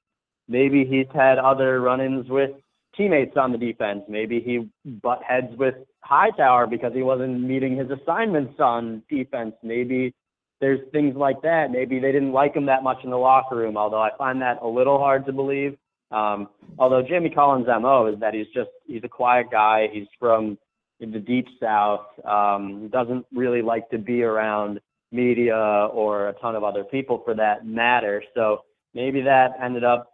maybe 0.47 0.85
he's 0.85 1.13
had 1.13 1.37
other 1.37 1.81
run 1.81 1.99
ins 1.99 2.29
with 2.29 2.51
teammates 2.95 3.35
on 3.35 3.51
the 3.51 3.57
defense. 3.57 4.03
Maybe 4.07 4.39
he 4.39 4.69
butt 4.89 5.21
heads 5.27 5.55
with 5.57 5.75
Hightower 5.99 6.67
because 6.67 6.93
he 6.93 7.03
wasn't 7.03 7.41
meeting 7.41 7.75
his 7.75 7.89
assignments 7.91 8.59
on 8.59 9.03
defense. 9.09 9.53
Maybe 9.61 10.15
there's 10.61 10.79
things 10.93 11.15
like 11.15 11.41
that. 11.41 11.69
Maybe 11.69 11.99
they 11.99 12.13
didn't 12.13 12.31
like 12.31 12.55
him 12.55 12.65
that 12.67 12.81
much 12.81 13.03
in 13.03 13.09
the 13.09 13.17
locker 13.17 13.57
room, 13.57 13.75
although 13.75 14.01
I 14.01 14.11
find 14.17 14.41
that 14.41 14.59
a 14.61 14.67
little 14.67 14.99
hard 14.99 15.25
to 15.25 15.33
believe. 15.33 15.77
Um, 16.11 16.47
although 16.79 17.01
Jamie 17.01 17.29
Collins' 17.29 17.67
MO 17.67 18.07
is 18.07 18.19
that 18.21 18.33
he's 18.33 18.47
just, 18.53 18.69
he's 18.85 19.03
a 19.03 19.09
quiet 19.09 19.47
guy. 19.51 19.89
He's 19.91 20.07
from 20.17 20.57
the 20.99 21.19
deep 21.19 21.47
south. 21.61 22.05
Um, 22.25 22.89
doesn't 22.89 23.25
really 23.33 23.61
like 23.61 23.89
to 23.89 23.97
be 23.97 24.23
around 24.23 24.79
media 25.11 25.55
or 25.55 26.29
a 26.29 26.33
ton 26.33 26.55
of 26.55 26.63
other 26.63 26.83
people 26.83 27.21
for 27.23 27.33
that 27.35 27.65
matter. 27.65 28.23
So 28.35 28.63
maybe 28.93 29.21
that 29.21 29.51
ended 29.61 29.83
up 29.83 30.11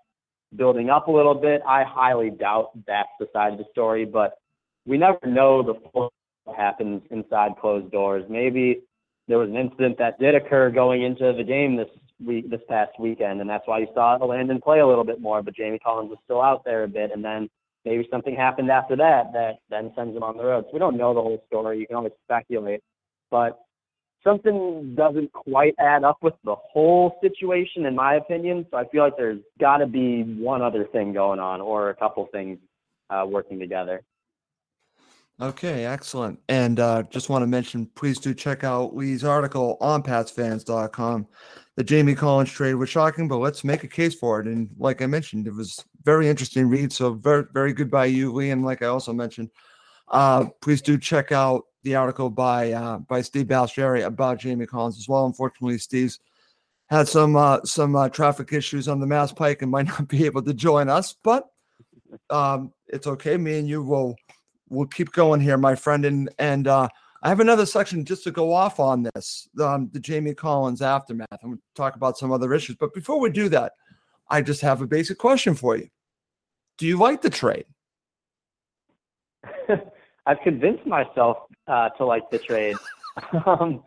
building 0.56 0.90
up 0.90 1.08
a 1.08 1.12
little 1.12 1.34
bit. 1.34 1.62
I 1.68 1.84
highly 1.84 2.30
doubt 2.30 2.72
that's 2.86 3.10
the 3.20 3.28
side 3.34 3.54
of 3.54 3.58
the 3.58 3.66
story, 3.72 4.06
but 4.06 4.38
we 4.86 4.98
never 4.98 5.20
know 5.26 5.64
the 5.64 5.76
full 5.92 6.12
what 6.44 6.58
happens 6.58 7.02
inside 7.10 7.54
closed 7.60 7.92
doors. 7.92 8.26
Maybe 8.30 8.82
there 9.28 9.38
was 9.38 9.50
an 9.50 9.56
incident 9.56 9.98
that 9.98 10.20
did 10.20 10.36
occur 10.36 10.70
going 10.70 11.04
into 11.04 11.34
the 11.34 11.44
game 11.44 11.78
this 11.78 11.88
week, 12.24 12.50
this 12.50 12.62
past 12.68 12.92
weekend, 13.00 13.42
and 13.42 13.50
that's 13.50 13.66
why 13.66 13.80
you 13.80 13.88
saw 13.94 14.18
Elandon 14.20 14.62
play 14.62 14.80
a 14.80 14.88
little 14.88 15.06
bit 15.06 15.22
more. 15.22 15.42
But 15.42 15.56
Jamie 15.56 15.80
Collins 15.80 16.10
was 16.10 16.20
still 16.26 16.42
out 16.42 16.64
there 16.66 16.84
a 16.84 16.88
bit, 16.88 17.12
and 17.14 17.24
then 17.24 17.50
maybe 17.86 18.08
something 18.12 18.36
happened 18.36 18.72
after 18.72 18.96
that 18.96 19.34
that 19.34 19.60
then 19.70 19.92
sends 19.96 20.16
him 20.16 20.24
on 20.24 20.38
the 20.38 20.44
road. 20.44 20.66
So 20.66 20.72
we 20.74 20.80
don't 20.80 20.98
know 20.98 21.14
the 21.14 21.22
whole 21.22 21.44
story. 21.48 21.80
You 21.80 21.88
can 21.88 21.96
always 21.96 22.14
speculate, 22.26 22.82
but 23.30 23.60
something 24.24 24.96
doesn't 24.96 25.32
quite 25.34 25.76
add 25.80 26.04
up 26.04 26.18
with 26.22 26.34
the 26.44 26.56
whole 26.56 27.18
situation, 27.22 27.86
in 27.86 27.96
my 27.96 28.16
opinion. 28.16 28.66
So 28.72 28.78
I 28.78 28.88
feel 28.88 29.04
like 29.04 29.18
there's 29.18 29.42
got 29.60 29.78
to 29.78 29.88
be 29.88 30.24
one 30.24 30.62
other 30.62 30.86
thing 30.86 31.14
going 31.14 31.40
on, 31.40 31.62
or 31.62 31.90
a 31.90 31.96
couple 31.96 32.28
things 32.32 32.60
uh, 33.10 33.26
working 33.28 33.60
together. 33.60 34.02
Okay, 35.42 35.86
excellent. 35.86 36.40
And 36.48 36.80
uh, 36.80 37.04
just 37.04 37.28
want 37.28 37.42
to 37.42 37.48
mention, 37.48 37.88
please 37.96 38.20
do 38.20 38.34
check 38.34 38.64
out 38.64 38.96
Lee's 38.96 39.24
article 39.24 39.78
on 39.82 40.04
PatsFans.com. 40.04 41.28
The 41.76 41.84
Jamie 41.84 42.14
Collins 42.14 42.52
trade 42.52 42.76
was 42.76 42.90
shocking, 42.90 43.28
but 43.28 43.38
let's 43.38 43.64
make 43.64 43.84
a 43.84 43.88
case 43.88 44.14
for 44.14 44.40
it. 44.40 44.46
And 44.46 44.70
like 44.78 45.02
I 45.02 45.08
mentioned, 45.08 45.48
it 45.48 45.56
was 45.56 45.84
very 46.06 46.28
interesting 46.28 46.70
read. 46.70 46.92
So 46.92 47.14
very, 47.14 47.46
very 47.54 47.74
good 47.74 47.90
by 47.90 48.06
you, 48.06 48.32
Lee. 48.32 48.52
And 48.52 48.64
like 48.64 48.82
I 48.82 48.88
also 48.88 49.14
mentioned, 49.14 49.50
uh, 50.10 50.46
please 50.62 50.82
do 50.82 50.98
check 50.98 51.32
out 51.32 51.64
the 51.84 51.96
article 51.96 52.30
by 52.30 52.72
uh, 52.72 53.00
by 53.00 53.22
Steve 53.22 53.48
Balestrieri 53.48 54.06
about 54.06 54.40
Jamie 54.40 54.66
Collins 54.66 54.98
as 54.98 55.08
well. 55.08 55.26
Unfortunately, 55.26 55.78
Steve's 55.78 56.20
had 56.90 57.08
some 57.08 57.36
uh, 57.36 57.60
some 57.64 57.96
uh, 57.96 58.10
traffic 58.10 58.54
issues 58.54 58.88
on 58.88 59.00
the 59.00 59.08
Mass 59.08 59.32
Pike 59.32 59.62
and 59.62 59.72
might 59.72 59.88
not 59.88 60.08
be 60.08 60.26
able 60.26 60.42
to 60.44 60.54
join 60.54 60.90
us, 60.90 61.16
but 61.24 61.50
um, 62.30 62.74
it's 62.88 63.08
okay. 63.08 63.38
Me 63.38 63.60
and 63.60 63.68
you 63.68 63.82
will 63.82 64.16
will 64.70 64.88
keep 64.88 65.12
going 65.12 65.42
here, 65.42 65.58
my 65.58 65.76
friend. 65.76 66.06
And 66.06 66.30
and 66.40 66.68
uh, 66.68 66.88
I 67.22 67.30
have 67.30 67.40
another 67.40 67.66
section 67.66 68.06
just 68.06 68.24
to 68.26 68.32
go 68.32 68.54
off 68.54 68.80
on 68.80 69.04
this, 69.16 69.48
um, 69.62 69.90
the 69.94 70.00
Jamie 70.00 70.34
Collins 70.34 70.82
aftermath. 70.82 71.28
I'm 71.42 71.52
going 71.52 71.58
to 71.58 71.64
talk 71.74 71.96
about 71.96 72.18
some 72.18 72.32
other 72.32 72.54
issues, 72.54 72.76
but 72.76 72.94
before 72.94 73.20
we 73.20 73.30
do 73.30 73.48
that, 73.50 73.74
I 74.34 74.42
just 74.42 74.62
have 74.62 74.82
a 74.82 74.88
basic 74.88 75.20
question 75.20 75.54
for 75.54 75.78
you. 75.78 75.90
Do 76.80 76.88
you 76.88 76.98
like 76.98 77.22
the 77.22 77.30
trade? 77.30 77.66
I've 80.26 80.40
convinced 80.44 80.88
myself 80.88 81.38
uh, 81.68 81.90
to 81.90 82.06
like 82.06 82.32
the 82.32 82.40
trade. 82.40 82.76
um, 83.46 83.84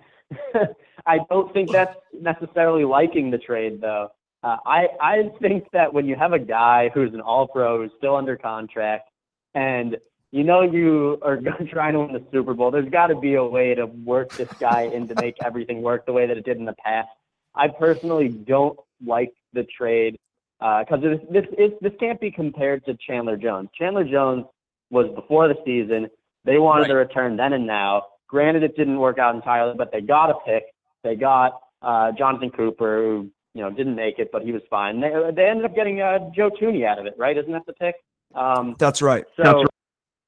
I 1.07 1.19
don't 1.29 1.53
think 1.53 1.73
that's 1.73 1.97
necessarily 2.13 2.85
liking 2.85 3.33
the 3.33 3.39
trade, 3.39 3.81
though. 3.81 4.11
Uh, 4.45 4.59
I 4.65 4.87
I 5.01 5.31
think 5.43 5.65
that 5.73 5.93
when 5.93 6.07
you 6.07 6.15
have 6.15 6.33
a 6.33 6.39
guy 6.39 6.91
who's 6.95 7.13
an 7.13 7.21
All 7.21 7.49
Pro, 7.49 7.83
who's 7.83 7.91
still 7.99 8.15
under 8.15 8.37
contract, 8.37 9.11
and 9.55 9.97
you 10.31 10.45
know 10.45 10.63
you 10.63 11.19
are 11.23 11.41
trying 11.73 11.95
to 11.95 12.01
win 12.01 12.13
the 12.13 12.25
Super 12.31 12.55
Bowl, 12.55 12.71
there's 12.71 12.89
got 12.89 13.09
to 13.09 13.17
be 13.17 13.35
a 13.35 13.45
way 13.45 13.75
to 13.75 13.87
work 13.87 14.31
this 14.35 14.53
guy 14.61 14.83
in 14.83 15.09
to 15.09 15.17
make 15.21 15.35
everything 15.45 15.83
work 15.83 16.07
the 16.07 16.13
way 16.13 16.29
that 16.29 16.37
it 16.37 16.45
did 16.45 16.57
in 16.57 16.67
the 16.67 16.77
past. 16.85 17.09
I 17.57 17.67
personally 17.67 18.29
don't 18.29 18.79
like 19.05 19.33
the 19.53 19.65
trade 19.65 20.17
because 20.59 21.05
uh, 21.05 21.17
this 21.31 21.45
this 21.59 21.73
this 21.81 21.93
can't 22.01 22.21
be 22.21 22.31
compared 22.31 22.85
to 22.87 22.97
Chandler 23.07 23.37
Jones. 23.37 23.69
Chandler 23.79 24.05
Jones 24.05 24.45
was 24.91 25.07
before 25.15 25.49
the 25.49 25.57
season. 25.65 26.09
They 26.45 26.59
wanted 26.59 26.83
right. 26.83 26.91
a 26.93 26.95
return 26.97 27.37
then 27.37 27.53
and 27.53 27.67
now. 27.67 28.05
Granted, 28.29 28.63
it 28.63 28.77
didn't 28.77 28.99
work 28.99 29.19
out 29.19 29.35
entirely, 29.35 29.75
but 29.77 29.93
they 29.93 30.01
got 30.01 30.31
a 30.31 30.35
pick. 30.47 30.65
They 31.05 31.15
got 31.15 31.61
uh, 31.83 32.13
Jonathan 32.13 32.51
Cooper, 32.51 32.99
who 32.99 33.31
you 33.55 33.63
know 33.63 33.71
didn't 33.71 33.97
make 33.97 34.19
it, 34.19 34.31
but 34.33 34.43
he 34.43 34.53
was 34.53 34.63
fine. 34.71 35.01
They 35.01 35.11
they 35.35 35.47
ended 35.47 35.65
up 35.65 35.75
getting 35.75 36.01
uh, 36.01 36.19
Joe 36.35 36.51
Thuney 36.51 36.87
out 36.87 36.99
of 36.99 37.07
it, 37.07 37.15
right? 37.19 37.37
Isn't 37.37 37.53
that 37.53 37.67
the 37.67 37.75
pick? 37.75 37.97
Um, 38.35 38.77
That's 38.79 39.03
right. 39.03 39.25
So, 39.37 39.43
That's 39.43 39.55
right. 39.55 39.67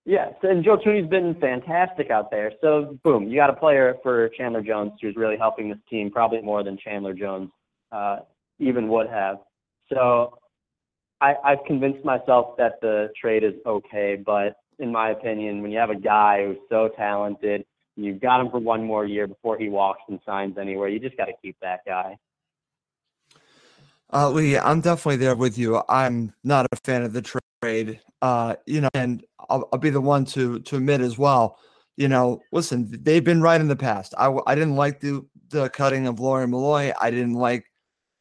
Yeah, 0.04 0.30
and 0.42 0.64
Joe 0.64 0.78
Thuney's 0.78 1.08
been 1.10 1.34
fantastic 1.38 2.10
out 2.10 2.30
there. 2.30 2.52
So 2.62 2.98
boom, 3.04 3.28
you 3.28 3.36
got 3.36 3.50
a 3.50 3.54
player 3.54 3.96
for 4.02 4.30
Chandler 4.30 4.62
Jones 4.62 4.92
who's 5.02 5.16
really 5.16 5.36
helping 5.36 5.68
this 5.68 5.78
team, 5.90 6.10
probably 6.10 6.40
more 6.40 6.64
than 6.64 6.78
Chandler 6.78 7.12
Jones 7.12 7.50
uh, 7.92 8.20
even 8.58 8.88
would 8.88 9.08
have. 9.08 9.36
So 9.92 10.38
I, 11.20 11.34
I've 11.44 11.64
convinced 11.66 12.04
myself 12.04 12.56
that 12.58 12.80
the 12.80 13.10
trade 13.20 13.44
is 13.44 13.54
okay, 13.66 14.16
but 14.24 14.56
in 14.78 14.92
my 14.92 15.10
opinion, 15.10 15.62
when 15.62 15.72
you 15.72 15.78
have 15.78 15.90
a 15.90 15.96
guy 15.96 16.44
who's 16.46 16.58
so 16.68 16.90
talented, 16.96 17.64
you've 17.96 18.20
got 18.20 18.40
him 18.40 18.50
for 18.50 18.60
one 18.60 18.84
more 18.84 19.04
year 19.04 19.26
before 19.26 19.58
he 19.58 19.68
walks 19.68 20.02
and 20.08 20.20
signs 20.24 20.56
anywhere. 20.58 20.88
You 20.88 21.00
just 21.00 21.16
got 21.16 21.26
to 21.26 21.32
keep 21.42 21.56
that 21.60 21.80
guy. 21.86 22.16
Uh, 24.12 24.30
Lee, 24.30 24.56
I'm 24.56 24.80
definitely 24.80 25.16
there 25.16 25.36
with 25.36 25.58
you. 25.58 25.82
I'm 25.88 26.32
not 26.42 26.66
a 26.72 26.76
fan 26.76 27.02
of 27.02 27.12
the 27.12 27.22
trade. 27.62 28.00
Uh, 28.22 28.56
you 28.66 28.80
know, 28.80 28.88
and 28.94 29.24
I'll, 29.50 29.68
I'll 29.72 29.78
be 29.78 29.90
the 29.90 30.00
one 30.00 30.24
to 30.26 30.60
to 30.60 30.76
admit 30.76 31.00
as 31.02 31.18
well. 31.18 31.58
You 31.96 32.08
know, 32.08 32.40
listen, 32.52 32.88
they've 33.02 33.22
been 33.22 33.42
right 33.42 33.60
in 33.60 33.68
the 33.68 33.76
past. 33.76 34.14
I 34.16 34.34
I 34.46 34.54
didn't 34.54 34.76
like 34.76 35.00
the 35.00 35.26
the 35.50 35.68
cutting 35.68 36.06
of 36.06 36.20
Lawyer 36.20 36.46
Milloy. 36.46 36.92
I 36.98 37.10
didn't 37.10 37.34
like 37.34 37.66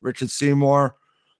Richard 0.01 0.29
Seymour 0.29 0.96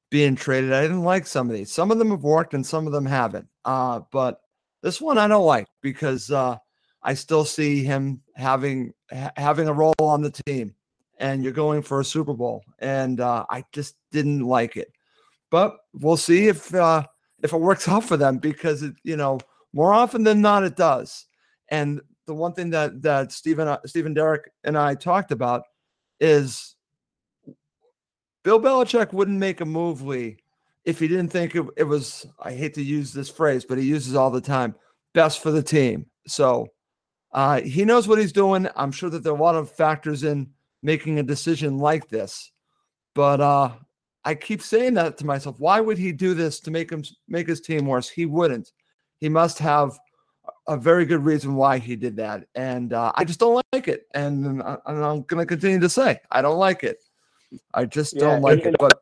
being 0.10 0.36
traded. 0.36 0.74
I 0.74 0.82
didn't 0.82 1.03
like 1.03 1.28
some 1.28 1.49
of 1.49 1.55
these. 1.55 1.72
Some 1.72 1.91
of 1.91 1.99
them 1.99 2.12
have 2.12 2.24
worked 2.24 2.53
and 2.53 2.66
some 2.66 2.88
of 2.88 2.93
them 2.93 3.05
haven't. 3.05 3.47
Uh, 3.66 4.01
but 4.12 4.41
this 4.82 5.01
one 5.01 5.18
I 5.18 5.28
don't 5.28 5.45
like 5.45 5.68
because 5.82 6.32
uh, 6.32 6.58
I 7.03 7.14
still 7.14 7.45
see 7.45 7.84
him 7.84 8.22
having 8.36 8.93
ha- 9.12 9.32
having 9.36 9.68
a 9.68 9.74
role 9.74 9.95
on 9.99 10.22
the 10.22 10.32
team, 10.45 10.76
and 11.18 11.43
you're 11.43 11.53
going 11.53 11.82
for 11.82 11.99
a 11.99 12.05
Super 12.05 12.34
Bowl. 12.34 12.64
And 12.80 13.20
uh, 13.20 13.45
I 13.49 13.66
just 13.72 13.95
didn't 14.12 14.45
like 14.45 14.78
it. 14.78 14.91
But 15.49 15.78
we'll 15.93 16.18
see 16.18 16.47
if 16.47 16.74
uh, 16.74 17.05
if 17.43 17.53
it 17.53 17.58
works 17.58 17.88
out 17.89 18.03
for 18.03 18.18
them 18.18 18.38
because 18.38 18.84
it, 18.84 18.93
you 19.03 19.18
know, 19.18 19.39
more 19.74 19.93
often 19.93 20.24
than 20.24 20.41
not, 20.41 20.64
it 20.64 20.76
does. 20.76 21.26
And 21.70 22.01
the 22.26 22.34
one 22.34 22.53
thing 22.53 22.70
that 22.70 23.01
that 23.01 23.32
Stephen 23.32 23.68
uh, 23.68 23.80
Stephen 23.86 24.14
Derek 24.14 24.51
and 24.64 24.78
I 24.78 24.95
talked 24.95 25.32
about 25.32 25.64
is 26.20 26.76
Bill 28.47 28.61
Belichick 28.61 29.11
wouldn't 29.11 29.39
make 29.39 29.59
a 29.59 29.65
move, 29.65 30.03
Lee, 30.03 30.37
if 30.85 30.99
he 30.99 31.09
didn't 31.09 31.27
think 31.27 31.53
it, 31.53 31.65
it 31.75 31.83
was. 31.83 32.25
I 32.39 32.53
hate 32.53 32.73
to 32.75 32.81
use 32.81 33.11
this 33.11 33.29
phrase, 33.29 33.65
but 33.65 33.77
he 33.77 33.83
uses 33.83 34.15
all 34.15 34.31
the 34.31 34.39
time. 34.39 34.73
Best 35.13 35.43
for 35.43 35.51
the 35.51 35.61
team. 35.61 36.05
So 36.27 36.69
uh, 37.33 37.59
he 37.59 37.83
knows 37.83 38.07
what 38.07 38.19
he's 38.19 38.31
doing. 38.31 38.69
I'm 38.77 38.93
sure 38.93 39.09
that 39.09 39.21
there 39.21 39.33
are 39.33 39.37
a 39.37 39.41
lot 39.43 39.55
of 39.55 39.69
factors 39.69 40.23
in 40.23 40.49
making 40.81 41.19
a 41.19 41.23
decision 41.23 41.77
like 41.77 42.07
this, 42.07 42.53
but 43.15 43.41
uh, 43.41 43.71
I 44.23 44.33
keep 44.33 44.61
saying 44.61 44.93
that 44.93 45.17
to 45.17 45.25
myself. 45.25 45.59
Why 45.59 45.81
would 45.81 45.97
he 45.97 46.13
do 46.13 46.33
this 46.33 46.61
to 46.61 46.71
make 46.71 46.89
him 46.89 47.03
make 47.27 47.49
his 47.49 47.59
team 47.59 47.85
worse? 47.85 48.07
He 48.07 48.25
wouldn't. 48.25 48.71
He 49.19 49.27
must 49.27 49.59
have 49.59 49.99
a 50.69 50.77
very 50.77 51.03
good 51.03 51.25
reason 51.25 51.55
why 51.55 51.79
he 51.79 51.97
did 51.97 52.15
that, 52.15 52.45
and 52.55 52.93
uh, 52.93 53.11
I 53.13 53.25
just 53.25 53.41
don't 53.41 53.61
like 53.73 53.89
it. 53.89 54.07
And, 54.13 54.45
and 54.45 54.81
I'm 54.85 55.23
going 55.23 55.41
to 55.41 55.45
continue 55.45 55.81
to 55.81 55.89
say 55.89 56.21
I 56.31 56.41
don't 56.41 56.59
like 56.59 56.85
it. 56.85 57.03
I 57.73 57.85
just 57.85 58.13
Yeah, 58.13 58.21
don't 58.21 58.41
like 58.41 58.65
it. 58.65 58.75
But 58.79 58.99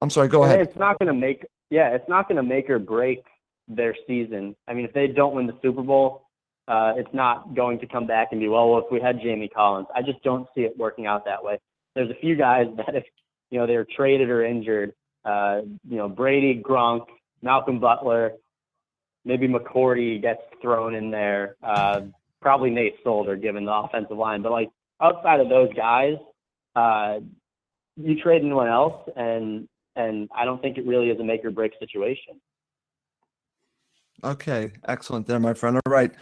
I'm 0.00 0.10
sorry. 0.10 0.28
Go 0.28 0.44
ahead. 0.44 0.60
It's 0.60 0.76
not 0.76 0.98
going 0.98 1.08
to 1.08 1.18
make 1.18 1.44
yeah, 1.70 1.90
it's 1.94 2.08
not 2.08 2.28
going 2.28 2.36
to 2.36 2.42
make 2.42 2.70
or 2.70 2.78
break 2.78 3.24
their 3.68 3.94
season. 4.06 4.56
I 4.66 4.74
mean, 4.74 4.84
if 4.86 4.92
they 4.92 5.06
don't 5.06 5.34
win 5.34 5.46
the 5.46 5.58
Super 5.62 5.82
Bowl, 5.82 6.24
uh, 6.66 6.94
it's 6.96 7.12
not 7.12 7.54
going 7.54 7.78
to 7.80 7.86
come 7.86 8.06
back 8.06 8.28
and 8.30 8.40
be 8.40 8.48
well. 8.48 8.70
Well, 8.70 8.84
if 8.84 8.90
we 8.90 9.00
had 9.00 9.20
Jamie 9.20 9.48
Collins, 9.48 9.88
I 9.94 10.02
just 10.02 10.22
don't 10.22 10.46
see 10.54 10.62
it 10.62 10.76
working 10.78 11.06
out 11.06 11.24
that 11.26 11.42
way. 11.42 11.58
There's 11.94 12.10
a 12.10 12.20
few 12.20 12.36
guys 12.36 12.66
that 12.76 12.94
if 12.94 13.04
you 13.50 13.58
know 13.58 13.66
they're 13.66 13.86
traded 13.96 14.30
or 14.30 14.44
injured, 14.44 14.92
uh, 15.24 15.62
you 15.88 15.96
know 15.96 16.08
Brady, 16.08 16.62
Gronk, 16.62 17.06
Malcolm 17.42 17.80
Butler, 17.80 18.32
maybe 19.24 19.48
McCourty 19.48 20.20
gets 20.20 20.40
thrown 20.62 20.94
in 20.94 21.10
there. 21.10 21.56
Uh, 21.62 22.02
probably 22.40 22.70
Nate 22.70 22.94
Solder, 23.02 23.36
given 23.36 23.64
the 23.64 23.72
offensive 23.72 24.16
line. 24.16 24.42
But 24.42 24.52
like 24.52 24.68
outside 25.00 25.40
of 25.40 25.48
those 25.48 25.72
guys, 25.74 26.14
uh, 26.76 27.20
you 27.96 28.20
trade 28.20 28.42
anyone 28.42 28.68
else, 28.68 29.08
and 29.16 29.68
and 29.96 30.28
I 30.34 30.44
don't 30.44 30.62
think 30.62 30.78
it 30.78 30.86
really 30.86 31.10
is 31.10 31.18
a 31.18 31.24
make 31.24 31.44
or 31.44 31.50
break 31.50 31.72
situation. 31.78 32.40
Okay, 34.24 34.72
excellent 34.86 35.26
there, 35.26 35.40
my 35.40 35.54
friend. 35.54 35.76
All 35.76 35.92
right. 35.92 36.12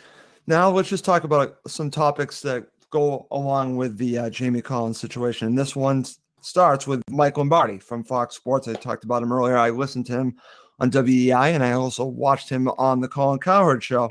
Now 0.47 0.71
let's 0.71 0.89
just 0.89 1.05
talk 1.05 1.25
about 1.25 1.59
some 1.67 1.91
topics 1.91 2.41
that 2.43 2.67
go 2.91 3.27
along 3.31 3.77
with 3.77 3.99
the 3.99 4.19
uh, 4.19 4.31
Jamie 4.31 4.63
Collins 4.63 5.01
situation. 5.01 5.49
And 5.49 5.59
this 5.59 5.75
one 5.75 6.05
starts 6.41 6.87
with 6.87 7.03
Mike 7.11 7.37
Lombardi 7.37 7.79
from 7.79 8.05
Fox 8.05 8.37
Sports. 8.37 8.69
I 8.69 8.75
talked 8.75 9.05
about 9.05 9.23
him 9.23 9.33
earlier. 9.33 9.57
I 9.57 9.71
listened 9.71 10.07
to 10.07 10.13
him 10.13 10.37
on 10.79 10.91
WEEI 10.91 11.55
and 11.55 11.65
I 11.65 11.73
also 11.73 12.05
watched 12.05 12.49
him 12.49 12.69
on 12.79 13.01
the 13.01 13.09
Colin 13.09 13.41
Cowherd 13.41 13.83
show. 13.83 14.11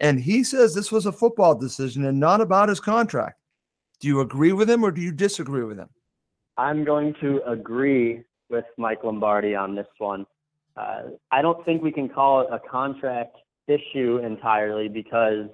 And 0.00 0.20
he 0.20 0.44
says 0.44 0.74
this 0.74 0.92
was 0.92 1.06
a 1.06 1.12
football 1.12 1.54
decision 1.54 2.04
and 2.04 2.20
not 2.20 2.40
about 2.40 2.68
his 2.68 2.80
contract. 2.80 3.40
Do 4.04 4.08
you 4.08 4.20
agree 4.20 4.52
with 4.52 4.68
him 4.68 4.84
or 4.84 4.90
do 4.90 5.00
you 5.00 5.12
disagree 5.12 5.64
with 5.64 5.78
him? 5.78 5.88
I'm 6.58 6.84
going 6.84 7.14
to 7.22 7.40
agree 7.46 8.22
with 8.50 8.66
Mike 8.76 9.02
Lombardi 9.02 9.54
on 9.54 9.74
this 9.74 9.86
one. 9.96 10.26
Uh, 10.76 11.04
I 11.30 11.40
don't 11.40 11.64
think 11.64 11.82
we 11.82 11.90
can 11.90 12.10
call 12.10 12.42
it 12.42 12.48
a 12.52 12.58
contract 12.70 13.34
issue 13.66 14.18
entirely 14.22 14.88
because 14.88 15.46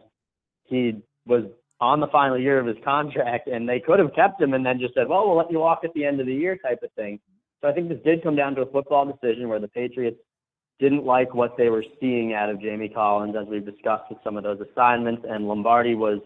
he 0.64 1.01
was 1.26 1.44
on 1.80 2.01
the 2.01 2.09
final 2.09 2.36
year 2.36 2.59
of 2.59 2.66
his 2.66 2.76
contract 2.84 3.46
and 3.46 3.68
they 3.68 3.78
could 3.78 4.01
have 4.01 4.12
kept 4.16 4.42
him 4.42 4.53
and 4.53 4.66
then 4.66 4.80
just 4.80 4.94
said, 4.94 5.07
well, 5.07 5.28
we'll 5.28 5.36
let 5.36 5.53
you 5.53 5.61
walk 5.61 5.82
at 5.84 5.94
the 5.94 6.05
end 6.05 6.18
of 6.18 6.26
the 6.26 6.34
year 6.34 6.57
type 6.57 6.80
of 6.82 6.90
thing. 6.94 7.20
So 7.61 7.68
I 7.68 7.72
think 7.72 7.88
this 7.88 8.03
did 8.05 8.20
come 8.20 8.34
down 8.34 8.57
to 8.57 8.62
a 8.62 8.72
football 8.72 9.07
decision 9.07 9.48
where 9.48 9.61
the 9.61 9.68
Patriots 9.68 10.18
didn't 10.80 11.05
like 11.05 11.32
what 11.34 11.57
they 11.57 11.68
were 11.68 11.84
seeing 12.01 12.34
out 12.34 12.51
of 12.51 12.61
Jamie 12.61 12.88
Collins, 12.88 13.36
as 13.40 13.46
we've 13.46 13.64
discussed 13.64 14.11
with 14.11 14.18
some 14.24 14.36
of 14.36 14.42
those 14.42 14.59
assignments, 14.72 15.22
and 15.28 15.46
Lombardi 15.46 15.94
was 15.94 16.18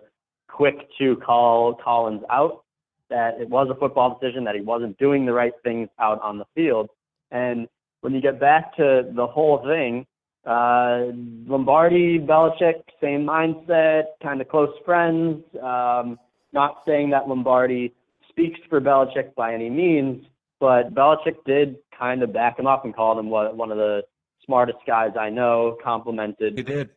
quick 0.55 0.77
to 0.99 1.17
call 1.17 1.75
Collins 1.75 2.23
out 2.31 2.63
that 3.11 3.41
it 3.41 3.49
was 3.49 3.69
a 3.71 3.75
football 3.75 4.19
decision, 4.19 4.45
that 4.45 4.55
he 4.55 4.61
wasn't 4.61 4.97
doing 4.99 5.27
the 5.27 5.33
right 5.33 5.53
things 5.63 5.89
out 5.99 6.21
on 6.23 6.39
the 6.39 6.45
field. 6.55 6.89
And 7.31 7.69
when 8.01 8.15
you 8.15 8.21
get 8.21 8.39
back 8.41 8.77
to 8.77 9.11
the 9.15 9.27
whole 9.27 9.63
thing, 9.65 10.07
uh, 10.47 11.13
Lombardi, 11.47 12.19
Belichick, 12.19 12.83
same 13.01 13.27
mindset, 13.27 14.05
kind 14.23 14.41
of 14.41 14.49
close 14.49 14.75
friends. 14.85 15.43
Um, 15.61 16.19
not 16.53 16.83
saying 16.87 17.11
that 17.11 17.29
Lombardi 17.29 17.93
speaks 18.29 18.61
for 18.69 18.81
Belichick 18.81 19.35
by 19.35 19.55
any 19.55 19.71
means, 19.71 20.25
but 20.61 20.95
Belichick 20.95 21.37
did 21.47 21.77
kind 21.99 22.23
of 22.23 22.33
back 22.33 22.59
him 22.59 22.67
up 22.67 22.85
and 22.85 22.95
called 22.95 23.19
him 23.19 23.29
one 23.31 23.57
one 23.57 23.71
of 23.71 23.79
the 23.79 24.03
smartest 24.45 24.79
guys 24.87 25.13
I 25.19 25.31
know, 25.31 25.79
complimented. 25.83 26.57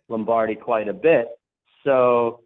Lombardi 0.09 0.55
quite 0.55 0.87
a 0.87 0.93
bit. 0.93 1.27
So 1.83 2.41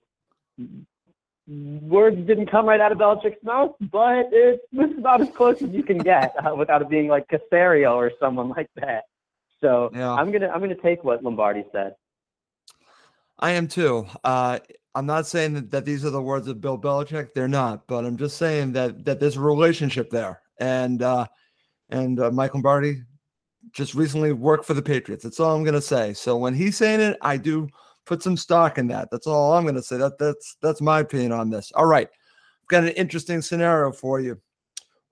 words 1.51 2.17
didn't 2.25 2.47
come 2.47 2.65
right 2.65 2.79
out 2.79 2.91
of 2.91 2.97
Belichick's 2.97 3.43
mouth, 3.43 3.75
but 3.91 4.29
it 4.31 4.61
was 4.71 4.91
about 4.97 5.21
as 5.21 5.29
close 5.29 5.61
as 5.61 5.69
you 5.69 5.83
can 5.83 5.97
get 5.97 6.33
uh, 6.45 6.55
without 6.55 6.81
it 6.81 6.89
being 6.89 7.07
like 7.07 7.27
Caserio 7.27 7.95
or 7.95 8.11
someone 8.19 8.49
like 8.49 8.69
that. 8.75 9.03
So 9.59 9.91
Yeah. 9.93 10.13
I'm 10.13 10.31
gonna 10.31 10.49
I'm 10.49 10.61
gonna 10.61 10.75
take 10.75 11.03
what 11.03 11.23
Lombardi 11.23 11.65
said. 11.71 11.95
I 13.39 13.51
am 13.51 13.67
too. 13.67 14.07
Uh, 14.23 14.59
I'm 14.93 15.05
not 15.05 15.25
saying 15.25 15.53
that, 15.53 15.71
that 15.71 15.85
these 15.85 16.05
are 16.05 16.09
the 16.09 16.21
words 16.21 16.47
of 16.47 16.61
Bill 16.61 16.77
Belichick. 16.77 17.33
They're 17.33 17.47
not, 17.47 17.87
but 17.87 18.05
I'm 18.05 18.17
just 18.17 18.37
saying 18.37 18.73
that 18.73 19.05
that 19.05 19.19
there's 19.19 19.37
a 19.37 19.41
relationship 19.41 20.09
there. 20.09 20.41
And 20.59 21.01
uh, 21.01 21.27
and 21.89 22.19
uh, 22.19 22.31
Mike 22.31 22.53
Lombardi 22.53 23.03
just 23.73 23.93
recently 23.93 24.31
worked 24.31 24.65
for 24.65 24.73
the 24.73 24.81
Patriots. 24.81 25.23
That's 25.23 25.39
all 25.39 25.55
I'm 25.55 25.63
gonna 25.63 25.81
say. 25.81 26.13
So 26.13 26.37
when 26.37 26.53
he's 26.53 26.77
saying 26.77 27.01
it, 27.01 27.17
I 27.21 27.37
do 27.37 27.67
put 28.05 28.23
some 28.23 28.37
stock 28.37 28.77
in 28.77 28.87
that. 28.87 29.09
That's 29.11 29.27
all 29.27 29.53
I'm 29.53 29.65
gonna 29.65 29.81
say. 29.81 29.97
That 29.97 30.17
that's 30.17 30.57
that's 30.61 30.81
my 30.81 30.99
opinion 30.99 31.31
on 31.31 31.49
this. 31.49 31.71
All 31.75 31.85
right, 31.85 32.07
I've 32.61 32.67
got 32.67 32.83
an 32.83 32.89
interesting 32.89 33.41
scenario 33.41 33.91
for 33.91 34.19
you. 34.19 34.39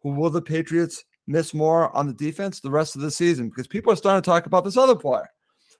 Will 0.03 0.29
the 0.29 0.41
Patriots 0.41 1.03
miss 1.27 1.53
more 1.53 1.95
on 1.95 2.07
the 2.07 2.13
defense 2.13 2.59
the 2.59 2.71
rest 2.71 2.95
of 2.95 3.01
the 3.01 3.11
season? 3.11 3.49
Because 3.49 3.67
people 3.67 3.91
are 3.91 3.97
starting 3.97 4.21
to 4.21 4.29
talk 4.29 4.45
about 4.45 4.63
this 4.63 4.77
other 4.77 4.95
player. 4.95 5.29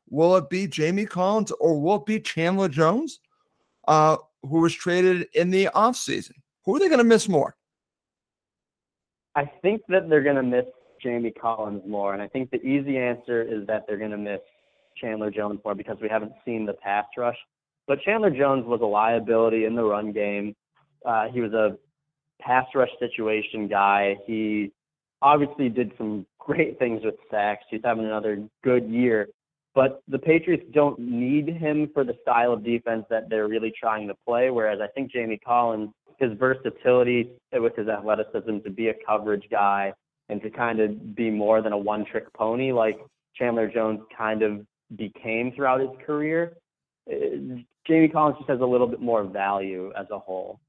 Will 0.09 0.35
it 0.35 0.49
be 0.49 0.67
Jamie 0.67 1.05
Collins 1.05 1.51
or 1.59 1.79
will 1.79 1.97
it 1.97 2.05
be 2.05 2.19
Chandler 2.19 2.67
Jones, 2.67 3.19
uh, 3.87 4.17
who 4.41 4.59
was 4.59 4.73
traded 4.73 5.27
in 5.33 5.51
the 5.51 5.69
offseason? 5.75 6.33
Who 6.65 6.75
are 6.75 6.79
they 6.79 6.87
going 6.87 6.97
to 6.97 7.03
miss 7.03 7.29
more? 7.29 7.55
I 9.35 9.45
think 9.61 9.81
that 9.89 10.09
they're 10.09 10.23
gonna 10.23 10.43
miss 10.43 10.65
Jamie 11.01 11.31
Collins 11.31 11.83
more, 11.87 12.13
and 12.13 12.21
I 12.21 12.27
think 12.27 12.51
the 12.51 12.61
easy 12.61 12.97
answer 12.97 13.41
is 13.41 13.65
that 13.67 13.85
they're 13.87 13.97
gonna 13.97 14.17
miss 14.17 14.41
Chandler 14.97 15.31
Jones 15.31 15.59
more 15.63 15.75
because 15.75 15.97
we 16.01 16.09
haven't 16.09 16.33
seen 16.45 16.65
the 16.65 16.73
pass 16.73 17.05
rush. 17.17 17.37
But 17.87 18.01
Chandler 18.01 18.29
Jones 18.29 18.65
was 18.65 18.81
a 18.81 18.85
liability 18.85 19.65
in 19.65 19.75
the 19.75 19.83
run 19.83 20.11
game. 20.11 20.55
Uh, 21.05 21.27
he 21.27 21.41
was 21.41 21.53
a 21.53 21.77
pass 22.41 22.65
rush 22.75 22.89
situation 22.99 23.67
guy. 23.67 24.15
He 24.25 24.71
obviously 25.21 25.69
did 25.69 25.91
some 25.97 26.25
great 26.39 26.79
things 26.79 27.01
with 27.03 27.15
sacks. 27.31 27.65
He's 27.69 27.81
having 27.83 28.05
another 28.05 28.47
good 28.63 28.89
year. 28.89 29.27
But 29.75 30.01
the 30.07 30.19
Patriots 30.19 30.65
don't 30.73 30.99
need 30.99 31.47
him 31.47 31.89
for 31.93 32.03
the 32.03 32.15
style 32.21 32.53
of 32.53 32.63
defense 32.63 33.05
that 33.09 33.29
they're 33.29 33.47
really 33.47 33.71
trying 33.79 34.07
to 34.07 34.15
play. 34.27 34.49
Whereas 34.49 34.79
I 34.81 34.87
think 34.87 35.11
Jamie 35.11 35.39
Collins, 35.45 35.91
his 36.17 36.31
versatility 36.37 37.29
with 37.53 37.75
his 37.75 37.87
athleticism 37.87 38.57
to 38.63 38.69
be 38.69 38.89
a 38.89 38.93
coverage 39.05 39.45
guy 39.49 39.93
and 40.29 40.41
to 40.41 40.49
kind 40.49 40.79
of 40.79 41.15
be 41.15 41.29
more 41.29 41.61
than 41.61 41.73
a 41.73 41.77
one 41.77 42.05
trick 42.05 42.31
pony 42.33 42.71
like 42.71 42.99
Chandler 43.35 43.69
Jones 43.71 44.01
kind 44.15 44.41
of 44.41 44.65
became 44.95 45.51
throughout 45.51 45.79
his 45.79 45.89
career, 46.05 46.57
uh, 47.11 47.15
Jamie 47.87 48.07
Collins 48.07 48.37
just 48.37 48.49
has 48.49 48.61
a 48.61 48.65
little 48.65 48.87
bit 48.87 49.01
more 49.01 49.23
value 49.23 49.91
as 49.97 50.07
a 50.11 50.19
whole. 50.19 50.59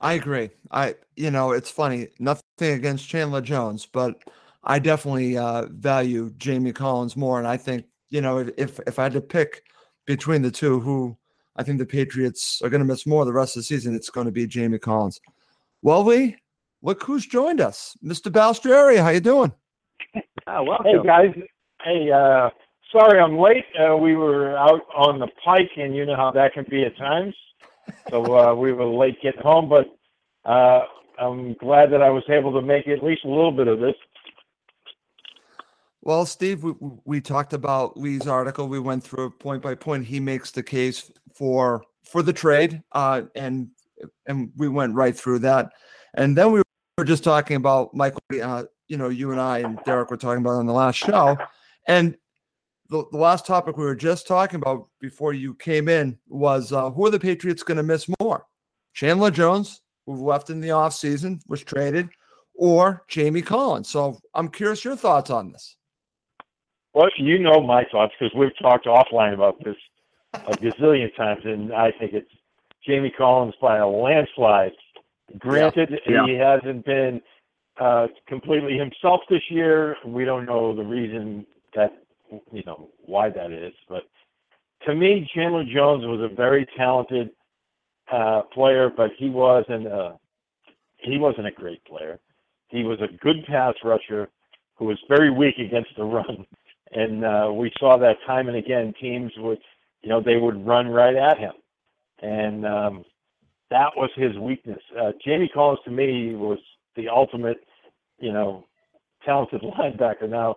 I 0.00 0.14
agree. 0.14 0.50
I, 0.70 0.94
you 1.16 1.30
know, 1.30 1.52
it's 1.52 1.70
funny. 1.70 2.08
Nothing 2.18 2.72
against 2.74 3.08
Chandler 3.08 3.40
Jones, 3.40 3.84
but 3.84 4.22
I 4.62 4.78
definitely 4.78 5.36
uh, 5.36 5.66
value 5.70 6.32
Jamie 6.38 6.72
Collins 6.72 7.16
more. 7.16 7.38
And 7.38 7.48
I 7.48 7.56
think, 7.56 7.84
you 8.08 8.20
know, 8.20 8.38
if 8.38 8.50
if, 8.56 8.80
if 8.86 8.98
I 8.98 9.04
had 9.04 9.12
to 9.14 9.20
pick 9.20 9.64
between 10.06 10.42
the 10.42 10.50
two, 10.50 10.80
who 10.80 11.16
I 11.56 11.64
think 11.64 11.78
the 11.78 11.86
Patriots 11.86 12.62
are 12.62 12.70
going 12.70 12.80
to 12.80 12.86
miss 12.86 13.06
more 13.06 13.24
the 13.24 13.32
rest 13.32 13.56
of 13.56 13.60
the 13.60 13.64
season, 13.64 13.94
it's 13.94 14.10
going 14.10 14.26
to 14.26 14.32
be 14.32 14.46
Jamie 14.46 14.78
Collins. 14.78 15.20
Well, 15.82 16.04
Lee, 16.04 16.36
look 16.82 17.02
who's 17.02 17.26
joined 17.26 17.60
us, 17.60 17.96
Mr. 18.04 18.30
Balestrieri. 18.30 18.98
How 19.02 19.10
you 19.10 19.20
doing? 19.20 19.52
Oh, 20.46 20.62
welcome. 20.62 20.86
Hey 20.86 21.02
guys, 21.04 21.34
hey, 21.84 22.10
uh, 22.10 22.50
sorry 22.92 23.20
I'm 23.20 23.38
late. 23.38 23.64
Uh, 23.78 23.96
we 23.96 24.14
were 24.14 24.56
out 24.56 24.82
on 24.94 25.18
the 25.18 25.28
pike, 25.44 25.70
and 25.76 25.94
you 25.94 26.06
know 26.06 26.16
how 26.16 26.30
that 26.32 26.54
can 26.54 26.66
be 26.68 26.84
at 26.84 26.96
times. 26.96 27.34
So 28.10 28.38
uh, 28.38 28.54
we 28.54 28.72
were 28.72 28.84
late 28.84 29.20
getting 29.22 29.42
home, 29.42 29.68
but 29.68 29.86
uh, 30.44 30.84
I'm 31.18 31.54
glad 31.54 31.90
that 31.92 32.02
I 32.02 32.10
was 32.10 32.24
able 32.28 32.52
to 32.52 32.62
make 32.62 32.86
at 32.88 33.02
least 33.02 33.24
a 33.24 33.28
little 33.28 33.52
bit 33.52 33.68
of 33.68 33.80
this. 33.80 33.94
Well, 36.02 36.24
Steve, 36.26 36.62
we, 36.62 36.74
we 37.04 37.20
talked 37.20 37.52
about 37.52 37.96
Lee's 37.96 38.26
article. 38.26 38.68
We 38.68 38.78
went 38.78 39.04
through 39.04 39.30
point 39.30 39.62
by 39.62 39.74
point. 39.74 40.06
He 40.06 40.20
makes 40.20 40.50
the 40.50 40.62
case 40.62 41.10
for 41.34 41.82
for 42.04 42.22
the 42.22 42.32
trade, 42.32 42.82
uh, 42.92 43.22
and 43.34 43.68
and 44.26 44.50
we 44.56 44.68
went 44.68 44.94
right 44.94 45.16
through 45.16 45.40
that. 45.40 45.72
And 46.14 46.36
then 46.36 46.52
we 46.52 46.62
were 46.96 47.04
just 47.04 47.24
talking 47.24 47.56
about 47.56 47.94
Michael. 47.94 48.22
Uh, 48.42 48.64
you 48.86 48.96
know, 48.96 49.08
you 49.08 49.32
and 49.32 49.40
I 49.40 49.58
and 49.58 49.78
Derek 49.84 50.10
were 50.10 50.16
talking 50.16 50.40
about 50.40 50.54
on 50.54 50.66
the 50.66 50.72
last 50.72 50.96
show, 50.96 51.36
and 51.88 52.16
the, 52.90 53.04
the 53.10 53.18
last 53.18 53.46
topic 53.46 53.76
we 53.76 53.84
were 53.84 53.94
just 53.96 54.26
talking 54.26 54.56
about 54.56 54.88
before 55.00 55.32
you 55.32 55.54
came 55.54 55.88
in 55.88 56.18
was 56.28 56.72
uh, 56.72 56.90
who 56.90 57.06
are 57.06 57.10
the 57.10 57.18
Patriots 57.18 57.62
going 57.62 57.76
to 57.76 57.82
miss 57.82 58.08
more? 58.20 58.46
Chandler 58.94 59.30
Jones, 59.30 59.82
who 60.06 60.14
left 60.14 60.50
in 60.50 60.60
the 60.60 60.68
offseason, 60.68 61.40
was 61.48 61.62
traded, 61.62 62.08
or 62.54 63.04
Jamie 63.08 63.42
Collins. 63.42 63.88
So 63.88 64.18
I'm 64.34 64.48
curious 64.48 64.84
your 64.84 64.96
thoughts 64.96 65.30
on 65.30 65.52
this. 65.52 65.76
Well, 66.94 67.08
you 67.16 67.38
know 67.38 67.60
my 67.60 67.84
thoughts 67.92 68.14
because 68.18 68.34
we've 68.34 68.56
talked 68.60 68.86
offline 68.86 69.34
about 69.34 69.62
this 69.62 69.76
a 70.34 70.52
gazillion 70.52 71.14
times, 71.16 71.42
and 71.44 71.72
I 71.72 71.92
think 71.92 72.12
it's 72.12 72.30
Jamie 72.86 73.12
Collins 73.16 73.54
by 73.60 73.78
a 73.78 73.86
landslide. 73.86 74.72
Granted, 75.38 76.00
Yeah. 76.06 76.26
he 76.26 76.34
hasn't 76.34 76.84
been 76.84 77.20
uh, 77.78 78.08
completely 78.26 78.78
himself 78.78 79.20
this 79.28 79.42
year. 79.50 79.96
We 80.04 80.24
don't 80.24 80.46
know 80.46 80.74
the 80.74 80.82
reason 80.82 81.46
that 81.74 81.92
you 82.52 82.62
know 82.66 82.90
why 83.04 83.30
that 83.30 83.50
is, 83.52 83.72
but 83.88 84.02
to 84.86 84.94
me, 84.94 85.28
Chandler 85.34 85.64
Jones 85.64 86.04
was 86.04 86.20
a 86.20 86.34
very 86.34 86.66
talented 86.76 87.30
uh, 88.12 88.42
player, 88.52 88.90
but 88.94 89.10
he 89.18 89.28
wasn't 89.28 89.86
a 89.86 90.18
he 90.98 91.18
wasn't 91.18 91.46
a 91.46 91.52
great 91.52 91.84
player. 91.84 92.18
He 92.68 92.82
was 92.84 92.98
a 93.00 93.16
good 93.22 93.44
pass 93.46 93.74
rusher 93.84 94.28
who 94.76 94.86
was 94.86 94.98
very 95.08 95.30
weak 95.30 95.58
against 95.58 95.90
the 95.96 96.04
run, 96.04 96.46
and 96.92 97.24
uh, 97.24 97.50
we 97.52 97.72
saw 97.78 97.98
that 97.98 98.16
time 98.26 98.48
and 98.48 98.56
again. 98.56 98.94
Teams 99.00 99.32
would, 99.38 99.58
you 100.02 100.08
know, 100.08 100.22
they 100.22 100.36
would 100.36 100.66
run 100.66 100.88
right 100.88 101.16
at 101.16 101.38
him, 101.38 101.52
and 102.22 102.66
um, 102.66 103.04
that 103.70 103.90
was 103.96 104.10
his 104.16 104.36
weakness. 104.38 104.82
Uh, 104.98 105.12
Jamie 105.24 105.50
Collins 105.52 105.80
to 105.84 105.90
me 105.90 106.34
was 106.34 106.58
the 106.96 107.08
ultimate, 107.08 107.58
you 108.18 108.32
know, 108.32 108.66
talented 109.24 109.62
linebacker. 109.78 110.28
Now, 110.28 110.56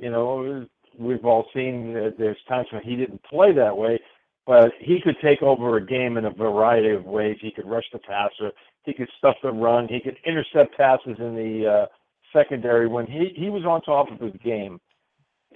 you 0.00 0.10
know, 0.10 0.66
we've 0.98 1.24
all 1.24 1.46
seen 1.54 1.92
that 1.94 2.14
there's 2.18 2.36
times 2.48 2.66
when 2.72 2.82
he 2.82 2.96
didn't 2.96 3.22
play 3.24 3.52
that 3.52 3.76
way, 3.76 4.00
but 4.46 4.72
he 4.80 5.00
could 5.00 5.16
take 5.22 5.42
over 5.42 5.76
a 5.76 5.86
game 5.86 6.16
in 6.16 6.24
a 6.24 6.30
variety 6.30 6.90
of 6.90 7.04
ways. 7.04 7.36
He 7.40 7.50
could 7.50 7.68
rush 7.68 7.84
the 7.92 7.98
passer, 7.98 8.52
he 8.84 8.94
could 8.94 9.08
stuff 9.18 9.36
the 9.42 9.52
run, 9.52 9.88
he 9.88 10.00
could 10.00 10.16
intercept 10.24 10.76
passes 10.76 11.16
in 11.18 11.34
the 11.34 11.70
uh, 11.70 11.86
secondary. 12.32 12.88
When 12.88 13.06
he 13.06 13.32
he 13.36 13.50
was 13.50 13.64
on 13.64 13.82
top 13.82 14.10
of 14.10 14.20
his 14.20 14.34
game, 14.42 14.80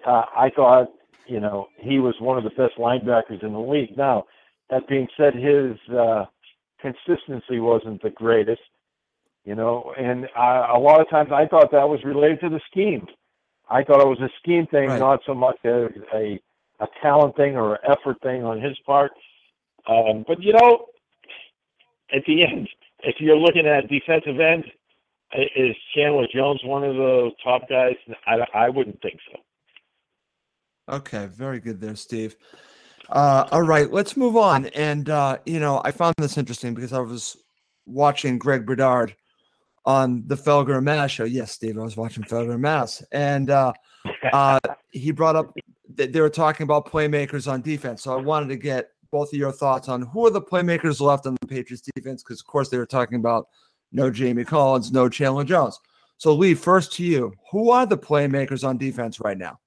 uh, 0.06 0.24
I 0.36 0.50
thought, 0.54 0.88
you 1.26 1.40
know, 1.40 1.68
he 1.78 1.98
was 1.98 2.14
one 2.20 2.38
of 2.38 2.44
the 2.44 2.50
best 2.50 2.76
linebackers 2.78 3.42
in 3.42 3.52
the 3.52 3.58
league. 3.58 3.96
Now, 3.96 4.24
that 4.70 4.86
being 4.88 5.08
said, 5.16 5.34
his 5.34 5.76
uh, 5.94 6.26
consistency 6.80 7.60
wasn't 7.60 8.02
the 8.02 8.10
greatest, 8.10 8.62
you 9.44 9.54
know, 9.54 9.92
and 9.98 10.28
I, 10.36 10.74
a 10.74 10.78
lot 10.78 11.00
of 11.00 11.08
times 11.08 11.30
I 11.32 11.46
thought 11.46 11.70
that 11.72 11.88
was 11.88 12.00
related 12.04 12.40
to 12.40 12.48
the 12.50 12.60
scheme. 12.70 13.06
I 13.68 13.82
thought 13.82 14.00
it 14.00 14.06
was 14.06 14.20
a 14.20 14.30
scheme 14.40 14.66
thing, 14.66 14.88
Right. 14.90 14.98
not 14.98 15.20
so 15.26 15.34
much 15.34 15.56
a, 15.64 15.88
a 16.14 16.40
a 16.80 16.86
talent 17.00 17.36
thing 17.36 17.56
or 17.56 17.74
an 17.76 17.80
effort 17.88 18.20
thing 18.22 18.44
on 18.44 18.60
his 18.60 18.76
part. 18.84 19.12
Um, 19.88 20.24
but 20.26 20.42
you 20.42 20.52
know, 20.52 20.86
at 22.12 22.24
the 22.26 22.44
end, 22.44 22.68
if 23.02 23.16
you're 23.20 23.36
looking 23.36 23.66
at 23.66 23.88
defensive 23.88 24.40
end, 24.40 24.64
is 25.56 25.74
Chandler 25.94 26.26
Jones 26.32 26.60
one 26.64 26.84
of 26.84 26.94
the 26.94 27.30
top 27.42 27.68
guys? 27.68 27.96
I, 28.26 28.46
I 28.54 28.68
wouldn't 28.68 29.00
think 29.02 29.18
so. 29.32 29.38
Okay, 30.96 31.26
very 31.26 31.60
good 31.60 31.80
there, 31.80 31.96
Steve. 31.96 32.36
Uh, 33.08 33.46
all 33.50 33.62
right, 33.62 33.90
let's 33.92 34.16
move 34.16 34.36
on. 34.36 34.66
And 34.66 35.08
uh, 35.08 35.38
you 35.46 35.60
know, 35.60 35.80
I 35.84 35.90
found 35.90 36.14
this 36.18 36.38
interesting 36.38 36.74
because 36.74 36.92
I 36.92 37.00
was 37.00 37.36
watching 37.86 38.38
Greg 38.38 38.66
Bedard 38.66 39.14
on 39.86 40.22
the 40.26 40.36
Felger 40.36 40.76
and 40.76 40.84
Mazz 40.84 41.10
show. 41.10 41.24
Yes, 41.24 41.52
Steve, 41.52 41.78
I 41.78 41.82
was 41.82 41.96
watching 41.96 42.24
Felger 42.24 42.52
and 42.52 42.62
Mazz, 42.62 43.02
and 43.12 43.50
uh, 43.50 43.72
uh, 44.32 44.60
he 44.90 45.10
brought 45.10 45.36
up 45.36 45.54
that 45.96 46.12
they 46.12 46.20
were 46.20 46.30
talking 46.30 46.64
about 46.64 46.86
playmakers 46.86 47.50
on 47.50 47.60
defense. 47.60 48.02
So 48.02 48.16
I 48.18 48.20
wanted 48.20 48.48
to 48.48 48.56
get 48.56 48.90
both 49.10 49.32
of 49.32 49.38
your 49.38 49.52
thoughts 49.52 49.88
on 49.88 50.02
who 50.02 50.26
are 50.26 50.30
the 50.30 50.40
playmakers 50.40 51.00
left 51.00 51.26
on 51.26 51.36
the 51.40 51.46
Patriots 51.46 51.88
defense, 51.94 52.22
because 52.22 52.40
of 52.40 52.46
course 52.46 52.68
they 52.68 52.78
were 52.78 52.86
talking 52.86 53.18
about 53.18 53.46
no 53.92 54.10
Jamie 54.10 54.44
Collins, 54.44 54.90
no 54.90 55.08
Chandler 55.08 55.44
Jones. 55.44 55.78
So 56.16 56.34
Lee, 56.34 56.54
first 56.54 56.92
to 56.94 57.04
you, 57.04 57.32
who 57.50 57.70
are 57.70 57.86
the 57.86 57.98
playmakers 57.98 58.66
on 58.66 58.78
defense 58.78 59.20
right 59.20 59.38
now? 59.38 59.58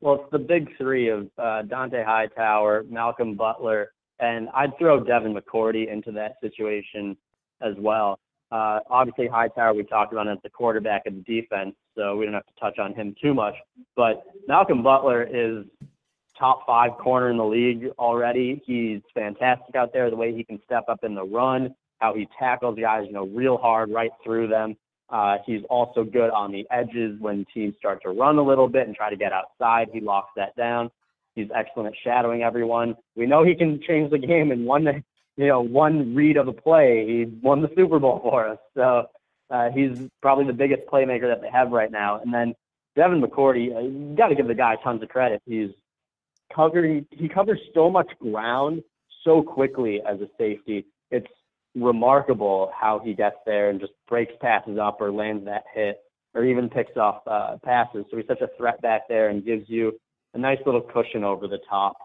Well, 0.00 0.14
it's 0.14 0.32
the 0.32 0.38
big 0.38 0.76
three 0.78 1.08
of 1.08 1.30
uh, 1.38 1.62
Dont'a 1.62 2.04
Hightower, 2.04 2.84
Malcolm 2.88 3.36
Butler, 3.36 3.92
and 4.18 4.48
I'd 4.54 4.76
throw 4.78 5.02
Devin 5.02 5.34
McCourty 5.34 5.90
into 5.92 6.10
that 6.12 6.36
situation 6.42 7.16
as 7.60 7.74
well. 7.78 8.18
Uh, 8.50 8.80
obviously, 8.90 9.28
Hightower 9.28 9.74
we 9.74 9.84
talked 9.84 10.12
about 10.12 10.26
as 10.28 10.38
the 10.42 10.50
quarterback 10.50 11.06
of 11.06 11.14
the 11.14 11.20
defense, 11.22 11.74
so 11.96 12.16
we 12.16 12.24
don't 12.24 12.34
have 12.34 12.46
to 12.46 12.60
touch 12.60 12.78
on 12.78 12.94
him 12.94 13.14
too 13.22 13.32
much. 13.32 13.54
But 13.94 14.24
Malcolm 14.48 14.82
Butler 14.82 15.22
is 15.22 15.66
top 16.38 16.66
five 16.66 16.92
corner 16.98 17.30
in 17.30 17.36
the 17.36 17.44
league 17.44 17.90
already. 17.98 18.62
He's 18.66 19.02
fantastic 19.14 19.76
out 19.76 19.92
there. 19.92 20.10
The 20.10 20.16
way 20.16 20.34
he 20.34 20.42
can 20.42 20.60
step 20.64 20.84
up 20.88 21.04
in 21.04 21.14
the 21.14 21.22
run, 21.22 21.74
how 21.98 22.14
he 22.14 22.26
tackles 22.38 22.78
guys, 22.80 23.04
you 23.06 23.12
know, 23.12 23.26
real 23.26 23.56
hard 23.56 23.90
right 23.92 24.10
through 24.24 24.48
them. 24.48 24.76
Uh, 25.10 25.36
he's 25.44 25.62
also 25.68 26.04
good 26.04 26.30
on 26.30 26.52
the 26.52 26.66
edges 26.70 27.20
when 27.20 27.44
teams 27.52 27.74
start 27.78 28.00
to 28.02 28.10
run 28.10 28.38
a 28.38 28.42
little 28.42 28.68
bit 28.68 28.86
and 28.86 28.96
try 28.96 29.10
to 29.10 29.16
get 29.16 29.32
outside. 29.32 29.88
He 29.92 30.00
locks 30.00 30.30
that 30.36 30.56
down. 30.56 30.90
He's 31.34 31.48
excellent 31.54 31.88
at 31.88 31.94
shadowing 32.02 32.42
everyone. 32.42 32.96
We 33.16 33.26
know 33.26 33.44
he 33.44 33.54
can 33.54 33.80
change 33.86 34.10
the 34.10 34.18
game 34.18 34.52
in 34.52 34.64
one, 34.64 34.84
you 35.40 35.46
know, 35.46 35.62
one 35.62 36.14
read 36.14 36.36
of 36.36 36.48
a 36.48 36.52
play. 36.52 37.06
He 37.06 37.24
won 37.40 37.62
the 37.62 37.70
Super 37.74 37.98
Bowl 37.98 38.20
for 38.22 38.46
us. 38.46 38.58
So 38.74 39.06
uh, 39.48 39.70
he's 39.70 39.98
probably 40.20 40.44
the 40.44 40.52
biggest 40.52 40.86
playmaker 40.86 41.22
that 41.22 41.40
they 41.40 41.48
have 41.48 41.70
right 41.70 41.90
now. 41.90 42.20
And 42.20 42.32
then 42.32 42.54
Devin 42.94 43.22
McCourty, 43.22 43.74
uh, 43.74 43.80
you 43.80 44.14
got 44.14 44.28
to 44.28 44.34
give 44.34 44.48
the 44.48 44.54
guy 44.54 44.76
tons 44.84 45.02
of 45.02 45.08
credit. 45.08 45.40
He's 45.46 45.70
covering. 46.54 47.06
He 47.10 47.26
covers 47.26 47.58
so 47.72 47.88
much 47.88 48.10
ground 48.20 48.82
so 49.24 49.42
quickly 49.42 50.02
as 50.06 50.20
a 50.20 50.28
safety. 50.36 50.84
It's 51.10 51.26
remarkable 51.74 52.70
how 52.78 52.98
he 52.98 53.14
gets 53.14 53.36
there 53.46 53.70
and 53.70 53.80
just 53.80 53.92
breaks 54.08 54.34
passes 54.42 54.78
up 54.78 55.00
or 55.00 55.10
lands 55.10 55.46
that 55.46 55.64
hit 55.74 56.00
or 56.34 56.44
even 56.44 56.68
picks 56.68 56.98
off 56.98 57.22
uh, 57.26 57.56
passes. 57.64 58.04
So 58.10 58.18
he's 58.18 58.26
such 58.26 58.42
a 58.42 58.50
threat 58.58 58.82
back 58.82 59.08
there 59.08 59.30
and 59.30 59.42
gives 59.42 59.70
you 59.70 59.98
a 60.34 60.38
nice 60.38 60.58
little 60.66 60.82
cushion 60.82 61.24
over 61.24 61.48
the 61.48 61.60
top 61.68 61.96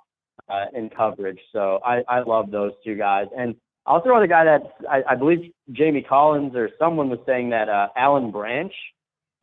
uh, 0.49 0.65
in 0.73 0.89
coverage. 0.89 1.39
So 1.51 1.79
I, 1.85 2.03
I 2.07 2.21
love 2.21 2.51
those 2.51 2.73
two 2.83 2.95
guys. 2.95 3.27
And 3.37 3.55
I'll 3.85 4.01
throw 4.01 4.21
a 4.21 4.27
guy 4.27 4.45
that 4.45 4.61
I, 4.89 5.03
I 5.11 5.15
believe 5.15 5.51
Jamie 5.71 6.01
Collins 6.01 6.55
or 6.55 6.69
someone 6.79 7.09
was 7.09 7.19
saying 7.25 7.51
that 7.51 7.69
uh, 7.69 7.89
Alan 7.95 8.31
Branch 8.31 8.73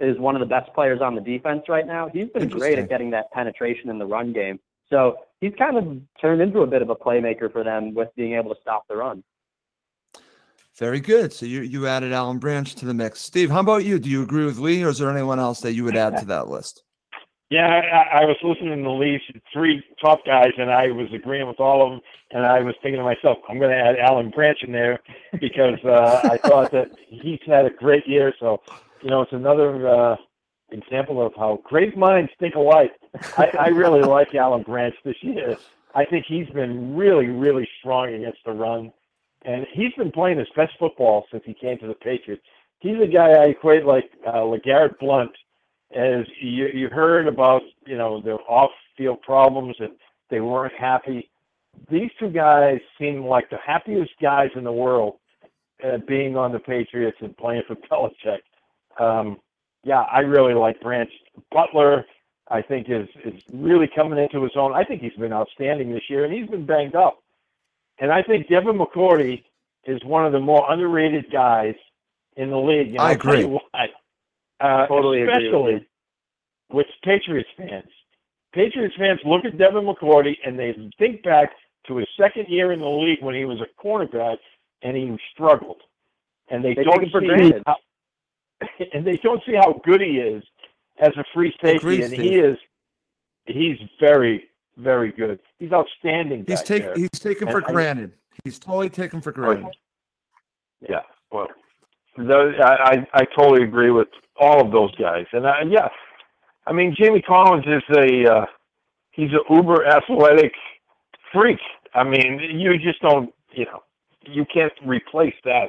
is 0.00 0.18
one 0.18 0.34
of 0.34 0.40
the 0.40 0.46
best 0.46 0.72
players 0.74 1.00
on 1.00 1.14
the 1.14 1.20
defense 1.20 1.62
right 1.68 1.86
now. 1.86 2.08
He's 2.12 2.28
been 2.28 2.48
great 2.48 2.78
at 2.78 2.88
getting 2.88 3.10
that 3.10 3.30
penetration 3.30 3.88
in 3.88 3.98
the 3.98 4.06
run 4.06 4.32
game. 4.32 4.58
So 4.90 5.16
he's 5.40 5.54
kind 5.56 5.76
of 5.76 6.00
turned 6.20 6.42
into 6.42 6.60
a 6.60 6.66
bit 6.66 6.82
of 6.82 6.90
a 6.90 6.96
playmaker 6.96 7.50
for 7.52 7.62
them 7.62 7.94
with 7.94 8.08
being 8.16 8.34
able 8.34 8.54
to 8.54 8.60
stop 8.60 8.86
the 8.88 8.96
run. 8.96 9.22
Very 10.76 11.00
good. 11.00 11.32
So 11.32 11.46
you 11.46 11.60
you 11.60 11.86
added 11.86 12.12
Alan 12.12 12.38
Branch 12.38 12.74
to 12.76 12.86
the 12.86 12.94
mix. 12.94 13.20
Steve, 13.20 13.50
how 13.50 13.60
about 13.60 13.84
you? 13.84 13.98
Do 13.98 14.08
you 14.08 14.22
agree 14.22 14.44
with 14.44 14.58
Lee, 14.58 14.82
or 14.82 14.88
is 14.88 14.98
there 14.98 15.10
anyone 15.10 15.38
else 15.38 15.60
that 15.60 15.74
you 15.74 15.84
would 15.84 15.96
add 15.96 16.16
to 16.18 16.24
that 16.26 16.48
list? 16.48 16.82
Yeah, 17.52 17.66
I, 17.68 18.22
I 18.22 18.24
was 18.24 18.38
listening 18.42 18.82
to 18.82 18.90
Lee's 18.90 19.20
three 19.52 19.84
top 20.00 20.24
guys, 20.24 20.52
and 20.56 20.70
I 20.70 20.86
was 20.86 21.08
agreeing 21.12 21.46
with 21.46 21.60
all 21.60 21.84
of 21.84 21.90
them. 21.90 22.00
And 22.30 22.46
I 22.46 22.60
was 22.60 22.74
thinking 22.82 22.96
to 22.96 23.04
myself, 23.04 23.36
I'm 23.46 23.58
going 23.58 23.70
to 23.70 23.76
add 23.76 23.98
Alan 23.98 24.30
Branch 24.30 24.56
in 24.62 24.72
there 24.72 25.00
because 25.38 25.78
uh, 25.84 26.20
I 26.32 26.38
thought 26.38 26.70
that 26.70 26.92
he's 27.08 27.40
had 27.44 27.66
a 27.66 27.70
great 27.70 28.08
year. 28.08 28.32
So, 28.40 28.62
you 29.02 29.10
know, 29.10 29.20
it's 29.20 29.34
another 29.34 29.86
uh, 29.86 30.16
example 30.70 31.20
of 31.20 31.34
how 31.36 31.60
great 31.62 31.94
minds 31.94 32.30
think 32.40 32.54
alike. 32.54 32.92
I, 33.36 33.52
I 33.60 33.68
really 33.68 34.00
like 34.00 34.34
Alan 34.34 34.62
Branch 34.62 34.94
this 35.04 35.16
year. 35.20 35.58
I 35.94 36.06
think 36.06 36.24
he's 36.26 36.48
been 36.48 36.96
really, 36.96 37.26
really 37.26 37.68
strong 37.80 38.14
against 38.14 38.38
the 38.46 38.52
run, 38.52 38.90
and 39.44 39.66
he's 39.74 39.92
been 39.98 40.10
playing 40.10 40.38
his 40.38 40.48
best 40.56 40.72
football 40.78 41.26
since 41.30 41.42
he 41.44 41.52
came 41.52 41.76
to 41.80 41.86
the 41.86 41.96
Patriots. 41.96 42.42
He's 42.78 42.96
a 42.98 43.06
guy 43.06 43.32
I 43.32 43.48
equate 43.48 43.84
like 43.84 44.10
uh, 44.26 44.40
LeGarrette 44.40 44.98
Blount 44.98 45.32
as 45.94 46.26
you, 46.40 46.68
you 46.72 46.88
heard 46.88 47.26
about, 47.26 47.62
you 47.86 47.96
know, 47.96 48.20
the 48.20 48.32
off-field 48.32 49.22
problems 49.22 49.76
and 49.78 49.90
they 50.30 50.40
weren't 50.40 50.74
happy. 50.74 51.30
These 51.90 52.10
two 52.18 52.30
guys 52.30 52.78
seem 52.98 53.24
like 53.24 53.50
the 53.50 53.58
happiest 53.64 54.12
guys 54.20 54.50
in 54.56 54.64
the 54.64 54.72
world 54.72 55.14
uh, 55.84 55.98
being 56.06 56.36
on 56.36 56.52
the 56.52 56.58
Patriots 56.58 57.18
and 57.20 57.36
playing 57.36 57.62
for 57.66 57.76
Belichick. 57.90 58.40
Um, 58.98 59.38
yeah, 59.84 60.02
I 60.12 60.20
really 60.20 60.54
like 60.54 60.80
Branch. 60.80 61.10
Butler, 61.50 62.04
I 62.48 62.62
think, 62.62 62.88
is 62.88 63.08
is 63.24 63.42
really 63.52 63.88
coming 63.94 64.18
into 64.18 64.42
his 64.42 64.52
own. 64.54 64.72
I 64.74 64.84
think 64.84 65.02
he's 65.02 65.14
been 65.14 65.32
outstanding 65.32 65.92
this 65.92 66.08
year, 66.08 66.24
and 66.24 66.32
he's 66.32 66.48
been 66.48 66.66
banged 66.66 66.94
up. 66.94 67.22
And 67.98 68.12
I 68.12 68.22
think 68.22 68.48
Devin 68.48 68.78
McCourty 68.78 69.42
is 69.86 70.02
one 70.04 70.24
of 70.24 70.32
the 70.32 70.40
more 70.40 70.70
underrated 70.70 71.30
guys 71.32 71.74
in 72.36 72.50
the 72.50 72.58
league. 72.58 72.88
And 72.90 73.00
I 73.00 73.08
I'll 73.08 73.12
agree. 73.12 73.44
why. 73.44 73.88
Uh, 74.62 74.86
Totally 74.86 75.22
agree 75.22 75.34
with 75.34 75.42
especially 75.44 75.86
with 76.70 76.86
Patriots 77.04 77.48
fans. 77.56 77.88
Patriots 78.54 78.94
fans 78.96 79.20
look 79.24 79.44
at 79.44 79.58
Devin 79.58 79.84
McCourty 79.84 80.34
and 80.46 80.58
they 80.58 80.74
think 80.98 81.22
back 81.22 81.50
to 81.88 81.96
his 81.96 82.06
second 82.16 82.46
year 82.48 82.72
in 82.72 82.80
the 82.80 82.86
league 82.86 83.22
when 83.22 83.34
he 83.34 83.44
was 83.44 83.58
a 83.60 83.82
cornerback. 83.84 84.36
and 84.82 84.96
he 84.96 85.16
struggled. 85.32 85.80
And 86.48 86.64
they, 86.64 86.74
They 86.74 86.84
don't 86.84 87.04
see 87.04 87.52
how, 87.66 87.76
and 88.94 89.06
they 89.06 89.16
don't 89.22 89.42
see 89.46 89.54
how 89.54 89.80
good 89.84 90.00
he 90.00 90.18
is 90.18 90.42
as 90.98 91.10
a 91.16 91.24
free 91.34 91.52
safety, 91.62 91.76
Agreed, 91.78 92.00
and 92.04 92.12
he 92.12 92.36
is 92.36 92.56
he's 93.46 93.78
very 93.98 94.44
very 94.76 95.12
good. 95.12 95.38
He's 95.58 95.72
outstanding. 95.72 96.44
He's 96.46 96.58
back 96.58 96.64
take 96.66 96.82
there. 96.82 96.94
he's 96.94 97.10
taken 97.10 97.48
And 97.48 97.52
for 97.62 97.68
I- 97.68 97.72
granted. 97.72 98.12
He's 98.44 98.58
totally 98.58 98.88
taken 98.90 99.20
for 99.20 99.30
granted. 99.32 99.74
Yeah, 100.88 101.02
well, 101.30 101.48
those, 102.16 102.54
I, 102.60 103.06
I 103.14 103.24
totally 103.36 103.62
agree 103.62 103.90
with 103.90 104.08
all 104.40 104.64
of 104.64 104.72
those 104.72 104.94
guys, 104.96 105.26
and 105.32 105.46
I, 105.46 105.62
yeah, 105.68 105.88
I 106.66 106.72
mean 106.72 106.94
Jamie 106.98 107.22
Collins 107.22 107.64
is 107.66 107.82
a 107.96 108.32
uh, 108.32 108.46
he's 109.12 109.30
an 109.30 109.40
uber 109.48 109.86
athletic 109.86 110.52
freak. 111.32 111.60
I 111.94 112.04
mean, 112.04 112.40
you 112.54 112.78
just 112.78 113.00
don't 113.00 113.32
you 113.52 113.64
know 113.66 113.82
you 114.26 114.44
can't 114.52 114.72
replace 114.84 115.34
that. 115.44 115.68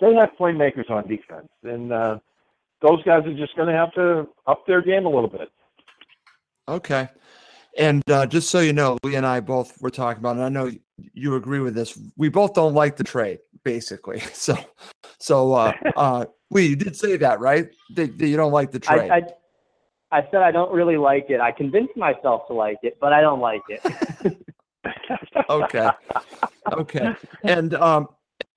They 0.00 0.14
have 0.14 0.30
playmakers 0.38 0.90
on 0.90 1.06
defense, 1.06 1.48
and 1.62 1.92
uh, 1.92 2.18
those 2.80 3.02
guys 3.04 3.24
are 3.26 3.34
just 3.34 3.56
going 3.56 3.68
to 3.68 3.74
have 3.74 3.92
to 3.94 4.28
up 4.46 4.66
their 4.66 4.82
game 4.82 5.06
a 5.06 5.08
little 5.08 5.28
bit. 5.28 5.50
Okay. 6.68 7.08
And 7.78 8.02
uh, 8.10 8.26
just 8.26 8.50
so 8.50 8.60
you 8.60 8.72
know, 8.72 8.98
Lee 9.02 9.14
and 9.14 9.26
I 9.26 9.40
both 9.40 9.80
were 9.80 9.90
talking 9.90 10.20
about, 10.20 10.36
and 10.36 10.44
I 10.44 10.48
know 10.48 10.70
you 11.14 11.36
agree 11.36 11.60
with 11.60 11.74
this. 11.74 11.98
We 12.16 12.28
both 12.28 12.54
don't 12.54 12.74
like 12.74 12.96
the 12.96 13.04
trade, 13.04 13.38
basically. 13.64 14.22
So, 14.32 14.56
so 15.18 15.52
uh, 15.52 15.72
uh, 15.96 16.24
Lee, 16.50 16.66
you 16.66 16.76
did 16.76 16.96
say 16.96 17.16
that, 17.16 17.40
right? 17.40 17.68
That, 17.94 18.18
that 18.18 18.26
you 18.26 18.36
don't 18.36 18.52
like 18.52 18.72
the 18.72 18.80
trade. 18.80 19.10
I, 19.10 19.16
I, 19.16 20.18
I 20.18 20.28
said 20.30 20.42
I 20.42 20.50
don't 20.50 20.72
really 20.72 20.96
like 20.96 21.26
it. 21.30 21.40
I 21.40 21.52
convinced 21.52 21.96
myself 21.96 22.46
to 22.48 22.54
like 22.54 22.78
it, 22.82 22.98
but 23.00 23.12
I 23.12 23.20
don't 23.20 23.40
like 23.40 23.62
it. 23.68 24.36
okay. 25.50 25.88
Okay. 26.72 27.14
And 27.44 27.74
um, 27.74 28.08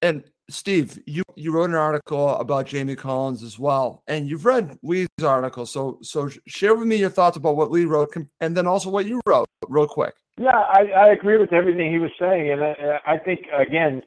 and 0.01 0.23
Steve, 0.49 0.99
you 1.07 1.23
you 1.35 1.51
wrote 1.51 1.69
an 1.69 1.75
article 1.75 2.29
about 2.35 2.65
Jamie 2.65 2.95
Collins 2.95 3.41
as 3.41 3.57
well, 3.57 4.03
and 4.07 4.27
you've 4.27 4.45
read 4.45 4.77
Lee's 4.83 5.07
article. 5.23 5.65
So 5.65 5.97
so 6.01 6.29
share 6.45 6.75
with 6.75 6.87
me 6.87 6.97
your 6.97 7.09
thoughts 7.09 7.37
about 7.37 7.55
what 7.55 7.71
Lee 7.71 7.85
wrote, 7.85 8.13
and 8.41 8.57
then 8.57 8.67
also 8.67 8.89
what 8.89 9.05
you 9.05 9.21
wrote, 9.25 9.47
real 9.69 9.87
quick. 9.87 10.13
Yeah, 10.37 10.49
I, 10.51 10.91
I 10.95 11.07
agree 11.09 11.37
with 11.37 11.53
everything 11.53 11.91
he 11.91 11.99
was 11.99 12.11
saying, 12.19 12.51
and 12.51 12.61
I, 12.61 12.99
I 13.07 13.17
think 13.17 13.45
again, 13.57 14.01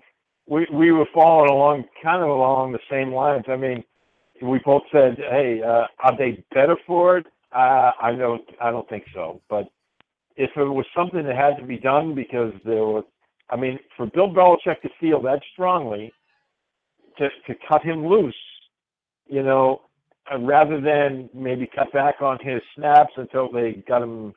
we 0.49 0.67
we 0.73 0.93
were 0.93 1.07
following 1.15 1.51
along 1.51 1.85
kind 2.03 2.23
of 2.23 2.29
along 2.29 2.73
the 2.73 2.79
same 2.91 3.13
lines. 3.13 3.45
I 3.49 3.57
mean, 3.57 3.85
we 4.43 4.61
both 4.65 4.83
said, 4.91 5.17
"Hey, 5.19 5.61
uh, 5.63 5.87
are 6.01 6.17
they 6.17 6.45
better 6.55 6.77
for 6.87 7.19
it?" 7.19 7.27
Uh, 7.55 7.93
I 8.01 8.15
don't, 8.15 8.43
I 8.61 8.71
don't 8.71 8.89
think 8.89 9.05
so. 9.15 9.41
But 9.49 9.69
if 10.37 10.51
it 10.57 10.65
was 10.65 10.87
something 10.97 11.25
that 11.25 11.37
had 11.37 11.57
to 11.57 11.65
be 11.65 11.79
done 11.79 12.15
because 12.15 12.53
there 12.65 12.85
was, 12.85 13.05
I 13.51 13.57
mean, 13.57 13.79
for 13.97 14.07
Bill 14.07 14.29
Belichick 14.29 14.83
to 14.83 14.89
feel 15.01 15.21
that 15.23 15.41
strongly 15.53 16.13
to 17.19 17.29
to 17.47 17.55
cut 17.69 17.83
him 17.83 18.07
loose, 18.07 18.35
you 19.27 19.43
know, 19.43 19.83
uh, 20.33 20.39
rather 20.39 20.81
than 20.81 21.29
maybe 21.35 21.69
cut 21.75 21.93
back 21.93 22.17
on 22.21 22.39
his 22.43 22.61
snaps 22.75 23.13
until 23.17 23.51
they 23.51 23.83
got 23.87 24.03
him 24.03 24.33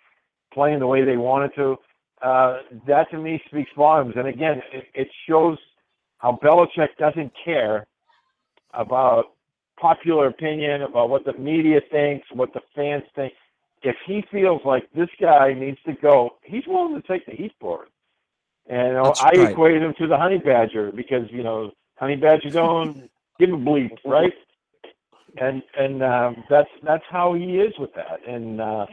playing 0.53 0.80
the 0.80 0.88
way 0.88 1.03
they 1.05 1.18
wanted 1.18 1.51
to. 1.55 1.76
Uh, 2.22 2.59
that 2.86 3.09
to 3.09 3.18
me 3.18 3.41
speaks 3.47 3.72
volumes. 3.76 4.14
And 4.16 4.28
again, 4.28 4.62
it, 4.72 4.86
it 4.93 5.07
shows 5.28 5.57
how 6.22 6.39
Belichick 6.43 6.89
doesn't 6.99 7.32
care 7.43 7.88
about 8.74 9.34
popular 9.80 10.28
opinion, 10.28 10.84
about 10.84 11.09
what 11.09 11.26
the 11.26 11.34
media 11.34 11.82
thinks, 11.89 12.28
what 12.34 12.53
the 12.53 12.61
fans 12.76 13.03
think. 13.15 13.34
If 13.82 13.95
he 14.05 14.24
feels 14.32 14.61
like 14.63 14.88
this 14.95 15.09
guy 15.19 15.53
needs 15.53 15.80
to 15.88 15.93
go, 15.93 16.38
he's 16.43 16.63
willing 16.67 17.01
to 17.01 17.07
take 17.07 17.26
the 17.26 17.32
heat 17.32 17.53
for 17.59 17.86
it. 17.86 17.89
And 18.72 18.89
you 18.89 18.93
know, 18.93 19.03
That's 19.05 19.19
I 19.19 19.32
right. 19.36 19.51
equate 19.51 19.82
him 19.82 19.93
to 19.97 20.07
the 20.07 20.17
honey 20.17 20.38
badger 20.38 20.91
because 20.91 21.24
you 21.32 21.41
know 21.41 21.72
honey 21.95 22.15
badger 22.15 22.51
don't 22.51 23.09
give 23.39 23.49
a 23.49 23.53
bleep, 23.53 23.97
right? 24.05 24.34
And 25.38 25.63
and 25.76 26.03
um, 26.03 26.43
that's 26.47 26.69
that's 26.84 27.03
how 27.09 27.34
he 27.34 27.57
is 27.57 27.74
with 27.80 27.91
that. 27.95 28.19
And 28.28 28.61
uh, 28.61 28.86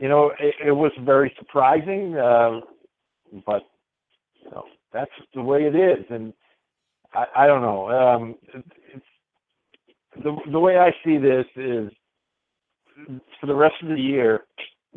you 0.00 0.08
know, 0.08 0.32
it, 0.40 0.54
it 0.68 0.72
was 0.72 0.92
very 1.00 1.34
surprising, 1.38 2.16
uh, 2.16 2.60
but 3.44 3.64
you 4.42 4.50
know, 4.50 4.64
that's 4.92 5.10
the 5.34 5.42
way 5.42 5.64
it 5.64 5.74
is. 5.74 6.06
And 6.08 6.32
I, 7.14 7.24
I 7.36 7.46
don't 7.46 7.62
know. 7.62 7.90
Um, 7.90 8.34
the 10.22 10.36
the 10.50 10.60
way 10.60 10.78
I 10.78 10.90
see 11.04 11.18
this 11.18 11.46
is 11.56 11.90
for 13.40 13.46
the 13.46 13.54
rest 13.54 13.74
of 13.82 13.88
the 13.88 14.00
year, 14.00 14.44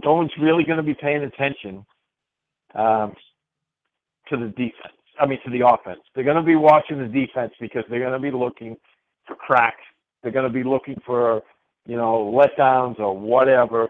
no 0.04 0.14
one's 0.16 0.32
really 0.40 0.64
going 0.64 0.78
to 0.78 0.84
be 0.84 0.94
paying 0.94 1.24
attention 1.24 1.86
um, 2.76 3.14
to 4.30 4.38
the 4.38 4.48
defense. 4.48 4.96
I 5.20 5.28
mean, 5.28 5.40
to 5.46 5.52
the 5.52 5.68
offense. 5.68 6.00
They're 6.16 6.24
going 6.24 6.38
to 6.38 6.44
be 6.44 6.56
watching 6.56 6.98
the 6.98 7.08
defense 7.08 7.54
because 7.60 7.84
they're 7.90 8.00
going 8.00 8.14
to 8.14 8.20
be 8.20 8.36
looking 8.36 8.76
for 9.28 9.36
cracks. 9.36 9.84
They're 10.24 10.32
going 10.32 10.48
to 10.48 10.54
be 10.54 10.64
looking 10.64 11.00
for, 11.06 11.44
you 11.86 11.96
know, 11.96 12.34
letdowns 12.34 13.00
or 13.00 13.18
whatever. 13.18 13.88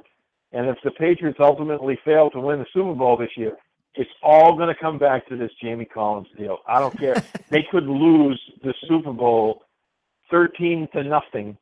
And 0.51 0.67
if 0.67 0.77
the 0.83 0.91
Patriots 0.91 1.37
ultimately 1.39 1.97
fail 2.03 2.29
to 2.31 2.39
win 2.39 2.59
the 2.59 2.65
Super 2.73 2.93
Bowl 2.93 3.15
this 3.15 3.29
year, 3.37 3.53
it's 3.95 4.09
all 4.23 4.55
going 4.55 4.73
to 4.73 4.79
come 4.79 4.97
back 4.97 5.27
to 5.27 5.35
this 5.37 5.51
Jamie 5.61 5.85
Collins 5.85 6.27
deal. 6.37 6.59
I 6.67 6.79
don't 6.79 6.97
care. 6.97 7.23
they 7.49 7.65
could 7.71 7.85
lose 7.85 8.39
the 8.63 8.73
Super 8.87 9.11
Bowl 9.13 9.63
13 10.29 10.87
to 10.93 11.03
nothing, 11.03 11.57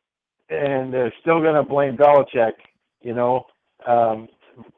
and 0.50 0.94
they're 0.94 1.14
still 1.22 1.42
going 1.42 1.56
to 1.56 1.64
blame 1.64 1.98
Belichick, 1.98 2.54
you 3.02 3.14
know, 3.14 3.46
um, 3.88 4.28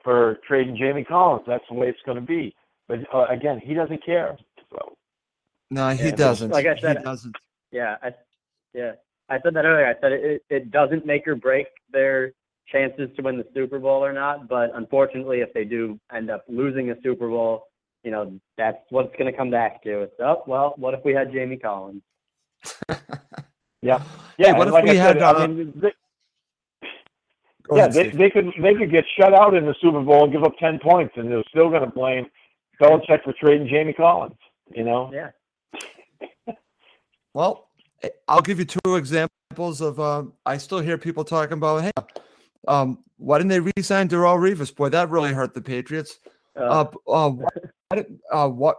for 0.04 0.38
trading 0.47 0.78
Jamie 0.78 1.04
Collins. 1.04 1.43
That's 1.47 1.64
the 1.70 1.76
way 1.76 1.88
it's 1.88 1.99
going 2.06 2.16
to 2.20 2.26
be. 2.26 2.56
But 2.88 2.99
uh, 3.14 3.26
again, 3.30 3.60
he 3.64 3.74
doesn't 3.74 4.04
care. 4.06 4.38
So 4.72 4.95
No, 5.70 5.89
he 5.89 6.10
Yeah, 6.10 6.16
doesn't. 6.16 6.52
like 6.52 6.66
I 6.66 6.78
said- 6.80 6.97
he 6.97 7.04
doesn't. 7.04 7.36
yeah, 7.72 7.97
I, 8.02 8.14
yeah, 8.74 8.93
I 9.30 9.39
said 9.41 9.54
that 9.56 9.66
earlier. 9.66 9.88
I 9.88 9.99
said 9.99 10.12
it, 10.14 10.43
it 10.49 10.72
doesn't 10.72 11.06
make 11.06 11.28
or 11.28 11.36
break 11.36 11.68
their 11.91 12.34
chances 12.72 13.09
to 13.15 13.22
win 13.22 13.38
the 13.38 13.45
Super 13.53 13.80
Bowl 13.80 14.03
or 14.03 14.13
not. 14.13 14.47
But 14.47 14.72
unfortunately, 14.74 15.39
if 15.39 15.53
they 15.53 15.63
do 15.63 15.99
end 16.13 16.30
up 16.30 16.43
losing 16.47 16.91
a 16.91 16.95
Super 17.03 17.30
Bowl, 17.30 17.67
you 18.03 18.11
know 18.11 18.39
that's 18.57 18.80
what 18.89 19.05
it's 19.05 19.15
going 19.17 19.32
to 19.32 19.38
come 19.38 19.49
back 19.51 19.84
to. 19.84 20.01
It's 20.01 20.13
oh 20.19 20.43
well, 20.47 20.74
what 20.78 20.93
if 20.93 21.03
we 21.05 21.13
had 21.13 21.32
Jamie 21.32 21.57
Collins? 21.57 22.01
yeah, 23.82 24.03
yeah. 24.38 24.57
what 24.57 24.67
if 24.67 24.74
like 24.74 24.84
we 24.84 24.91
I 24.91 24.95
said, 24.95 25.17
had, 25.17 25.22
uh, 25.22 25.34
I 25.38 25.47
mean, 25.47 25.74
they, 25.76 25.91
yeah, 27.72 27.86
ahead, 27.86 27.93
they, 27.93 28.07
Steve. 28.09 28.17
they 28.17 28.30
could 28.30 28.51
they 28.61 28.76
could 28.76 28.91
get 28.91 29.05
shut 29.19 29.34
out 29.34 29.53
in 29.53 29.65
the 29.65 29.76
Super 29.82 30.01
Bowl 30.01 30.24
and 30.24 30.34
give 30.34 30.43
up 30.43 30.57
ten 30.59 30.80
points, 30.80 31.13
and 31.17 31.30
they're 31.32 31.43
still 31.49 31.69
going 31.69 31.82
to 31.84 31.89
blame 31.89 32.28
Belichick 32.82 33.24
for 33.24 33.34
trading 33.39 33.67
Jamie 33.67 33.93
Collins. 33.93 34.36
You 34.74 34.84
know, 34.84 35.11
Yeah, 35.13 35.30
Well, 37.34 37.67
I'll 38.28 38.41
give 38.41 38.59
you 38.59 38.65
two 38.65 38.95
examples 38.95 39.82
of. 39.82 39.99
Um, 39.99 40.34
I 40.45 40.57
still 40.57 40.80
hear 40.80 40.97
people 40.97 41.24
talking 41.24 41.53
about, 41.53 41.84
hey, 41.84 41.91
um, 42.68 42.99
why 43.18 43.38
didn't 43.38 43.49
they 43.49 43.59
re-sign 43.59 44.07
Darrelle 44.09 44.38
Revis? 44.39 44.76
Boy, 44.76 44.89
that 44.89 45.09
really 45.09 45.34
hurt 45.34 45.53
the 45.53 45.62
Patriots. 45.62 46.20
uh, 46.55 46.86
Uh, 47.07 47.12
uh, 47.12 47.30
why 47.30 47.47
did- 47.95 48.20
uh, 48.32 48.47
what 48.49 48.78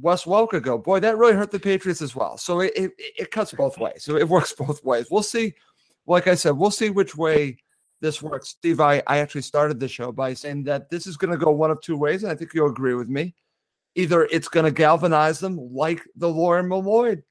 Wes 0.00 0.24
Welker 0.24 0.62
go? 0.62 0.78
Boy, 0.78 1.00
that 1.00 1.18
really 1.18 1.34
hurt 1.34 1.50
the 1.50 1.58
Patriots 1.60 2.00
as 2.02 2.14
well. 2.16 2.36
So 2.38 2.60
it, 2.60 2.72
it 2.76 2.92
it 2.98 3.30
cuts 3.30 3.52
both 3.52 3.78
ways. 3.78 4.04
So 4.04 4.16
it 4.16 4.28
works 4.28 4.52
both 4.58 4.82
ways. 4.84 5.06
We'll 5.10 5.22
see. 5.22 5.54
Like 6.06 6.26
I 6.26 6.34
said, 6.34 6.52
we'll 6.52 6.70
see 6.70 6.90
which 6.90 7.16
way 7.16 7.58
this 8.00 8.22
works. 8.22 8.48
Steve, 8.50 8.80
I, 8.80 9.02
I 9.06 9.18
actually 9.18 9.42
started 9.42 9.78
the 9.78 9.86
show 9.88 10.10
by 10.10 10.32
saying 10.34 10.64
that 10.64 10.88
this 10.90 11.06
is 11.06 11.16
going 11.16 11.30
to 11.30 11.36
go 11.44 11.50
one 11.50 11.70
of 11.70 11.80
two 11.82 11.96
ways, 11.96 12.22
and 12.22 12.32
I 12.32 12.34
think 12.34 12.54
you'll 12.54 12.70
agree 12.70 12.94
with 12.94 13.08
me. 13.08 13.34
Either 13.94 14.24
it's 14.26 14.48
going 14.48 14.64
to 14.64 14.70
galvanize 14.72 15.38
them 15.40 15.58
like 15.72 16.02
the 16.16 16.28
Lawyer 16.28 16.62
Milloy 16.62 17.22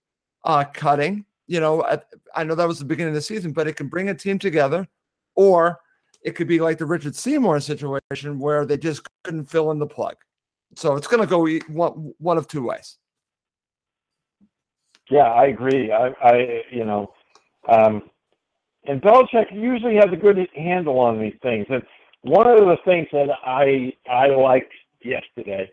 uh, 0.46 0.66
cutting. 0.74 1.26
You 1.48 1.60
know, 1.60 1.84
I, 1.84 2.00
I 2.36 2.44
know 2.44 2.54
that 2.56 2.68
was 2.68 2.78
the 2.80 2.86
beginning 2.86 3.10
of 3.12 3.16
the 3.16 3.22
season, 3.22 3.52
but 3.52 3.68
it 3.68 3.76
can 3.76 3.88
bring 3.88 4.10
a 4.10 4.14
team 4.14 4.38
together, 4.38 4.88
or 5.36 5.80
it 6.24 6.32
could 6.32 6.48
be 6.48 6.60
like 6.60 6.78
the 6.78 6.86
Richard 6.86 7.16
Seymour 7.16 7.60
situation 7.60 8.40
where 8.40 8.66
they 8.66 8.78
just 8.78 9.08
couldn't 9.24 9.46
fill 9.46 9.72
in 9.72 9.80
the 9.80 9.88
plug. 9.88 10.16
So 10.76 10.96
it's 10.96 11.08
going 11.08 11.22
to 11.22 11.28
go 11.28 11.48
one, 11.74 12.14
one 12.20 12.38
of 12.38 12.48
two 12.48 12.64
ways. 12.64 12.98
Yeah, 15.10 15.32
I 15.32 15.46
agree. 15.46 15.92
I, 15.92 16.10
I 16.22 16.62
you 16.72 16.86
know, 16.86 17.14
um, 17.68 18.04
and 18.86 19.02
Belichick 19.02 19.52
usually 19.52 19.96
has 19.96 20.08
a 20.12 20.16
good 20.16 20.38
handle 20.56 21.00
on 21.00 21.20
these 21.20 21.36
things. 21.42 21.66
And 21.70 21.84
one 22.22 22.48
of 22.48 22.60
the 22.60 22.78
things 22.86 23.08
that 23.12 23.30
I 23.44 23.94
I 24.10 24.28
liked 24.28 24.74
yesterday, 25.04 25.70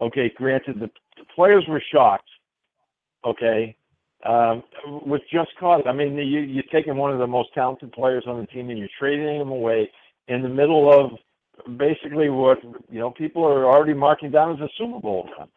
okay, 0.00 0.32
granted 0.36 0.80
the, 0.80 0.90
the 1.16 1.24
players 1.34 1.64
were 1.68 1.82
shocked, 1.92 2.28
okay, 3.24 3.76
um, 4.26 4.62
with 5.06 5.22
just 5.32 5.50
cause. 5.60 5.82
I 5.86 5.92
mean, 5.92 6.14
you 6.16 6.40
you're 6.40 6.64
taking 6.72 6.96
one 6.96 7.12
of 7.12 7.18
the 7.18 7.26
most 7.26 7.50
talented 7.54 7.92
players 7.92 8.24
on 8.26 8.40
the 8.40 8.46
team 8.46 8.70
and 8.70 8.78
you're 8.78 8.88
trading 8.98 9.40
him 9.40 9.50
away 9.50 9.90
in 10.26 10.42
the 10.42 10.48
middle 10.48 10.92
of 10.92 11.12
basically 11.78 12.28
what 12.28 12.58
you 12.90 12.98
know 12.98 13.10
people 13.10 13.44
are 13.44 13.66
already 13.66 13.94
marking 13.94 14.30
down 14.30 14.52
as 14.52 14.60
a 14.60 14.68
Super 14.76 15.00
Bowl 15.00 15.28
run. 15.38 15.48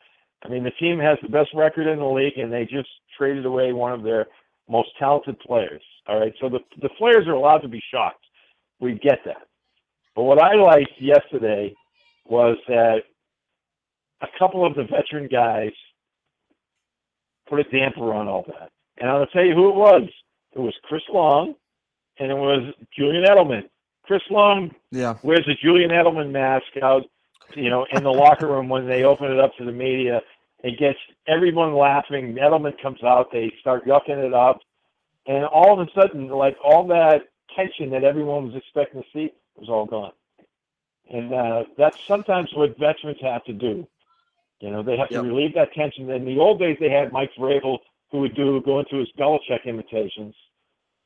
I 0.44 0.50
mean, 0.50 0.64
the 0.64 0.72
team 0.72 1.00
has 1.00 1.18
the 1.22 1.30
best 1.30 1.50
record 1.54 1.88
in 1.88 2.00
the 2.00 2.06
league, 2.06 2.38
and 2.38 2.52
they 2.52 2.64
just 2.64 2.90
traded 3.18 3.46
away 3.46 3.74
one 3.74 3.94
of 3.94 4.04
their 4.04 4.28
most 4.70 4.90
talented 4.98 5.40
players. 5.40 5.84
All 6.08 6.20
right, 6.20 6.34
so 6.40 6.50
the 6.50 6.60
the 6.82 6.90
players 6.98 7.28
are 7.28 7.34
allowed 7.34 7.60
to 7.60 7.68
be 7.68 7.82
shocked. 7.92 8.26
We 8.80 8.94
get 8.94 9.20
that. 9.26 9.48
But 10.16 10.24
what 10.24 10.42
I 10.42 10.56
liked 10.56 10.92
yesterday 11.00 11.74
was 12.26 12.58
that 12.68 13.00
a 14.22 14.28
couple 14.38 14.66
of 14.66 14.76
the 14.76 14.84
veteran 14.84 15.28
guys 15.32 15.72
put 17.52 17.60
a 17.60 17.70
damper 17.70 18.14
on 18.14 18.30
all 18.30 18.46
that. 18.48 18.72
And 18.98 19.10
I'll 19.10 19.26
tell 19.28 19.44
you 19.44 19.54
who 19.54 19.70
it 19.70 19.76
was. 19.76 20.04
It 20.56 20.60
was 20.60 20.74
Chris 20.84 21.02
Long, 21.12 21.54
and 22.18 22.32
it 22.32 22.36
was 22.36 22.74
Julian 22.98 23.26
Edelman. 23.26 23.64
Chris 24.04 24.22
Long 24.30 24.74
Yeah. 24.92 25.16
wears 25.22 25.46
a 25.48 25.54
Julian 25.56 25.92
Edelman 25.92 26.32
mask 26.32 26.66
out, 26.82 27.04
you 27.56 27.70
know, 27.70 27.86
in 27.92 28.04
the 28.04 28.12
locker 28.12 28.48
room 28.48 28.70
when 28.70 28.88
they 28.88 29.04
open 29.04 29.32
it 29.32 29.40
up 29.40 29.56
to 29.58 29.66
the 29.66 29.72
media. 29.72 30.22
It 30.64 30.80
gets 30.80 30.98
everyone 31.28 31.76
laughing. 31.76 32.36
Edelman 32.36 32.82
comes 32.82 33.04
out. 33.04 33.32
They 33.32 33.52
start 33.60 33.86
yucking 33.86 34.26
it 34.26 34.34
up, 34.34 34.62
and 35.28 35.44
all 35.46 35.80
of 35.80 35.86
a 35.86 35.92
sudden, 35.94 36.30
like 36.30 36.56
all 36.64 36.88
that 36.88 37.28
tension 37.56 37.90
that 37.90 38.06
everyone 38.06 38.48
was 38.48 38.56
expecting 38.56 39.02
to 39.02 39.08
see 39.12 39.34
was 39.58 39.68
all 39.68 39.86
gone. 39.86 40.14
And 41.10 41.34
uh, 41.34 41.64
that's 41.78 41.98
sometimes 42.08 42.50
what 42.54 42.78
veterans 42.78 43.20
have 43.22 43.44
to 43.46 43.54
do. 43.54 43.86
You 44.62 44.70
know, 44.70 44.84
they 44.84 44.96
have 44.96 45.10
Yep. 45.10 45.24
to 45.24 45.28
relieve 45.28 45.54
that 45.56 45.74
tension. 45.74 46.10
In 46.10 46.24
the 46.24 46.38
old 46.38 46.60
days, 46.60 46.78
they 46.80 46.90
had 46.90 47.12
Mike 47.12 47.32
Vrabel 47.38 47.80
who 48.12 48.20
would 48.20 48.36
do 48.36 48.62
go 48.62 48.80
into 48.80 48.98
his 48.98 49.08
Belichick 49.18 49.66
imitations 49.66 50.36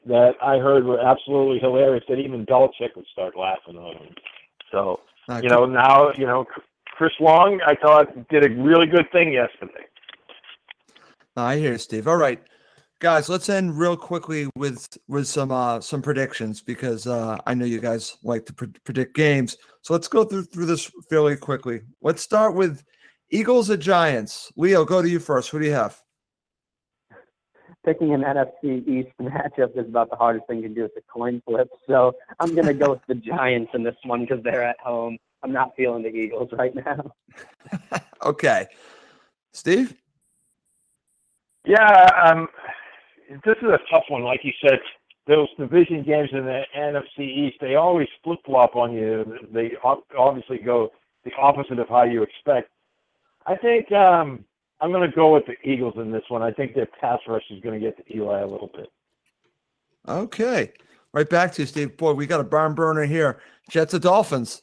that 0.06 0.34
I 0.42 0.58
heard 0.58 0.86
were 0.86 1.00
absolutely 1.00 1.60
hilarious. 1.60 2.04
That 2.08 2.16
even 2.16 2.46
Belichick 2.46 2.96
would 2.96 3.06
start 3.12 3.36
laughing 3.38 3.78
on 3.78 3.94
them. 3.96 4.16
So 4.72 5.00
you 5.42 5.50
know, 5.50 5.66
now 5.66 6.12
you 6.18 6.26
know 6.26 6.46
Chris 6.98 7.14
Long. 7.20 7.62
I 7.66 7.76
thought 7.76 8.28
did 8.30 8.46
a 8.46 8.50
really 8.62 8.88
good 8.88 9.10
thing 9.12 9.34
yesterday. 9.34 9.86
I 11.38 11.58
hear 11.58 11.74
you, 11.74 11.78
Steve. 11.78 12.08
All 12.08 12.18
right, 12.18 12.42
guys, 13.00 13.30
let's 13.30 13.50
end 13.50 13.78
real 13.78 13.96
quickly 13.98 14.50
with 14.56 14.98
with 15.08 15.28
some 15.28 15.52
uh 15.52 15.80
some 15.80 16.02
predictions 16.02 16.62
because 16.62 17.08
uh 17.08 17.38
I 17.46 17.54
know 17.54 17.66
you 17.66 17.80
guys 17.80 18.18
like 18.24 18.46
to 18.48 18.54
pre- 18.54 18.68
predict 18.84 19.16
games. 19.16 19.58
So 19.82 19.94
let's 19.94 20.08
go 20.08 20.24
through 20.24 20.44
through 20.44 20.66
this 20.66 20.92
fairly 21.10 21.38
quickly. 21.38 21.82
Let's 22.02 22.22
start 22.22 22.54
with 22.54 22.84
Eagles 23.30 23.70
at 23.70 23.80
Giants. 23.80 24.52
Leo, 24.56 24.86
go 24.86 25.02
to 25.02 25.10
you 25.10 25.20
first. 25.20 25.50
Who 25.50 25.60
do 25.60 25.66
you 25.66 25.74
have? 25.74 26.02
Picking 27.86 28.14
an 28.14 28.22
NFC 28.22 28.88
East 28.88 29.10
matchup 29.22 29.78
is 29.78 29.88
about 29.88 30.10
the 30.10 30.16
hardest 30.16 30.48
thing 30.48 30.62
to 30.64 30.70
do. 30.70 30.86
It's 30.86 30.96
a 30.98 31.02
coin 31.12 31.42
flip. 31.46 31.70
So 31.88 32.16
I'm 32.40 32.56
going 32.56 32.68
to 32.68 32.74
go 32.74 32.92
with 32.92 33.02
the 33.08 33.16
Giants 33.16 33.72
in 33.74 33.84
this 33.84 33.96
one 34.04 34.22
because 34.22 34.44
they're 34.44 34.64
at 34.64 34.80
home. 34.80 35.18
I'm 35.44 35.52
not 35.52 35.76
feeling 35.76 36.02
the 36.02 36.10
Eagles 36.10 36.50
right 36.54 36.74
now. 36.74 37.12
Okay, 38.24 38.66
Steve. 39.54 39.94
Yeah, 41.64 42.10
um, 42.24 42.48
this 43.30 43.56
is 43.62 43.70
a 43.70 43.80
tough 43.92 44.06
one. 44.10 44.24
Like 44.24 44.40
you 44.44 44.52
said, 44.68 44.80
those 45.28 45.48
division 45.60 46.04
games 46.04 46.30
in 46.32 46.46
the 46.46 46.64
NFC 46.76 47.20
East, 47.20 47.58
they 47.62 47.76
always 47.76 48.08
flip 48.24 48.40
flop 48.46 48.76
on 48.76 48.94
you. 48.94 49.38
They 49.52 49.74
obviously 50.18 50.58
go 50.58 50.92
the 51.24 51.32
opposite 51.40 51.80
of 51.80 51.90
how 51.90 52.04
you 52.04 52.24
expect. 52.24 52.70
I 53.46 53.56
think 53.56 53.92
um, 53.92 54.44
I'm 54.82 54.92
going 54.92 55.10
to 55.10 55.16
go 55.16 55.34
with 55.34 55.46
the 55.46 55.56
Eagles 55.68 55.94
in 55.98 56.12
this 56.12 56.24
one. 56.30 56.42
I 56.42 56.52
think 56.52 56.74
their 56.74 56.88
pass 56.88 57.20
rush 57.28 57.44
is 57.50 57.62
going 57.62 57.80
to 57.80 57.86
get 57.86 57.98
to 57.98 58.16
Eli 58.16 58.42
a 58.42 58.48
little 58.48 58.72
bit. 58.76 58.92
Okay, 60.08 60.72
right 61.14 61.30
back 61.30 61.52
to 61.54 61.62
you, 61.62 61.66
Steve. 61.66 61.98
Boy, 61.98 62.14
we 62.14 62.28
got 62.28 62.40
a 62.40 62.44
barn 62.44 62.74
burner 62.76 63.06
here. 63.06 63.40
Jets 63.70 63.94
at 63.94 64.02
Dolphins. 64.02 64.62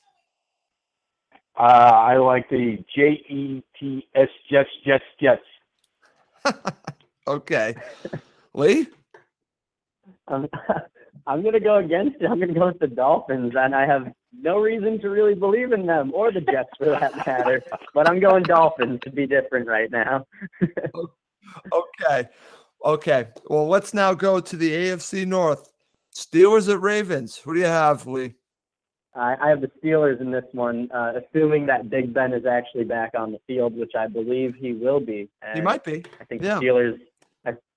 Uh, 1.58 1.62
I 1.62 2.16
like 2.16 2.48
the 2.48 2.82
J 2.94 3.22
E 3.28 3.62
T 3.78 4.08
S 4.14 4.28
Jets 4.50 4.70
Jets 4.84 5.04
Jets. 5.20 5.42
Okay, 7.26 7.76
Lee. 8.52 8.88
I'm, 10.26 10.48
I'm 11.26 11.42
going 11.42 11.54
to 11.54 11.60
go 11.60 11.76
against 11.76 12.20
it. 12.20 12.26
I'm 12.26 12.38
going 12.38 12.52
to 12.52 12.58
go 12.58 12.66
with 12.66 12.78
the 12.78 12.88
Dolphins, 12.88 13.52
and 13.56 13.74
I 13.74 13.86
have 13.86 14.12
no 14.38 14.58
reason 14.58 15.00
to 15.00 15.10
really 15.10 15.34
believe 15.34 15.72
in 15.72 15.86
them 15.86 16.12
or 16.14 16.32
the 16.32 16.40
Jets 16.40 16.70
for 16.78 16.86
that 16.86 17.14
matter. 17.26 17.62
But 17.94 18.08
I'm 18.08 18.20
going 18.20 18.42
Dolphins 18.44 19.00
to 19.04 19.10
be 19.10 19.26
different 19.26 19.68
right 19.68 19.90
now. 19.90 20.26
Okay. 21.72 22.28
Okay. 22.84 23.28
Well, 23.48 23.68
let's 23.68 23.92
now 23.92 24.14
go 24.14 24.40
to 24.40 24.56
the 24.56 24.72
AFC 24.72 25.26
North. 25.26 25.70
Steelers 26.14 26.72
at 26.72 26.80
Ravens. 26.80 27.36
Who 27.36 27.54
do 27.54 27.60
you 27.60 27.66
have, 27.66 28.06
Lee? 28.06 28.34
I, 29.14 29.36
I 29.40 29.48
have 29.48 29.60
the 29.60 29.70
Steelers 29.82 30.20
in 30.20 30.30
this 30.30 30.44
one, 30.52 30.90
uh, 30.92 31.12
assuming 31.16 31.66
that 31.66 31.90
Big 31.90 32.14
Ben 32.14 32.32
is 32.32 32.46
actually 32.46 32.84
back 32.84 33.12
on 33.16 33.32
the 33.32 33.38
field, 33.46 33.76
which 33.76 33.92
I 33.98 34.06
believe 34.06 34.54
he 34.54 34.72
will 34.72 35.00
be. 35.00 35.28
He 35.54 35.60
might 35.60 35.84
be. 35.84 36.04
I 36.20 36.24
think 36.24 36.42
yeah. 36.42 36.58
the 36.58 36.66
Steelers. 36.66 36.98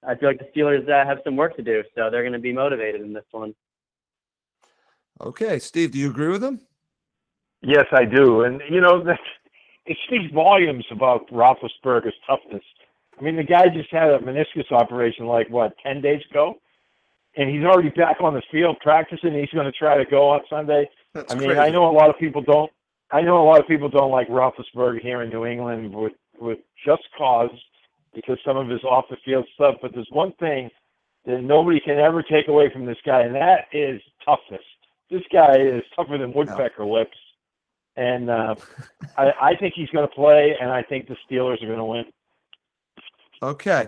I, 0.06 0.12
I 0.12 0.16
feel 0.16 0.30
like 0.30 0.40
the 0.40 0.60
Steelers 0.60 0.90
uh, 0.90 1.06
have 1.06 1.20
some 1.24 1.36
work 1.36 1.56
to 1.58 1.64
do, 1.64 1.84
so 1.96 2.10
they're 2.10 2.24
going 2.24 2.34
to 2.34 2.40
be 2.40 2.54
motivated 2.54 3.02
in 3.02 3.14
this 3.14 3.26
one. 3.32 3.54
Okay. 5.22 5.60
Steve, 5.60 5.92
do 5.92 6.00
you 6.00 6.10
agree 6.10 6.30
with 6.30 6.44
him? 6.44 6.60
Yes, 7.62 7.86
I 7.92 8.06
do, 8.06 8.44
and 8.44 8.62
you 8.70 8.80
know 8.80 9.04
that 9.04 9.20
it 9.86 9.98
speaks 10.06 10.32
volumes 10.34 10.86
about 10.92 11.28
Roethlisberger's 11.30 12.14
toughness. 12.28 12.64
I 13.18 13.24
mean, 13.24 13.36
the 13.38 13.44
guy 13.44 13.70
just 13.70 13.90
had 13.92 14.10
a 14.10 14.20
meniscus 14.20 14.72
operation 14.72 15.26
like 15.26 15.50
what 15.50 15.74
ten 15.82 16.02
days 16.02 16.22
ago, 16.30 16.60
and 17.38 17.50
he's 17.50 17.64
already 17.64 17.90
back 17.90 18.18
on 18.22 18.34
the 18.34 18.44
field 18.52 18.78
practicing. 18.82 19.34
He's 19.34 19.50
going 19.50 19.66
to 19.66 19.72
try 19.72 19.98
to 19.98 20.06
go 20.06 20.30
on 20.30 20.42
Sunday. 20.50 20.90
That's 21.14 21.34
I 21.34 21.38
mean, 21.38 21.48
crazy. 21.50 21.60
I 21.60 21.70
know 21.70 21.90
a 21.90 21.96
lot 21.96 22.10
of 22.10 22.20
people 22.20 22.42
don't. 22.42 22.72
I 23.12 23.22
know 23.22 23.42
a 23.42 23.46
lot 23.46 23.60
of 23.60 23.68
people 23.68 23.90
don't 23.90 24.12
like 24.12 24.28
Roethlisberger 24.28 25.00
here 25.00 25.22
in 25.22 25.30
New 25.30 25.46
England 25.46 25.96
with 25.96 26.14
with 26.40 26.60
just 26.86 27.04
cause 27.18 27.50
because 28.16 28.38
some 28.46 28.58
of 28.58 28.68
his 28.70 28.84
off 28.84 29.06
the 29.10 29.18
field 29.24 29.46
stuff. 29.54 29.76
But 29.82 29.92
there's 29.94 30.10
one 30.12 30.34
thing 30.40 30.70
that 31.26 31.42
nobody 31.42 31.80
can 31.80 32.00
ever 32.00 32.24
take 32.24 32.48
away 32.48 32.70
from 32.72 32.86
this 32.86 32.98
guy, 33.06 33.22
and 33.22 33.36
that 33.36 33.66
is 33.74 34.02
toughness. 34.24 34.62
This 35.12 35.24
guy 35.32 35.56
is 35.58 35.84
tougher 35.96 36.18
than 36.18 36.34
woodpecker 36.34 36.86
lips, 36.86 37.18
and 37.96 38.30
uh, 38.30 38.56
I, 39.18 39.32
I 39.42 39.56
think 39.60 39.74
he's 39.76 39.90
going 39.90 40.08
to 40.08 40.16
play, 40.16 40.56
and 40.60 40.72
I 40.72 40.82
think 40.82 41.08
the 41.08 41.16
Steelers 41.30 41.62
are 41.62 41.68
going 41.68 41.78
to 41.78 41.86
win. 41.86 42.06
Okay. 43.44 43.88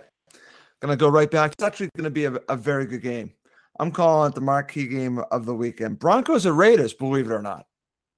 Going 0.81 0.95
to 0.95 0.97
go 0.97 1.09
right 1.09 1.31
back. 1.31 1.53
It's 1.53 1.63
actually 1.63 1.89
going 1.95 2.03
to 2.03 2.11
be 2.11 2.25
a, 2.25 2.33
a 2.49 2.55
very 2.55 2.85
good 2.85 3.01
game. 3.01 3.31
I'm 3.79 3.91
calling 3.91 4.29
it 4.29 4.35
the 4.35 4.41
marquee 4.41 4.87
game 4.87 5.19
of 5.31 5.45
the 5.45 5.55
weekend. 5.55 5.99
Broncos 5.99 6.45
or 6.45 6.53
Raiders, 6.53 6.93
believe 6.93 7.27
it 7.27 7.33
or 7.33 7.41
not. 7.41 7.65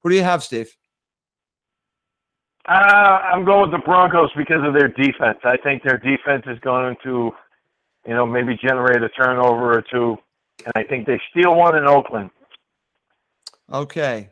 Who 0.01 0.10
do 0.10 0.16
you 0.16 0.24
have, 0.24 0.43
Steve? 0.43 0.76
Uh, 2.70 3.20
I'm 3.34 3.45
going 3.45 3.72
with 3.72 3.72
the 3.72 3.84
Broncos 3.84 4.30
because 4.38 4.63
of 4.63 4.74
their 4.74 4.89
defense. 4.89 5.39
I 5.43 5.57
think 5.57 5.82
their 5.82 5.97
defense 5.97 6.43
is 6.45 6.59
going 6.59 6.97
to, 7.03 7.32
you 8.07 8.13
know, 8.13 8.28
maybe 8.28 8.55
generate 8.61 9.01
a 9.01 9.09
turnover 9.09 9.74
or 9.76 9.84
two, 9.91 10.17
and 10.65 10.74
I 10.76 10.84
think 10.84 11.07
they 11.07 11.20
steal 11.32 11.55
one 11.55 11.76
in 11.76 11.86
Oakland. 11.86 12.30
Okay. 13.74 14.30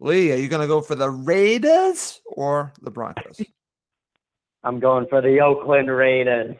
Lee, 0.00 0.32
are 0.32 0.36
you 0.36 0.48
going 0.48 0.62
to 0.62 0.66
go 0.66 0.80
for 0.80 0.96
the 0.96 1.08
Raiders 1.08 2.20
or 2.26 2.72
the 2.82 2.90
Broncos? 2.90 3.40
I'm 4.64 4.80
going 4.80 5.06
for 5.08 5.22
the 5.22 5.40
Oakland 5.40 5.88
Raiders. 5.88 6.56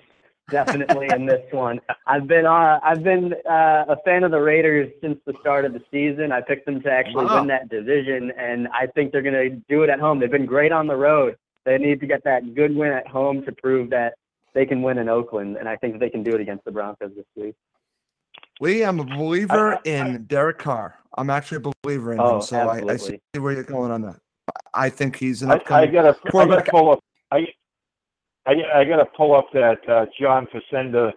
Definitely 0.50 1.08
in 1.10 1.26
this 1.26 1.42
one. 1.50 1.80
I've 2.06 2.28
been 2.28 2.46
uh, 2.46 2.78
I've 2.82 3.02
been 3.02 3.34
uh, 3.48 3.84
a 3.88 3.96
fan 4.04 4.22
of 4.22 4.30
the 4.30 4.40
Raiders 4.40 4.92
since 5.00 5.18
the 5.26 5.34
start 5.40 5.64
of 5.64 5.72
the 5.72 5.82
season. 5.90 6.30
I 6.30 6.40
picked 6.40 6.66
them 6.66 6.80
to 6.82 6.90
actually 6.90 7.24
Wow. 7.26 7.40
win 7.40 7.48
that 7.48 7.68
division, 7.68 8.30
and 8.38 8.68
I 8.68 8.86
think 8.86 9.10
they're 9.10 9.22
going 9.22 9.34
to 9.34 9.50
do 9.68 9.82
it 9.82 9.90
at 9.90 9.98
home. 9.98 10.20
They've 10.20 10.30
been 10.30 10.46
great 10.46 10.70
on 10.70 10.86
the 10.86 10.94
road. 10.94 11.36
They 11.64 11.78
need 11.78 11.98
to 11.98 12.06
get 12.06 12.22
that 12.24 12.54
good 12.54 12.76
win 12.76 12.92
at 12.92 13.08
home 13.08 13.44
to 13.44 13.50
prove 13.52 13.90
that 13.90 14.14
they 14.54 14.64
can 14.66 14.82
win 14.82 14.98
in 14.98 15.08
Oakland, 15.08 15.56
and 15.56 15.68
I 15.68 15.74
think 15.76 15.98
they 15.98 16.10
can 16.10 16.22
do 16.22 16.34
it 16.36 16.40
against 16.40 16.64
the 16.64 16.70
Broncos 16.70 17.10
this 17.16 17.26
week. 17.34 17.54
Lee, 18.60 18.84
I'm 18.84 19.00
a 19.00 19.04
believer 19.04 19.78
in 19.84 20.24
Derek 20.26 20.58
Carr. 20.58 20.96
I'm 21.18 21.28
actually 21.28 21.56
a 21.66 21.72
believer 21.82 22.12
in 22.12 22.20
Oh, 22.20 22.36
him. 22.36 22.42
So 22.42 22.56
I, 22.56 22.82
I 22.88 22.96
see 22.96 23.18
where 23.38 23.52
you're 23.52 23.64
going 23.64 23.90
on 23.90 24.02
that. 24.02 24.16
I 24.72 24.90
think 24.90 25.16
he's 25.16 25.42
an 25.42 25.50
I, 25.50 25.54
I 25.54 25.56
upcoming. 25.56 25.92
gotta, 25.92 26.10
I 26.24 26.30
quarterback. 26.30 26.68
pull 26.68 26.92
up. 26.92 27.00
I, 28.46 28.52
I, 28.52 28.80
I 28.80 28.84
gotta 28.84 29.06
pull 29.16 29.34
up 29.34 29.46
that 29.52 29.88
uh, 29.88 30.06
John 30.18 30.46
Facenda 30.46 31.12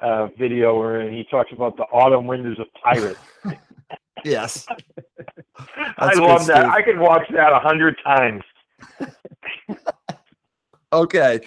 uh, 0.00 0.28
video 0.38 0.78
where 0.78 1.10
he 1.10 1.24
talks 1.30 1.52
about 1.52 1.76
the 1.76 1.84
autumn 1.84 2.26
windows 2.26 2.58
of 2.58 2.66
Pirate. 2.82 3.18
yes. 4.24 4.66
I 5.98 6.14
love 6.14 6.46
that. 6.46 6.62
Steve. 6.62 6.72
I 6.72 6.82
could 6.82 6.98
watch 6.98 7.26
that 7.32 7.52
a 7.52 7.58
hundred 7.58 7.96
times. 8.04 8.42
Okay. 10.92 11.40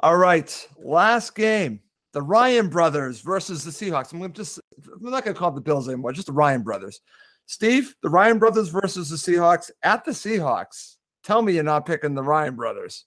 All 0.00 0.18
right. 0.18 0.68
Last 0.76 1.34
game. 1.34 1.80
The 2.12 2.20
Ryan 2.20 2.68
brothers 2.68 3.22
versus 3.22 3.64
the 3.64 3.70
Seahawks. 3.70 4.12
I'm 4.12 4.20
gonna 4.20 4.34
just 4.34 4.60
I'm 4.86 5.10
not 5.10 5.24
gonna 5.24 5.34
call 5.34 5.48
it 5.48 5.54
the 5.54 5.62
Bills 5.62 5.88
anymore, 5.88 6.12
just 6.12 6.26
the 6.26 6.32
Ryan 6.34 6.62
brothers. 6.62 7.00
Steve, 7.46 7.94
the 8.02 8.10
Ryan 8.10 8.38
brothers 8.38 8.68
versus 8.68 9.08
the 9.08 9.16
Seahawks 9.16 9.70
at 9.82 10.04
the 10.04 10.10
Seahawks. 10.10 10.96
Tell 11.24 11.40
me 11.40 11.54
you're 11.54 11.64
not 11.64 11.86
picking 11.86 12.14
the 12.14 12.22
Ryan 12.22 12.54
brothers. 12.54 13.06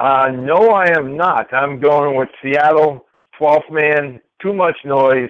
Uh, 0.00 0.30
no, 0.30 0.70
I 0.70 0.96
am 0.96 1.14
not. 1.14 1.52
I'm 1.52 1.78
going 1.78 2.16
with 2.16 2.30
Seattle, 2.42 3.04
12th 3.38 3.70
man, 3.70 4.18
too 4.40 4.54
much 4.54 4.78
noise. 4.82 5.28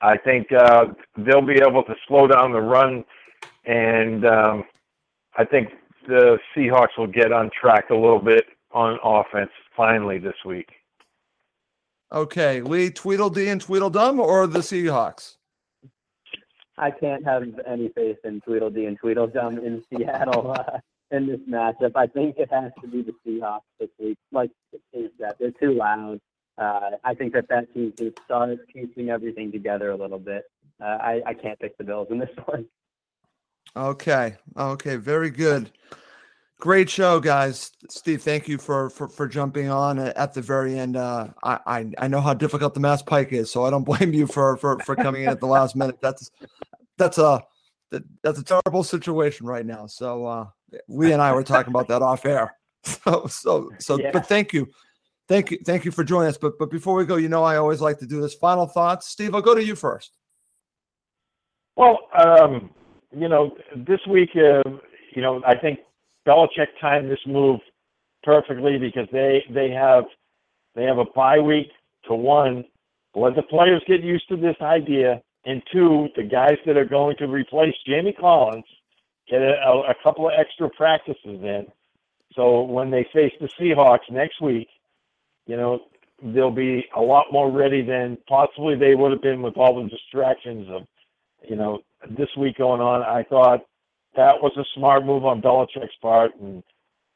I 0.00 0.16
think 0.16 0.52
uh, 0.52 0.86
they'll 1.16 1.44
be 1.44 1.60
able 1.60 1.82
to 1.82 1.94
slow 2.06 2.28
down 2.28 2.52
the 2.52 2.60
run, 2.60 3.04
and 3.64 4.24
um, 4.24 4.64
I 5.36 5.44
think 5.44 5.70
the 6.06 6.38
Seahawks 6.54 6.96
will 6.96 7.08
get 7.08 7.32
on 7.32 7.50
track 7.60 7.90
a 7.90 7.94
little 7.94 8.20
bit 8.20 8.44
on 8.70 8.96
offense 9.02 9.50
finally 9.76 10.20
this 10.20 10.36
week. 10.44 10.68
Okay, 12.12 12.60
Lee, 12.60 12.90
Tweedledee 12.90 13.48
and 13.48 13.60
Tweedledum 13.60 14.20
or 14.20 14.46
the 14.46 14.60
Seahawks? 14.60 15.34
I 16.78 16.92
can't 16.92 17.24
have 17.24 17.42
any 17.66 17.88
faith 17.88 18.18
in 18.22 18.40
Tweedledee 18.42 18.86
and 18.86 18.96
Tweedledum 18.98 19.58
in 19.58 19.82
Seattle 19.90 20.52
uh, 20.52 20.78
in 21.10 21.26
this 21.26 21.40
matchup. 21.48 21.92
I 21.94 22.06
think 22.06 22.36
it 22.38 22.50
has 22.52 22.72
to 22.80 22.88
be 22.88 23.02
the 23.02 23.12
Seahawks 23.26 23.60
this 23.78 23.90
week. 23.98 24.18
Like 24.32 24.50
Steve 24.90 25.10
said, 25.20 25.34
they're 25.38 25.50
too 25.52 25.74
loud. 25.74 26.20
uh, 26.58 26.90
I 27.04 27.14
think 27.14 27.32
that 27.34 27.48
that 27.48 27.72
team 27.74 27.92
can 27.92 28.12
start 28.24 28.58
piecing 28.72 29.10
everything 29.10 29.52
together 29.52 29.90
a 29.90 29.96
little 29.96 30.18
bit. 30.18 30.44
Uh, 30.80 30.84
I, 31.00 31.22
I 31.26 31.34
can't 31.34 31.58
pick 31.58 31.76
the 31.78 31.84
Bills 31.84 32.08
in 32.10 32.18
this 32.18 32.30
one. 32.46 32.66
Okay. 33.76 34.36
Okay. 34.56 34.96
Very 34.96 35.30
good. 35.30 35.70
Great 36.58 36.88
show, 36.88 37.20
guys. 37.20 37.70
Steve, 37.90 38.22
thank 38.22 38.48
you 38.48 38.56
for 38.56 38.88
for, 38.88 39.08
for 39.08 39.28
jumping 39.28 39.68
on 39.68 39.98
at 39.98 40.32
the 40.32 40.40
very 40.40 40.78
end. 40.78 40.96
Uh, 40.96 41.28
I, 41.42 41.58
I 41.66 41.90
I 41.98 42.08
know 42.08 42.22
how 42.22 42.32
difficult 42.32 42.72
the 42.72 42.80
Mass 42.80 43.02
Pike 43.02 43.32
is, 43.32 43.50
so 43.50 43.66
I 43.66 43.70
don't 43.70 43.84
blame 43.84 44.14
you 44.14 44.26
for 44.26 44.56
for 44.56 44.78
for 44.80 44.96
coming 44.96 45.24
in 45.24 45.28
at 45.28 45.40
the 45.40 45.46
last 45.46 45.76
minute. 45.76 45.98
That's 46.00 46.30
that's 46.96 47.18
a 47.18 47.42
that's 48.22 48.38
a 48.38 48.42
terrible 48.42 48.84
situation 48.84 49.46
right 49.46 49.66
now. 49.66 49.86
So 49.86 50.24
uh, 50.24 50.46
we 50.88 51.12
and 51.12 51.22
I 51.22 51.32
were 51.32 51.42
talking 51.42 51.70
about 51.70 51.88
that 51.88 52.02
off 52.02 52.24
air. 52.24 52.54
So 52.86 53.26
so 53.26 53.70
so. 53.80 53.98
Yeah. 53.98 54.12
But 54.12 54.28
thank 54.28 54.52
you, 54.52 54.68
thank 55.26 55.50
you, 55.50 55.58
thank 55.66 55.84
you 55.84 55.90
for 55.90 56.04
joining 56.04 56.28
us. 56.28 56.38
But 56.38 56.52
but 56.56 56.70
before 56.70 56.94
we 56.94 57.04
go, 57.04 57.16
you 57.16 57.28
know 57.28 57.42
I 57.42 57.56
always 57.56 57.80
like 57.80 57.98
to 57.98 58.06
do 58.06 58.20
this. 58.20 58.34
Final 58.34 58.68
thoughts, 58.68 59.08
Steve. 59.08 59.34
I'll 59.34 59.42
go 59.42 59.56
to 59.56 59.64
you 59.64 59.74
first. 59.74 60.12
Well, 61.74 61.98
um, 62.16 62.70
you 63.10 63.28
know, 63.28 63.56
this 63.74 63.98
week, 64.08 64.30
uh, 64.36 64.62
you 65.16 65.20
know, 65.20 65.42
I 65.44 65.58
think 65.58 65.80
Belichick 66.28 66.68
timed 66.80 67.10
this 67.10 67.18
move 67.26 67.58
perfectly 68.22 68.78
because 68.78 69.08
they 69.10 69.42
they 69.52 69.70
have 69.70 70.04
they 70.76 70.84
have 70.84 70.98
a 70.98 71.06
bye 71.06 71.40
week 71.40 71.72
to 72.04 72.14
one 72.14 72.64
let 73.16 73.34
the 73.34 73.42
players 73.42 73.82
get 73.88 74.02
used 74.02 74.28
to 74.28 74.36
this 74.36 74.56
idea, 74.60 75.22
and 75.46 75.62
two, 75.72 76.08
the 76.16 76.22
guys 76.22 76.58
that 76.66 76.76
are 76.76 76.84
going 76.84 77.16
to 77.16 77.26
replace 77.26 77.74
Jamie 77.86 78.12
Collins 78.12 78.64
get 79.28 79.42
a, 79.42 79.82
a, 79.88 79.94
couple 80.02 80.28
of 80.28 80.34
extra 80.38 80.70
practices 80.70 81.18
in. 81.24 81.66
So 82.34 82.62
when 82.62 82.90
they 82.90 83.06
face 83.12 83.32
the 83.40 83.48
Seahawks 83.58 84.10
next 84.10 84.40
week, 84.40 84.68
you 85.46 85.56
know, 85.56 85.80
they'll 86.22 86.50
be 86.50 86.86
a 86.96 87.00
lot 87.00 87.26
more 87.32 87.50
ready 87.50 87.82
than 87.82 88.18
possibly 88.28 88.76
they 88.76 88.94
would 88.94 89.12
have 89.12 89.22
been 89.22 89.42
with 89.42 89.56
all 89.56 89.82
the 89.82 89.88
distractions 89.88 90.68
of, 90.70 90.86
you 91.48 91.56
know, 91.56 91.80
this 92.10 92.28
week 92.36 92.58
going 92.58 92.80
on. 92.80 93.02
I 93.02 93.22
thought 93.24 93.64
that 94.16 94.42
was 94.42 94.52
a 94.56 94.64
smart 94.74 95.04
move 95.04 95.24
on 95.24 95.42
Belichick's 95.42 95.96
part, 96.00 96.32
and 96.40 96.62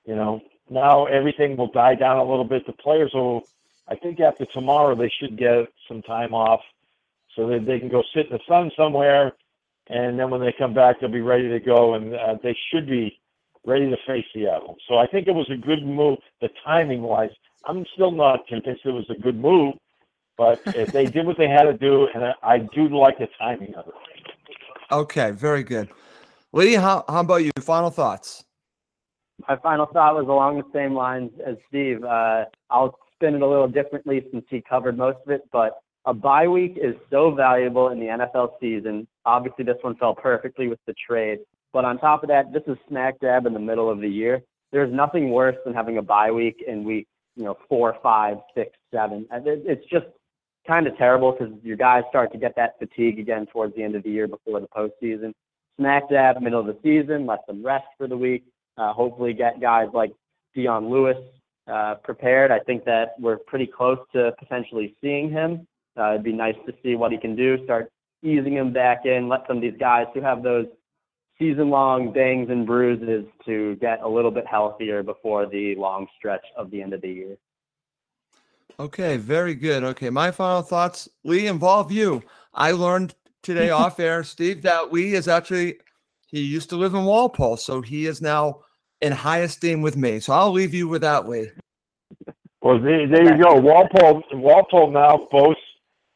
you 0.04 0.14
know, 0.14 0.40
now 0.68 1.06
everything 1.06 1.56
will 1.56 1.70
die 1.70 1.94
down 1.94 2.18
a 2.18 2.24
little 2.24 2.44
bit. 2.44 2.66
The 2.66 2.72
players 2.72 3.10
will, 3.14 3.42
I 3.88 3.96
think, 3.96 4.20
after 4.20 4.46
tomorrow 4.46 4.94
they 4.94 5.12
should 5.20 5.36
get 5.36 5.68
some 5.88 6.02
time 6.02 6.34
off 6.34 6.60
so 7.36 7.48
that 7.48 7.66
they 7.66 7.78
can 7.78 7.88
go 7.88 8.02
sit 8.14 8.26
in 8.26 8.32
the 8.32 8.40
sun 8.46 8.70
somewhere, 8.76 9.32
and 9.90 10.18
then 10.18 10.30
when 10.30 10.40
they 10.40 10.54
come 10.56 10.72
back, 10.72 11.00
they'll 11.00 11.10
be 11.10 11.20
ready 11.20 11.48
to 11.48 11.58
go, 11.58 11.94
and 11.94 12.14
uh, 12.14 12.36
they 12.42 12.56
should 12.70 12.86
be 12.86 13.18
ready 13.66 13.90
to 13.90 13.96
face 14.06 14.24
Seattle. 14.32 14.76
So 14.88 14.96
I 14.96 15.06
think 15.06 15.26
it 15.26 15.32
was 15.34 15.50
a 15.50 15.56
good 15.56 15.84
move, 15.84 16.18
the 16.40 16.48
timing 16.64 17.02
wise. 17.02 17.30
I'm 17.66 17.84
still 17.94 18.12
not 18.12 18.46
convinced 18.46 18.82
it 18.84 18.92
was 18.92 19.10
a 19.10 19.20
good 19.20 19.36
move, 19.36 19.74
but 20.38 20.60
if 20.66 20.92
they 20.92 21.06
did 21.06 21.26
what 21.26 21.36
they 21.36 21.48
had 21.48 21.64
to 21.64 21.76
do, 21.76 22.06
and 22.14 22.24
I, 22.24 22.34
I 22.42 22.58
do 22.58 22.88
like 22.88 23.18
the 23.18 23.28
timing 23.38 23.74
of 23.74 23.88
it. 23.88 23.94
Okay, 24.92 25.32
very 25.32 25.64
good. 25.64 25.88
Lee, 26.52 26.74
how, 26.74 27.04
how 27.08 27.20
about 27.20 27.44
you? 27.44 27.50
Final 27.60 27.90
thoughts. 27.90 28.44
My 29.48 29.56
final 29.56 29.86
thought 29.86 30.14
was 30.14 30.26
along 30.26 30.58
the 30.58 30.70
same 30.72 30.94
lines 30.94 31.30
as 31.44 31.56
Steve. 31.68 32.04
Uh, 32.04 32.44
I'll 32.70 32.96
spin 33.14 33.34
it 33.34 33.42
a 33.42 33.46
little 33.46 33.68
differently 33.68 34.24
since 34.30 34.44
he 34.48 34.60
covered 34.60 34.96
most 34.96 35.18
of 35.26 35.32
it, 35.32 35.42
but 35.52 35.82
a 36.06 36.14
bye 36.14 36.48
week 36.48 36.78
is 36.80 36.94
so 37.10 37.30
valuable 37.30 37.88
in 37.88 38.00
the 38.00 38.06
NFL 38.06 38.52
season. 38.60 39.06
Obviously, 39.24 39.64
this 39.64 39.76
one 39.82 39.96
fell 39.96 40.14
perfectly 40.14 40.68
with 40.68 40.78
the 40.86 40.94
trade. 41.06 41.40
But 41.72 41.84
on 41.84 41.98
top 41.98 42.22
of 42.22 42.28
that, 42.28 42.52
this 42.52 42.62
is 42.66 42.76
smack 42.88 43.20
dab 43.20 43.46
in 43.46 43.52
the 43.52 43.60
middle 43.60 43.90
of 43.90 44.00
the 44.00 44.08
year. 44.08 44.42
There's 44.72 44.92
nothing 44.92 45.30
worse 45.30 45.56
than 45.64 45.74
having 45.74 45.98
a 45.98 46.02
bye 46.02 46.30
week 46.30 46.64
in 46.66 46.84
week, 46.84 47.06
you 47.36 47.44
know, 47.44 47.56
four, 47.68 47.96
five, 48.02 48.38
six, 48.54 48.70
seven. 48.92 49.26
It's 49.30 49.84
just 49.90 50.06
kind 50.66 50.86
of 50.86 50.96
terrible 50.96 51.32
because 51.32 51.52
your 51.62 51.76
guys 51.76 52.02
start 52.08 52.32
to 52.32 52.38
get 52.38 52.54
that 52.56 52.78
fatigue 52.78 53.18
again 53.18 53.46
towards 53.46 53.74
the 53.74 53.82
end 53.82 53.94
of 53.94 54.02
the 54.02 54.10
year 54.10 54.26
before 54.26 54.60
the 54.60 54.68
postseason. 54.68 55.32
Smack 55.78 56.08
dab 56.10 56.40
middle 56.40 56.60
of 56.60 56.66
the 56.66 56.76
season, 56.82 57.26
let 57.26 57.46
them 57.46 57.64
rest 57.64 57.86
for 57.96 58.06
the 58.06 58.16
week. 58.16 58.44
Uh, 58.76 58.92
hopefully, 58.92 59.32
get 59.32 59.60
guys 59.60 59.88
like 59.92 60.12
Dion 60.54 60.88
Lewis 60.88 61.16
uh, 61.70 61.96
prepared. 62.02 62.50
I 62.50 62.60
think 62.60 62.84
that 62.84 63.14
we're 63.18 63.38
pretty 63.38 63.66
close 63.66 63.98
to 64.12 64.32
potentially 64.38 64.94
seeing 65.00 65.30
him. 65.30 65.66
Uh, 65.98 66.10
it'd 66.10 66.22
be 66.22 66.32
nice 66.32 66.56
to 66.66 66.74
see 66.82 66.94
what 66.94 67.12
he 67.12 67.18
can 67.18 67.36
do. 67.36 67.62
Start 67.64 67.90
easing 68.22 68.54
him 68.54 68.72
back 68.72 69.06
in. 69.06 69.28
Let 69.28 69.42
some 69.46 69.56
of 69.56 69.62
these 69.62 69.78
guys 69.78 70.06
who 70.14 70.20
have 70.20 70.42
those 70.42 70.66
season-long 71.38 72.12
bangs 72.12 72.50
and 72.50 72.66
bruises 72.66 73.24
to 73.46 73.76
get 73.76 74.00
a 74.02 74.08
little 74.08 74.30
bit 74.30 74.46
healthier 74.46 75.02
before 75.02 75.46
the 75.46 75.74
long 75.76 76.06
stretch 76.18 76.44
of 76.56 76.70
the 76.70 76.82
end 76.82 76.92
of 76.92 77.00
the 77.00 77.08
year. 77.08 77.36
Okay, 78.78 79.16
very 79.16 79.54
good. 79.54 79.82
Okay, 79.82 80.10
my 80.10 80.30
final 80.30 80.62
thoughts, 80.62 81.08
Lee, 81.24 81.46
involve 81.46 81.90
you. 81.90 82.22
I 82.54 82.72
learned 82.72 83.14
today 83.42 83.70
off 83.70 83.98
air, 83.98 84.22
Steve, 84.22 84.62
that 84.62 84.92
Lee 84.92 85.14
is 85.14 85.28
actually 85.28 85.78
he 86.26 86.42
used 86.42 86.70
to 86.70 86.76
live 86.76 86.94
in 86.94 87.04
Walpole, 87.04 87.56
so 87.56 87.80
he 87.80 88.06
is 88.06 88.22
now 88.22 88.60
in 89.00 89.10
high 89.10 89.38
esteem 89.38 89.82
with 89.82 89.96
me. 89.96 90.20
So 90.20 90.32
I'll 90.32 90.52
leave 90.52 90.72
you 90.72 90.86
with 90.86 91.02
that, 91.02 91.28
Lee. 91.28 91.50
Well, 92.62 92.78
there, 92.78 93.08
there 93.08 93.24
you 93.24 93.42
go. 93.42 93.54
Walpole, 93.56 94.22
Walpole 94.32 94.92
now 94.92 95.26
boasts 95.32 95.62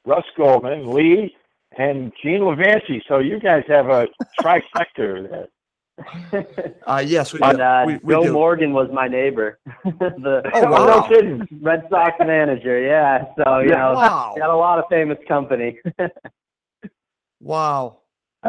Russ 0.07 0.25
Goldman, 0.37 0.91
Lee, 0.93 1.35
and 1.79 2.13
Gene 2.23 2.41
Levanti. 2.41 3.01
So 3.09 3.19
you 3.19 3.39
guys 3.41 3.65
have 3.69 3.89
a 3.89 4.07
trifecta 4.41 5.29
there. 5.31 5.49
Uh, 6.87 7.03
yes, 7.07 7.33
we, 7.33 7.41
And 7.41 7.59
do. 7.59 7.63
uh, 7.63 7.85
we, 7.87 7.93
we 7.95 7.99
Bill 8.15 8.25
do. 8.25 8.33
Morgan 8.33 8.73
was 8.73 8.89
my 8.93 9.07
neighbor, 9.07 9.59
the 9.85 10.43
Oh, 10.55 10.71
wow. 10.71 10.87
no 10.87 11.03
kidding. 11.09 11.47
Red 11.63 11.85
Sox 11.89 12.13
manager. 12.19 12.81
Yeah, 12.81 13.25
so 13.39 13.61
you 13.61 13.69
know, 13.69 13.95
Wow. 13.95 14.35
got 14.37 14.51
a 14.51 14.57
lot 14.57 14.79
of 14.81 14.85
famous 14.91 15.19
company. 15.29 15.79
Wow. 17.41 17.99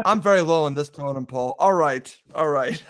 I'm 0.06 0.22
very 0.22 0.42
low 0.42 0.68
in 0.68 0.74
this 0.74 0.90
totem 0.90 1.26
pole. 1.26 1.56
All 1.60 1.74
right. 1.74 2.16
All 2.34 2.50
right. 2.50 2.82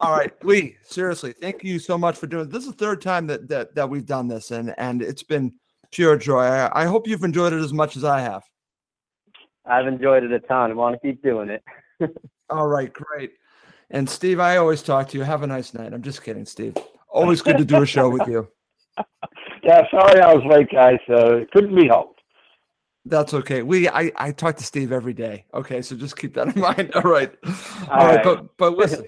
All 0.00 0.12
right. 0.12 0.32
Lee, 0.44 0.76
seriously, 0.82 1.32
thank 1.32 1.64
you 1.64 1.78
so 1.78 1.96
much 1.96 2.16
for 2.16 2.26
doing 2.26 2.48
this. 2.48 2.64
is 2.64 2.70
the 2.70 2.76
third 2.76 3.00
time 3.00 3.26
that 3.28 3.48
that, 3.48 3.74
that 3.74 3.88
we've 3.88 4.06
done 4.06 4.28
this 4.28 4.50
and 4.50 4.74
and 4.78 5.02
it's 5.02 5.22
been 5.22 5.54
pure 5.96 6.16
joy. 6.18 6.42
I, 6.42 6.82
I 6.82 6.84
hope 6.84 7.08
you've 7.08 7.24
enjoyed 7.24 7.54
it 7.54 7.60
as 7.60 7.72
much 7.72 7.96
as 7.96 8.04
I 8.04 8.20
have. 8.20 8.42
I've 9.64 9.86
enjoyed 9.86 10.22
it 10.22 10.30
a 10.30 10.40
ton. 10.40 10.70
I 10.70 10.74
want 10.74 10.94
to 10.94 11.00
keep 11.00 11.22
doing 11.22 11.48
it. 11.48 11.64
All 12.50 12.68
right, 12.68 12.92
great. 12.92 13.32
And 13.90 14.08
Steve, 14.08 14.38
I 14.38 14.58
always 14.58 14.82
talk 14.82 15.08
to 15.08 15.18
you. 15.18 15.24
Have 15.24 15.42
a 15.42 15.46
nice 15.46 15.72
night. 15.72 15.94
I'm 15.94 16.02
just 16.02 16.22
kidding, 16.22 16.44
Steve. 16.44 16.76
Always 17.08 17.40
good 17.40 17.56
to 17.56 17.64
do 17.64 17.82
a 17.82 17.86
show 17.86 18.08
with 18.10 18.28
you. 18.28 18.48
Yeah, 19.62 19.82
sorry 19.90 20.20
I 20.20 20.32
was 20.32 20.44
late, 20.48 20.70
guys. 20.70 21.00
Uh, 21.08 21.38
it 21.38 21.50
couldn't 21.50 21.74
be 21.74 21.88
helped. 21.88 22.20
That's 23.04 23.34
okay. 23.34 23.62
We 23.64 23.88
I, 23.88 24.12
I 24.14 24.30
talk 24.30 24.56
to 24.58 24.62
Steve 24.62 24.92
every 24.92 25.12
day. 25.12 25.44
Okay, 25.52 25.82
so 25.82 25.96
just 25.96 26.16
keep 26.16 26.34
that 26.34 26.54
in 26.54 26.60
mind. 26.60 26.92
All 26.94 27.02
right. 27.02 27.34
All 27.44 27.52
All 27.90 28.06
right, 28.06 28.14
right. 28.16 28.24
but 28.24 28.56
but 28.58 28.78
listen, 28.78 29.04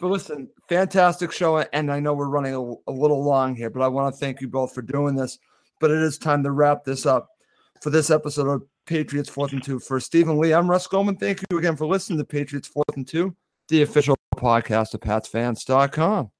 but 0.00 0.06
listen, 0.06 0.48
fantastic 0.66 1.30
show, 1.30 1.58
and 1.58 1.92
I 1.92 2.00
know 2.00 2.14
we're 2.14 2.30
running 2.30 2.54
a, 2.54 2.90
a 2.90 2.94
little 2.94 3.22
long 3.22 3.54
here, 3.54 3.68
but 3.68 3.82
I 3.82 3.88
want 3.88 4.14
to 4.14 4.18
thank 4.18 4.40
you 4.40 4.48
both 4.48 4.74
for 4.74 4.80
doing 4.80 5.14
this. 5.14 5.38
But 5.80 5.90
it 5.90 5.98
is 5.98 6.18
time 6.18 6.42
to 6.42 6.50
wrap 6.50 6.84
this 6.84 7.06
up 7.06 7.28
for 7.82 7.90
this 7.90 8.10
episode 8.10 8.48
of 8.48 8.62
Patriots 8.86 9.28
Fourth 9.28 9.52
and 9.52 9.62
Two. 9.62 9.78
For 9.78 10.00
Stephen 10.00 10.38
Lee, 10.38 10.52
I'm 10.52 10.68
Russ 10.68 10.86
Goldman. 10.86 11.16
Thank 11.16 11.42
you 11.50 11.58
again 11.58 11.76
for 11.76 11.86
listening 11.86 12.18
to 12.18 12.24
Patriots 12.24 12.68
Fourth 12.68 12.96
and 12.96 13.06
Two, 13.06 13.34
the 13.68 13.82
official 13.82 14.16
podcast 14.36 14.94
of 14.94 15.00
PatsFans.com. 15.00 16.30